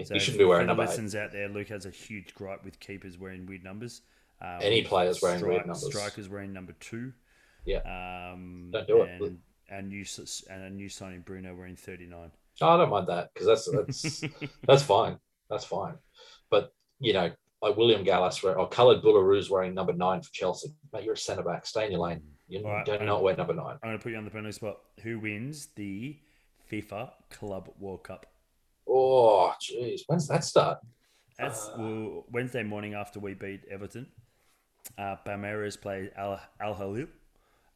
So 0.03 0.15
you 0.15 0.19
shouldn't 0.19 0.39
be 0.39 0.45
wearing 0.45 0.65
number 0.65 0.81
eight. 0.81 0.89
listeners 0.89 1.13
out 1.13 1.31
there, 1.31 1.47
Luke 1.47 1.67
has 1.67 1.85
a 1.85 1.91
huge 1.91 2.33
gripe 2.33 2.65
with 2.65 2.79
keepers 2.79 3.19
wearing 3.19 3.45
weird 3.45 3.63
numbers. 3.63 4.01
Um, 4.41 4.59
Any 4.61 4.83
players 4.83 5.21
wearing 5.21 5.41
stri- 5.41 5.57
numbers. 5.65 5.85
Strikers 5.87 6.29
wearing 6.29 6.53
number 6.53 6.73
two. 6.79 7.11
Yeah. 7.65 7.79
Um, 8.33 8.69
Don't 8.71 8.87
do 8.87 9.01
it. 9.03 9.09
and, 9.21 9.37
And 9.69 9.89
new 9.89 10.05
and 10.49 10.63
a 10.63 10.69
new 10.69 10.89
signing 10.89 11.21
Bruno 11.21 11.53
wearing 11.55 11.75
thirty 11.75 12.05
nine. 12.07 12.31
Oh, 12.61 12.69
I 12.69 12.77
don't 12.77 12.89
mind 12.89 13.07
that 13.07 13.31
because 13.33 13.47
that's 13.47 13.69
that's 13.71 14.23
that's 14.67 14.83
fine. 14.83 15.17
That's 15.49 15.65
fine. 15.65 15.95
But 16.49 16.73
you 16.99 17.13
know, 17.13 17.31
like 17.61 17.75
William 17.77 18.03
Gallas 18.03 18.43
or 18.43 18.67
Khalid 18.69 19.03
Boulahrouz 19.03 19.49
wearing 19.49 19.73
number 19.73 19.93
nine 19.93 20.21
for 20.21 20.31
Chelsea. 20.31 20.69
Mate, 20.93 21.03
you're 21.03 21.13
a 21.13 21.17
centre 21.17 21.43
back. 21.43 21.65
Stay 21.65 21.85
in 21.85 21.91
your 21.91 22.01
lane. 22.01 22.21
You 22.47 22.63
right, 22.65 22.85
do 22.85 22.93
and- 22.93 23.05
not 23.05 23.21
wear 23.23 23.35
number 23.35 23.53
nine. 23.53 23.77
I'm 23.83 23.89
going 23.89 23.97
to 23.99 24.03
put 24.03 24.11
you 24.11 24.17
on 24.17 24.25
the 24.25 24.31
penalty 24.31 24.53
spot. 24.53 24.77
Who 25.03 25.19
wins 25.19 25.67
the 25.75 26.17
FIFA 26.71 27.11
Club 27.29 27.69
World 27.79 28.03
Cup? 28.03 28.25
Oh, 28.87 29.53
jeez. 29.61 30.01
When's 30.07 30.27
that 30.29 30.43
start? 30.43 30.79
That's 31.37 31.67
Uh. 31.67 31.75
well, 31.77 32.25
Wednesday 32.31 32.63
morning 32.63 32.95
after 32.95 33.19
we 33.19 33.33
beat 33.35 33.61
Everton. 33.69 34.07
Uh, 34.97 35.15
Palmeiras 35.25 35.79
play 35.79 36.09
Al, 36.17 36.39
Al 36.59 36.73
Hilal 36.75 37.07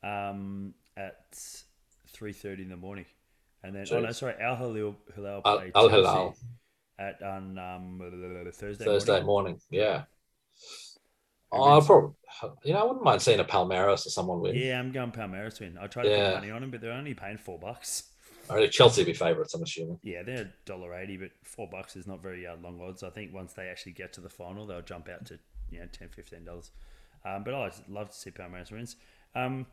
um, 0.04 0.74
at 0.98 1.38
three 2.10 2.34
thirty 2.34 2.64
in 2.64 2.70
the 2.70 2.76
morning, 2.78 3.06
and 3.64 3.74
then 3.76 3.86
oh 3.92 4.00
no, 4.02 4.12
sorry, 4.12 4.36
Al 4.42 4.56
Hilal, 4.58 4.96
Hilal 5.16 5.42
Al- 5.46 5.58
play 5.58 5.72
Al 5.74 5.90
Chelsea 5.90 5.96
Hilal. 5.96 6.36
at 7.00 7.22
on 7.24 7.58
um, 7.58 8.52
Thursday. 8.54 8.84
Thursday 8.86 9.22
morning. 9.22 9.26
morning. 9.26 9.60
Yeah. 9.70 10.04
Oh, 11.56 11.78
I 11.80 11.86
probably, 11.86 12.14
you 12.64 12.74
know, 12.74 12.80
I 12.80 12.84
wouldn't 12.84 13.04
mind 13.04 13.22
seeing 13.22 13.40
a 13.40 13.44
Palmeiras 13.44 14.08
or 14.08 14.10
someone 14.10 14.42
win. 14.42 14.56
Yeah, 14.56 14.80
I'm 14.80 14.92
going 14.92 15.12
Palmeiras 15.12 15.60
win. 15.60 15.78
I 15.80 15.86
tried 15.86 16.06
to 16.06 16.10
Yeah. 16.10 16.32
put 16.32 16.40
money 16.40 16.50
on 16.52 16.62
them, 16.62 16.72
but 16.72 16.82
they're 16.82 16.92
only 16.92 17.14
paying 17.14 17.38
four 17.38 17.60
bucks. 17.60 18.10
Or 18.50 18.66
Chelsea 18.68 19.04
be 19.04 19.14
favourites, 19.14 19.54
I'm 19.54 19.62
assuming. 19.62 20.00
Yeah, 20.02 20.24
they're 20.24 20.52
dollar 20.66 20.96
eighty, 20.96 21.16
but 21.16 21.30
four 21.44 21.70
bucks 21.70 21.96
is 21.96 22.08
not 22.08 22.22
very 22.22 22.46
uh, 22.46 22.56
long 22.58 22.82
odds. 22.82 23.04
I 23.04 23.10
think 23.12 23.34
once 23.34 23.54
they 23.54 23.68
actually 23.68 23.94
get 23.94 24.12
to 24.14 24.22
the 24.22 24.30
final, 24.30 24.66
they'll 24.66 24.82
jump 24.82 25.08
out 25.08 25.26
to 25.28 25.40
you 25.72 25.80
know 25.80 25.88
10 25.92 26.44
dollars. 26.44 26.72
Um, 27.26 27.44
but 27.44 27.54
I'd 27.54 27.74
love 27.88 28.10
to 28.10 28.16
see 28.18 28.32
Palmeiras 28.32 28.72
wins. 28.72 28.96
Um, 29.36 29.66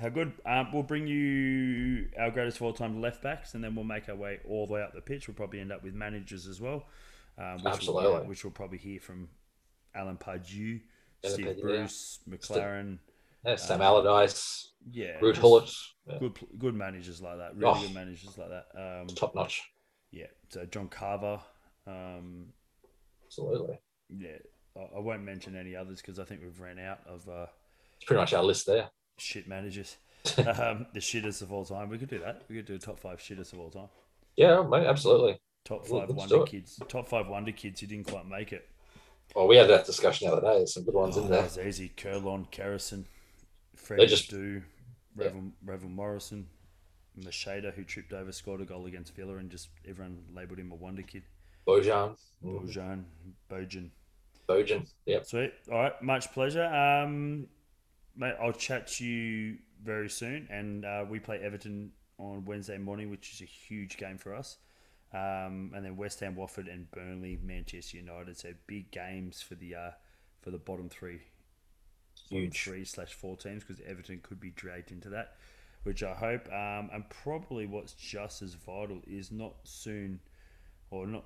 how 0.00 0.08
good? 0.08 0.32
Um, 0.46 0.72
we'll 0.72 0.82
bring 0.82 1.06
you 1.06 2.08
our 2.18 2.30
greatest 2.30 2.56
of 2.58 2.62
all 2.62 2.72
time 2.72 3.00
left 3.00 3.22
backs, 3.22 3.54
and 3.54 3.62
then 3.62 3.74
we'll 3.74 3.84
make 3.84 4.08
our 4.08 4.16
way 4.16 4.40
all 4.48 4.66
the 4.66 4.72
way 4.72 4.82
up 4.82 4.94
the 4.94 5.00
pitch. 5.02 5.28
We'll 5.28 5.34
probably 5.34 5.60
end 5.60 5.70
up 5.70 5.82
with 5.84 5.94
managers 5.94 6.46
as 6.46 6.60
well. 6.60 6.86
Um, 7.38 7.54
which 7.56 7.64
We'll, 7.64 7.72
Absolutely. 7.74 8.28
which 8.28 8.44
we'll 8.44 8.52
probably 8.52 8.78
hear 8.78 9.00
from 9.00 9.28
Alan 9.94 10.16
Pardew, 10.16 10.80
Alan 11.24 11.34
Steve 11.34 11.46
Pardew, 11.46 11.60
Bruce, 11.60 12.20
McClaren, 12.28 12.98
Yeah, 13.44 13.56
Sam 13.56 13.80
Um, 13.80 13.86
Allardyce, 13.86 14.72
Yeah, 14.90 15.18
Ruud 15.20 15.30
just 15.34 15.40
Gullit, 15.42 15.70
yeah, 16.06 16.18
good 16.18 16.38
good 16.58 16.74
managers 16.74 17.20
like 17.20 17.36
that. 17.38 17.54
Really 17.56 17.72
Oh. 17.78 17.82
good 17.86 17.94
managers 17.94 18.36
like 18.38 18.48
that. 18.48 18.66
Um, 18.74 19.06
top 19.08 19.34
notch. 19.34 19.62
yeah, 20.10 20.26
so 20.48 20.64
John 20.66 20.88
Carver. 20.88 21.40
Um, 21.86 22.52
Absolutely. 23.26 23.78
yeah, 24.10 24.38
I, 24.76 24.98
won't 25.00 25.22
mention 25.22 25.56
any 25.56 25.76
others 25.76 26.00
because 26.00 26.18
I 26.18 26.24
think 26.24 26.40
we've 26.42 26.58
ran 26.60 26.78
out 26.78 27.00
of 27.06 27.28
uh, 27.28 27.46
It's 27.96 28.04
pretty 28.06 28.20
much 28.20 28.32
our 28.32 28.42
list 28.42 28.66
there. 28.66 28.88
shit 29.18 29.46
managers. 29.46 29.96
um, 30.38 30.86
the 30.94 31.00
shitters 31.00 31.42
of 31.42 31.52
all 31.52 31.64
time. 31.64 31.88
We 31.88 31.98
could 31.98 32.08
do 32.08 32.18
that. 32.20 32.42
We 32.48 32.56
could 32.56 32.66
do 32.66 32.74
a 32.74 32.78
top 32.78 32.98
five 32.98 33.18
shittest 33.18 33.52
of 33.52 33.58
all 33.60 33.70
time. 33.70 33.88
Yeah, 34.36 34.62
mate, 34.62 34.86
absolutely. 34.86 35.38
Top 35.64 35.86
five 35.86 36.08
let's 36.08 36.14
wonder 36.14 36.44
kids. 36.44 36.80
Top 36.88 37.08
five 37.08 37.28
wonder 37.28 37.52
kids 37.52 37.80
who 37.80 37.86
didn't 37.86 38.08
quite 38.08 38.26
make 38.26 38.52
it. 38.52 38.68
Well, 39.34 39.46
we 39.48 39.56
had 39.56 39.68
that 39.68 39.84
discussion 39.86 40.28
the 40.28 40.32
other 40.34 40.42
day. 40.42 40.58
There's 40.58 40.74
some 40.74 40.84
good 40.84 40.94
ones 40.94 41.16
Oh, 41.16 41.22
in 41.22 41.28
that 41.30 41.34
there. 41.34 41.44
was 41.44 41.58
easy. 41.58 41.92
Kerlon, 41.96 42.50
Kerrison, 42.50 43.04
They 43.72 43.78
Fred 43.78 44.08
just- 44.08 44.24
Stu, 44.24 44.62
Ravel, 45.16 45.42
Ravel 45.64 45.88
Morrison, 45.88 46.46
Macheda, 47.18 47.72
who 47.74 47.84
tripped 47.84 48.12
over, 48.12 48.32
scored 48.32 48.60
a 48.60 48.64
goal 48.64 48.86
against 48.86 49.14
Villa, 49.14 49.36
and 49.36 49.50
just 49.50 49.68
everyone 49.88 50.18
labelled 50.34 50.58
him 50.58 50.72
a 50.72 50.74
wonder 50.74 51.02
kid. 51.02 51.22
Bojan, 51.66 52.16
mm, 52.44 52.60
Bojan, 52.66 53.04
Bojan. 53.50 53.90
Bojan. 54.52 54.86
Yep. 55.06 55.26
Sweet. 55.26 55.52
All 55.70 55.78
right. 55.78 56.02
Much 56.02 56.32
pleasure. 56.32 56.64
Um, 56.64 57.46
mate, 58.16 58.34
I'll 58.40 58.52
chat 58.52 58.86
to 58.88 59.04
you 59.04 59.58
very 59.82 60.08
soon. 60.08 60.48
And 60.50 60.84
uh, 60.84 61.04
we 61.08 61.18
play 61.18 61.38
Everton 61.42 61.92
on 62.18 62.44
Wednesday 62.44 62.78
morning, 62.78 63.10
which 63.10 63.32
is 63.32 63.40
a 63.42 63.44
huge 63.44 63.96
game 63.96 64.18
for 64.18 64.34
us. 64.34 64.58
Um, 65.12 65.72
and 65.74 65.84
then 65.84 65.96
West 65.96 66.20
Ham, 66.20 66.36
Watford, 66.36 66.68
and 66.68 66.90
Burnley, 66.90 67.38
Manchester 67.42 67.98
United. 67.98 68.38
So 68.38 68.52
big 68.66 68.90
games 68.90 69.42
for 69.42 69.54
the 69.54 69.74
uh, 69.74 69.90
for 70.40 70.50
the 70.50 70.58
bottom 70.58 70.88
three, 70.88 71.20
bottom 72.30 72.44
Huge. 72.44 72.62
three 72.64 72.84
slash 72.84 73.12
four 73.12 73.36
teams 73.36 73.62
because 73.62 73.82
Everton 73.86 74.20
could 74.22 74.40
be 74.40 74.50
dragged 74.50 74.90
into 74.90 75.10
that, 75.10 75.36
which 75.82 76.02
I 76.02 76.14
hope. 76.14 76.46
Um, 76.48 76.90
and 76.92 77.04
probably 77.10 77.66
what's 77.66 77.92
just 77.92 78.40
as 78.40 78.54
vital 78.54 79.00
is 79.06 79.30
not 79.30 79.54
soon, 79.64 80.20
or 80.90 81.06
not 81.06 81.24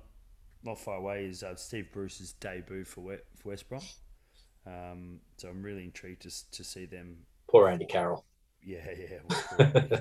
not 0.67 0.79
far 0.79 0.97
away 0.97 1.25
is 1.25 1.43
uh, 1.43 1.55
Steve 1.55 1.87
Bruce's 1.91 2.33
debut 2.33 2.83
for 2.83 3.01
West, 3.01 3.23
for 3.35 3.49
West 3.49 3.69
Brom. 3.69 3.81
Um, 4.65 5.19
so 5.37 5.49
I'm 5.49 5.63
really 5.63 5.83
intrigued 5.83 6.23
to, 6.23 6.51
to 6.51 6.63
see 6.63 6.85
them. 6.85 7.17
Poor 7.47 7.69
Andy 7.69 7.85
Carroll. 7.85 8.25
Yeah, 8.61 8.85
yeah. 8.97 9.99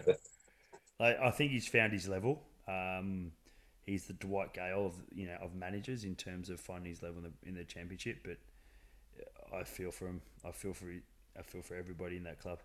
like, 0.98 1.18
I 1.22 1.30
think 1.30 1.52
he's 1.52 1.68
found 1.68 1.92
his 1.92 2.08
level. 2.08 2.42
Um, 2.66 3.30
he's 3.84 4.06
the 4.06 4.14
Dwight 4.14 4.52
Gayle 4.52 4.86
of 4.86 4.94
you 5.14 5.26
know 5.26 5.36
of 5.40 5.54
managers 5.54 6.04
in 6.04 6.16
terms 6.16 6.50
of 6.50 6.58
finding 6.58 6.90
his 6.90 7.02
level 7.02 7.18
in 7.18 7.24
the, 7.24 7.48
in 7.48 7.54
the 7.54 7.64
championship. 7.64 8.18
But 8.24 8.38
I 9.56 9.62
feel 9.62 9.92
for 9.92 10.08
him. 10.08 10.20
I 10.44 10.50
feel 10.50 10.74
for 10.74 10.86
I 11.38 11.42
feel 11.42 11.62
for 11.62 11.76
everybody 11.76 12.16
in 12.16 12.24
that 12.24 12.40
club. 12.40 12.60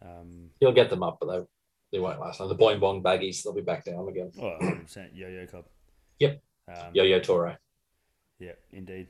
Um, 0.00 0.50
He'll 0.60 0.72
get 0.72 0.90
them 0.90 1.02
up, 1.02 1.18
but 1.20 1.26
they, 1.26 1.46
they 1.92 1.98
won't 1.98 2.20
last 2.20 2.38
long. 2.40 2.48
The 2.48 2.56
Boing 2.56 2.80
Bong 2.80 3.02
baggies, 3.02 3.42
they'll 3.42 3.52
be 3.52 3.60
back 3.60 3.84
down 3.84 4.08
again. 4.08 4.30
oh, 4.40 4.48
100 4.58 4.82
percent 4.82 5.14
Yo-Yo 5.14 5.46
Club. 5.46 5.64
Yep. 6.20 6.40
Um, 6.68 6.90
Yo 6.92 7.04
Yo 7.04 7.20
Toro. 7.20 7.56
Yeah, 8.38 8.52
indeed. 8.72 9.08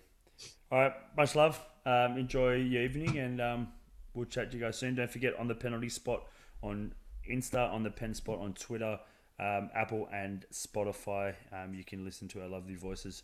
All 0.70 0.78
right, 0.78 0.92
much 1.16 1.34
love. 1.34 1.62
Um, 1.84 2.16
enjoy 2.18 2.54
your 2.56 2.82
evening, 2.82 3.18
and 3.18 3.40
um, 3.40 3.68
we'll 4.14 4.26
chat 4.26 4.50
to 4.50 4.56
you 4.56 4.62
guys 4.62 4.78
soon. 4.78 4.94
Don't 4.94 5.10
forget 5.10 5.38
on 5.38 5.48
the 5.48 5.54
penalty 5.54 5.88
spot 5.88 6.24
on 6.62 6.94
Insta, 7.30 7.72
on 7.72 7.82
the 7.82 7.90
pen 7.90 8.14
spot 8.14 8.38
on 8.40 8.54
Twitter, 8.54 8.98
um, 9.40 9.70
Apple, 9.74 10.08
and 10.12 10.44
Spotify. 10.52 11.34
Um, 11.52 11.74
you 11.74 11.84
can 11.84 12.04
listen 12.04 12.28
to 12.28 12.42
our 12.42 12.48
lovely 12.48 12.74
voices 12.74 13.22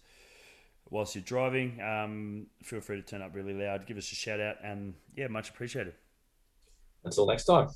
whilst 0.91 1.14
you're 1.14 1.24
driving. 1.24 1.81
Um, 1.81 2.47
feel 2.62 2.81
free 2.81 2.97
to 2.97 3.03
turn 3.03 3.22
up 3.22 3.35
really 3.35 3.55
loud, 3.55 3.87
give 3.87 3.97
us 3.97 4.11
a 4.11 4.14
shout 4.14 4.41
out, 4.41 4.57
and 4.62 4.95
yeah, 5.16 5.29
much 5.29 5.51
appreciated. 5.51 5.95
Until 7.05 7.26
next 7.26 7.45
time. 7.45 7.68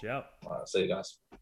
Ciao. 0.00 0.24
All 0.46 0.58
right, 0.58 0.68
see 0.68 0.82
you 0.82 0.88
guys. 0.88 1.18